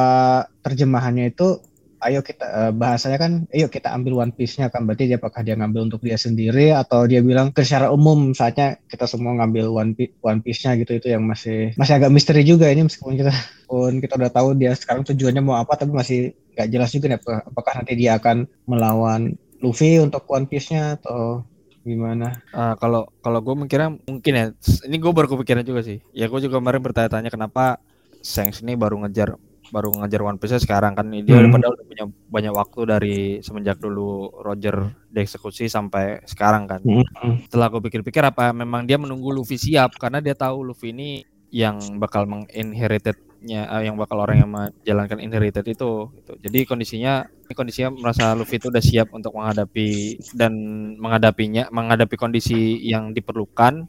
terjemahannya 0.62 1.34
itu 1.34 1.58
ayo 2.06 2.22
kita 2.22 2.46
eh, 2.46 2.72
bahasanya 2.72 3.18
kan 3.18 3.32
ayo 3.50 3.68
kita 3.68 3.90
ambil 3.92 4.22
one 4.22 4.34
piece-nya 4.34 4.70
kan. 4.70 4.86
Berarti 4.86 5.10
dia 5.10 5.18
apakah 5.18 5.42
dia 5.42 5.58
ngambil 5.58 5.92
untuk 5.92 6.02
dia 6.06 6.16
sendiri 6.16 6.72
atau 6.72 7.10
dia 7.10 7.26
bilang 7.26 7.50
ke 7.52 7.66
secara 7.66 7.90
umum 7.90 8.32
saatnya 8.38 8.78
kita 8.86 9.10
semua 9.10 9.34
ngambil 9.42 9.74
one 9.74 9.92
piece 9.98 10.14
one 10.22 10.40
piece-nya 10.46 10.78
gitu. 10.80 11.02
Itu 11.02 11.08
yang 11.10 11.26
masih 11.26 11.74
masih 11.76 11.94
agak 11.98 12.12
misteri 12.14 12.46
juga 12.46 12.70
ini 12.70 12.86
meskipun 12.86 13.18
kita 13.18 13.34
pun 13.66 13.98
kita 13.98 14.14
udah 14.16 14.32
tahu 14.32 14.54
dia 14.56 14.78
sekarang 14.78 15.02
tujuannya 15.04 15.42
mau 15.42 15.58
apa 15.58 15.74
tapi 15.74 15.92
masih 15.92 16.38
nggak 16.56 16.70
jelas 16.72 16.90
juga 16.96 17.06
nih 17.12 17.20
apakah, 17.20 17.74
nanti 17.84 17.94
dia 18.00 18.16
akan 18.16 18.48
melawan 18.64 19.36
Luffy 19.60 20.00
untuk 20.00 20.24
One 20.32 20.48
Piece-nya 20.48 20.96
atau 21.02 21.44
gimana? 21.86 22.42
Ah, 22.56 22.74
kalau 22.80 23.06
kalau 23.22 23.44
gue 23.44 23.56
mikirnya 23.68 23.94
mungkin 23.94 24.34
ya 24.34 24.46
ini 24.88 24.96
gue 24.98 25.12
baru 25.12 25.28
kepikiran 25.36 25.68
juga 25.68 25.86
sih. 25.86 26.02
Ya 26.16 26.26
gue 26.32 26.40
juga 26.42 26.58
kemarin 26.58 26.82
bertanya-tanya 26.82 27.30
kenapa 27.30 27.78
Shanks 28.26 28.66
ini 28.66 28.74
baru 28.74 29.06
ngejar 29.06 29.38
baru 29.76 29.92
ngejar 29.92 30.24
One 30.24 30.40
Piece 30.40 30.64
sekarang 30.64 30.96
kan 30.96 31.12
dia 31.12 31.36
Hmm. 31.36 31.52
padahal 31.52 31.76
udah 31.76 31.86
punya 31.92 32.06
banyak 32.32 32.54
waktu 32.56 32.80
dari 32.88 33.18
semenjak 33.44 33.76
dulu 33.84 34.32
Roger 34.40 34.96
dieksekusi 35.12 35.68
sampai 35.68 36.24
sekarang 36.24 36.64
kan 36.64 36.80
Hmm. 36.80 37.44
setelah 37.44 37.68
gue 37.68 37.84
pikir-pikir 37.84 38.24
apa 38.24 38.56
memang 38.56 38.88
dia 38.88 38.96
menunggu 38.96 39.36
Luffy 39.36 39.60
siap 39.60 40.00
karena 40.00 40.24
dia 40.24 40.32
tahu 40.32 40.64
Luffy 40.72 40.96
ini 40.96 41.28
yang 41.52 42.00
bakal 42.00 42.24
menginheritednya 42.28 43.62
eh, 43.70 43.82
yang 43.88 43.96
bakal 43.96 44.24
orang 44.24 44.44
yang 44.44 44.52
menjalankan 44.52 45.20
inherited 45.22 45.64
itu 45.68 46.10
gitu. 46.16 46.34
jadi 46.40 46.60
kondisinya 46.66 47.14
kondisinya 47.52 47.94
merasa 47.94 48.34
Luffy 48.34 48.58
itu 48.58 48.68
udah 48.72 48.84
siap 48.84 49.12
untuk 49.14 49.36
menghadapi 49.38 50.18
dan 50.34 50.54
menghadapinya 50.98 51.70
menghadapi 51.70 52.16
kondisi 52.18 52.82
yang 52.84 53.14
diperlukan 53.14 53.86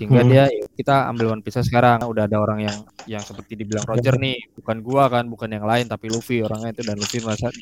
sehingga 0.00 0.24
Hmm. 0.24 0.30
dia 0.32 0.44
"Yuk, 0.48 0.72
kita 0.80 1.12
ambil 1.12 1.36
One 1.36 1.44
Piece 1.44 1.60
sekarang 1.60 2.08
udah 2.08 2.24
ada 2.24 2.40
orang 2.40 2.64
yang 2.64 2.78
yang 3.04 3.20
seperti 3.20 3.52
dibilang 3.60 3.84
Roger 3.84 4.16
nih 4.16 4.40
bukan 4.56 4.80
gua 4.80 5.12
kan 5.12 5.28
bukan 5.28 5.52
yang 5.52 5.68
lain 5.68 5.84
tapi 5.92 6.08
Luffy 6.08 6.40
orangnya 6.40 6.72
itu 6.72 6.82
dan 6.88 6.96
Luffy 6.96 7.20
merasa 7.20 7.52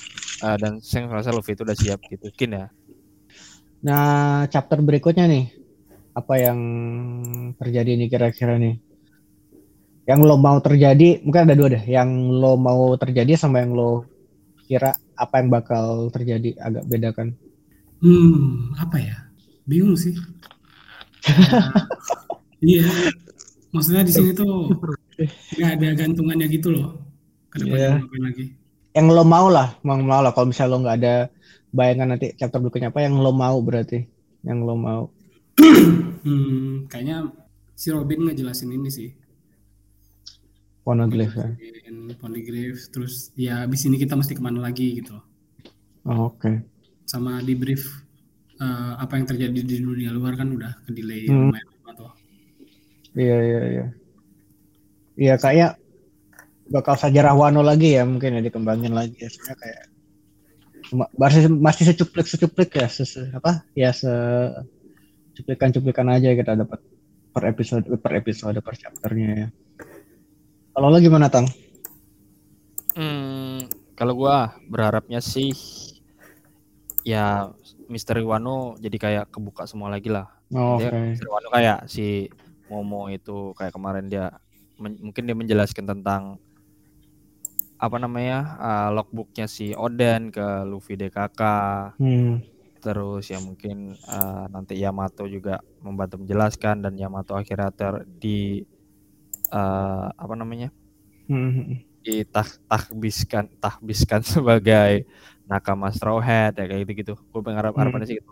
eh, 0.47 0.57
dan 0.63 0.79
Shanks 0.79 1.11
merasa 1.11 1.35
Luffy 1.35 1.59
itu 1.59 1.67
udah 1.67 1.75
siap 1.75 1.99
gitu 2.07 2.31
mungkin 2.31 2.51
ya 2.63 2.67
Nah, 3.79 4.43
chapter 4.51 4.83
berikutnya 4.83 5.31
nih, 5.31 5.45
apa 6.11 6.35
yang 6.35 6.59
terjadi 7.55 7.95
nih 7.95 8.09
kira-kira 8.11 8.59
nih? 8.59 8.75
Yang 10.03 10.21
lo 10.27 10.35
mau 10.35 10.59
terjadi, 10.59 11.23
mungkin 11.23 11.47
ada 11.47 11.55
dua 11.55 11.69
deh. 11.79 11.85
Yang 11.87 12.11
lo 12.43 12.59
mau 12.59 12.99
terjadi 12.99 13.39
sama 13.39 13.63
yang 13.63 13.79
lo 13.79 14.03
kira 14.67 14.91
apa 15.15 15.35
yang 15.39 15.49
bakal 15.53 16.11
terjadi 16.11 16.59
agak 16.59 16.85
beda 16.91 17.11
kan? 17.15 17.29
Hmm, 18.03 18.75
apa 18.83 18.99
ya? 18.99 19.17
Bingung 19.63 19.95
sih. 19.95 20.19
iya. 22.63 22.85
Maksudnya 23.69 24.03
di 24.07 24.13
sini 24.13 24.31
tuh 24.33 24.73
nggak 25.59 25.71
ada 25.77 25.89
gantungannya 25.99 26.47
gitu 26.49 26.73
loh. 26.73 26.97
Iya. 26.97 27.53
Ke 27.53 27.57
depannya 27.65 27.89
ngapain 28.01 28.23
lagi? 28.25 28.45
Yang 28.97 29.07
lo 29.15 29.25
mau 29.25 29.47
lah, 29.53 29.69
mau 29.85 29.97
mau 30.01 30.21
lah. 30.25 30.33
Kalau 30.33 30.49
misalnya 30.49 30.73
lo 30.73 30.79
nggak 30.83 30.97
ada 31.05 31.15
bayangan 31.69 32.09
nanti 32.17 32.33
chapter 32.35 32.59
berikutnya 32.59 32.89
apa 32.89 33.05
yang 33.05 33.21
lo 33.21 33.31
mau 33.31 33.57
berarti? 33.61 34.05
Yang 34.43 34.59
lo 34.65 34.75
mau? 34.75 35.03
Hmm, 36.25 36.87
kayaknya 36.91 37.31
si 37.75 37.91
Robin 37.91 38.27
ngejelasin 38.27 38.73
ini 38.75 38.91
sih. 38.91 39.11
Poneglyph 40.83 41.37
ya. 41.37 41.53
Poneglyph, 42.17 42.89
terus 42.89 43.29
ya 43.37 43.69
abis 43.69 43.85
ini 43.85 44.01
kita 44.01 44.17
mesti 44.17 44.33
ke 44.33 44.41
mana 44.41 44.65
lagi 44.65 44.99
gitu. 45.05 45.21
Oh, 46.09 46.33
Oke. 46.33 46.65
Sama 47.05 47.45
di 47.45 47.53
brief 47.53 47.85
eh, 48.57 48.93
apa 48.97 49.21
yang 49.21 49.29
terjadi 49.29 49.61
di 49.61 49.77
dunia 49.85 50.09
luar 50.11 50.35
kan 50.41 50.49
udah 50.49 50.73
ke 50.89 50.91
delay 50.97 51.29
Hmm. 51.29 51.53
lumayan. 51.53 51.69
Iya 53.19 53.37
iya 53.43 53.61
iya. 53.67 53.87
Iya 55.19 55.35
kayak 55.43 55.73
bakal 56.71 56.95
sejarah 56.95 57.35
Wano 57.35 57.67
lagi 57.67 57.99
ya 57.99 58.07
mungkin 58.07 58.39
ya 58.39 58.43
dikembangin 58.45 58.95
lagi 58.95 59.19
ya 59.19 59.27
Soalnya 59.27 59.57
kayak 59.59 59.83
masih 61.19 61.51
masih 61.51 61.85
secuplik 61.91 62.25
secuplik 62.31 62.71
ya 62.73 62.87
se, 62.87 63.05
se- 63.05 63.29
apa 63.35 63.67
ya 63.77 63.91
se 63.93 64.09
cuplikan 65.37 65.75
cuplikan 65.75 66.09
aja 66.09 66.33
kita 66.33 66.55
dapat 66.57 66.81
per 67.35 67.45
episode 67.51 67.85
per 67.99 68.13
episode 68.17 68.57
per 68.63 68.75
chapternya 68.79 69.29
ya. 69.35 69.49
Kalau 70.73 70.89
lo 70.95 70.99
gimana 71.03 71.27
tang? 71.27 71.51
Kalau 73.99 74.15
gua 74.15 74.55
berharapnya 74.71 75.19
sih 75.19 75.51
ya 77.03 77.51
Misteri 77.91 78.23
Wano 78.23 78.79
jadi 78.79 78.97
kayak 78.97 79.25
kebuka 79.35 79.67
semua 79.67 79.91
lagi 79.91 80.07
lah. 80.07 80.31
Oh, 80.55 80.79
Oke. 80.79 80.87
Misteri 80.89 81.31
Wano 81.35 81.49
kayak 81.51 81.91
si 81.91 82.31
Momo 82.71 83.09
itu 83.09 83.53
kayak 83.57 83.73
kemarin 83.77 84.07
dia 84.13 84.37
mungkin 84.79 85.23
dia 85.27 85.37
menjelaskan 85.37 85.85
tentang 85.89 86.39
apa 87.79 87.97
namanya 88.03 88.59
uh, 88.59 88.89
logbooknya 88.91 89.47
si 89.47 89.71
Oden 89.75 90.35
ke 90.35 90.47
Luffy 90.67 90.99
DKK 90.99 91.43
Hmm. 91.99 92.43
terus 92.79 93.27
ya 93.27 93.39
mungkin 93.43 93.99
uh, 94.07 94.47
nanti 94.51 94.79
Yamato 94.79 95.27
juga 95.27 95.59
membantu 95.83 96.23
menjelaskan 96.23 96.83
dan 96.87 96.95
Yamato 96.95 97.35
akhirnya 97.35 97.71
ter 97.75 98.07
di 98.07 98.63
uh, 99.53 100.09
apa 100.15 100.35
namanya 100.39 100.71
Hmm. 101.29 101.85
ditah 102.03 102.49
tahbiskan 102.71 103.51
tahbiskan 103.61 104.23
sebagai 104.35 105.05
nakama 105.45 105.91
Straw 105.93 106.19
Hat 106.23 106.57
ya 106.57 106.65
kayak 106.71 106.83
gitu 106.87 106.93
gitu 107.03 107.15
gue 107.19 107.43
berharap 107.43 107.75
Hmm. 107.75 107.81
harapannya 107.83 108.07
sih 108.09 108.17
gitu 108.23 108.31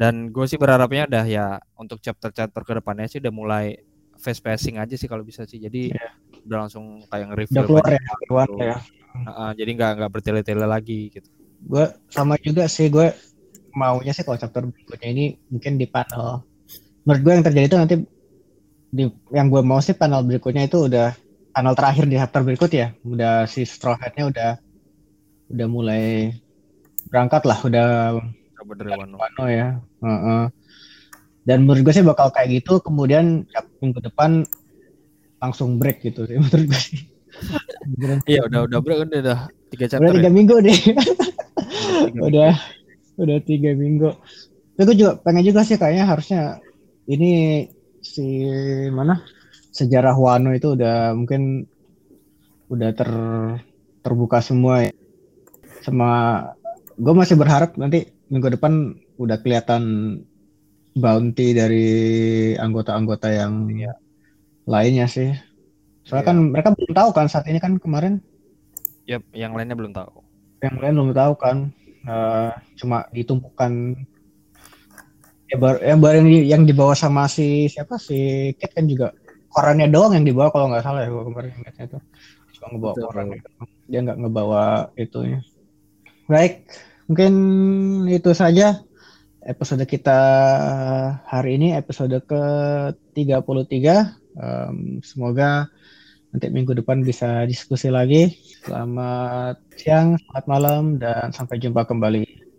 dan 0.00 0.32
gue 0.32 0.44
sih 0.48 0.56
berharapnya 0.56 1.04
udah 1.04 1.24
ya 1.28 1.46
untuk 1.76 2.00
chapter-chapter 2.00 2.64
ke 2.64 2.72
depannya 2.80 3.04
sih 3.04 3.20
udah 3.20 3.28
mulai 3.28 3.76
fast 4.16 4.40
pacing 4.40 4.80
aja 4.80 4.96
sih 4.96 5.04
kalau 5.04 5.20
bisa 5.20 5.44
sih 5.44 5.60
jadi 5.60 5.92
Iya. 5.92 6.08
udah 6.48 6.58
langsung 6.64 7.04
kayak 7.04 7.28
Udah 7.28 7.36
nge-reveal 7.36 7.64
keluar 7.68 7.84
ya, 7.84 8.00
keluar 8.24 8.48
gitu. 8.48 8.64
ya. 8.64 8.76
Heeh, 9.10 9.50
jadi 9.60 9.70
nggak 9.76 9.90
nggak 10.00 10.10
bertele-tele 10.16 10.64
lagi 10.64 11.12
gitu 11.12 11.28
Gue 11.60 11.84
sama 12.08 12.40
juga 12.40 12.64
sih 12.64 12.88
gue 12.88 13.12
maunya 13.76 14.16
sih 14.16 14.24
kalau 14.24 14.40
chapter 14.40 14.64
berikutnya 14.64 15.08
ini 15.12 15.24
mungkin 15.52 15.76
di 15.76 15.84
panel. 15.84 16.40
Menurut 17.04 17.20
gue 17.20 17.32
yang 17.36 17.44
terjadi 17.44 17.66
itu 17.68 17.76
nanti 17.76 17.94
di 18.90 19.04
yang 19.36 19.52
gue 19.52 19.60
mau 19.60 19.84
sih 19.84 19.92
panel 19.92 20.24
berikutnya 20.24 20.64
itu 20.64 20.88
udah 20.88 21.12
panel 21.52 21.76
terakhir 21.76 22.08
di 22.08 22.16
chapter 22.16 22.40
berikut 22.40 22.70
ya. 22.72 22.96
Udah 23.04 23.44
si 23.44 23.68
Straw 23.68 24.00
Hat-nya 24.00 24.32
udah 24.32 24.50
udah 25.52 25.66
mulai 25.68 26.32
berangkat 27.12 27.42
lah, 27.44 27.58
udah 27.60 27.88
dari 28.76 28.90
Wano 28.94 29.16
Wano 29.18 29.44
ya. 29.48 29.78
Heeh. 30.02 30.42
Dan 31.46 31.64
menurut 31.64 31.82
gue 31.88 31.94
sih 31.96 32.04
bakal 32.04 32.30
kayak 32.30 32.62
gitu. 32.62 32.78
Kemudian 32.84 33.48
ya, 33.50 33.64
minggu 33.80 33.98
depan 34.04 34.44
langsung 35.40 35.80
break 35.80 36.04
gitu 36.04 36.28
sih 36.28 36.36
menurut 36.42 36.66
gue 36.70 36.80
sih. 36.80 37.00
Iya 38.28 38.44
udah 38.44 38.68
udah 38.68 38.78
bro 38.84 39.06
udah 39.06 39.18
udah 39.24 39.38
tiga 39.72 39.86
chapter 39.88 40.12
Udah 40.12 40.12
tiga 40.18 40.28
ya? 40.28 40.34
minggu 40.34 40.56
nih. 40.60 40.78
Udah 42.20 42.52
udah 43.16 43.38
tiga 43.46 43.70
minggu. 43.72 44.10
Tapi 44.76 44.84
gue 44.92 44.96
juga 45.00 45.12
pengen 45.24 45.46
juga 45.48 45.64
sih 45.64 45.80
kayaknya 45.80 46.04
harusnya 46.04 46.42
ini 47.08 47.64
si 48.04 48.44
mana 48.92 49.24
sejarah 49.72 50.12
Wano 50.18 50.52
itu 50.52 50.74
udah 50.76 51.16
mungkin 51.16 51.64
udah 52.68 52.90
ter 52.92 53.10
terbuka 54.04 54.44
semua 54.44 54.84
ya. 54.84 54.92
Sama 55.80 56.10
gue 57.00 57.14
masih 57.16 57.40
berharap 57.40 57.78
nanti 57.80 58.12
minggu 58.30 58.48
depan 58.54 58.94
udah 59.18 59.36
kelihatan 59.42 59.82
bounty 60.94 61.52
dari 61.52 61.88
anggota-anggota 62.54 63.28
yang 63.30 63.66
lainnya 64.64 65.06
sih. 65.10 65.34
Soalnya 66.06 66.24
Iya. 66.24 66.30
kan 66.30 66.36
mereka 66.50 66.68
belum 66.74 66.92
tahu 66.94 67.10
kan 67.10 67.26
saat 67.26 67.46
ini 67.50 67.58
kan 67.58 67.76
kemarin. 67.76 68.22
Yap, 69.06 69.26
yang 69.34 69.52
lainnya 69.54 69.74
belum 69.74 69.90
tahu. 69.90 70.22
Yang 70.62 70.76
lain 70.78 70.94
belum 70.94 71.12
tahu 71.12 71.32
kan. 71.36 71.56
Eh, 72.00 72.50
cuma 72.80 73.04
ditumpukan 73.12 73.92
ya 75.50 75.56
baru 75.58 75.78
yang 75.82 75.98
baru 76.00 76.14
yang, 76.22 76.28
di- 76.30 76.46
yang 76.48 76.62
dibawa 76.64 76.94
sama 76.96 77.26
si 77.28 77.66
siapa? 77.68 77.98
Si 78.00 78.50
Kit 78.56 78.70
kan 78.72 78.86
juga 78.86 79.12
korannya 79.50 79.90
doang 79.90 80.14
yang 80.16 80.24
dibawa 80.24 80.48
kalau 80.48 80.70
nggak 80.70 80.80
salah 80.86 81.02
ya 81.04 81.10
gua 81.10 81.26
kemarin 81.26 81.50
ingatnya 81.60 81.84
itu. 81.90 81.98
Cuma 82.56 82.66
ngebawa 82.72 82.92
Betul. 82.94 83.04
koran 83.10 83.26
dia 83.90 84.00
nggak 84.00 84.18
ngebawa 84.22 84.62
itunya. 84.96 85.38
Baik 86.24 86.70
mungkin 87.10 87.34
itu 88.06 88.30
saja 88.30 88.86
episode 89.42 89.82
kita 89.82 90.20
hari 91.26 91.58
ini 91.58 91.74
episode 91.74 92.14
ke 92.22 92.42
33 93.18 94.20
Em, 94.38 95.02
semoga 95.02 95.66
nanti 96.30 96.46
minggu 96.48 96.78
depan 96.78 97.02
bisa 97.02 97.42
diskusi 97.50 97.90
lagi. 97.90 98.30
Selamat 98.62 99.58
siang 99.74 100.14
selamat 100.22 100.44
malam 100.46 100.82
dan 101.02 101.34
sampai 101.34 101.58
jumpa 101.58 101.82
kembali 101.88 102.39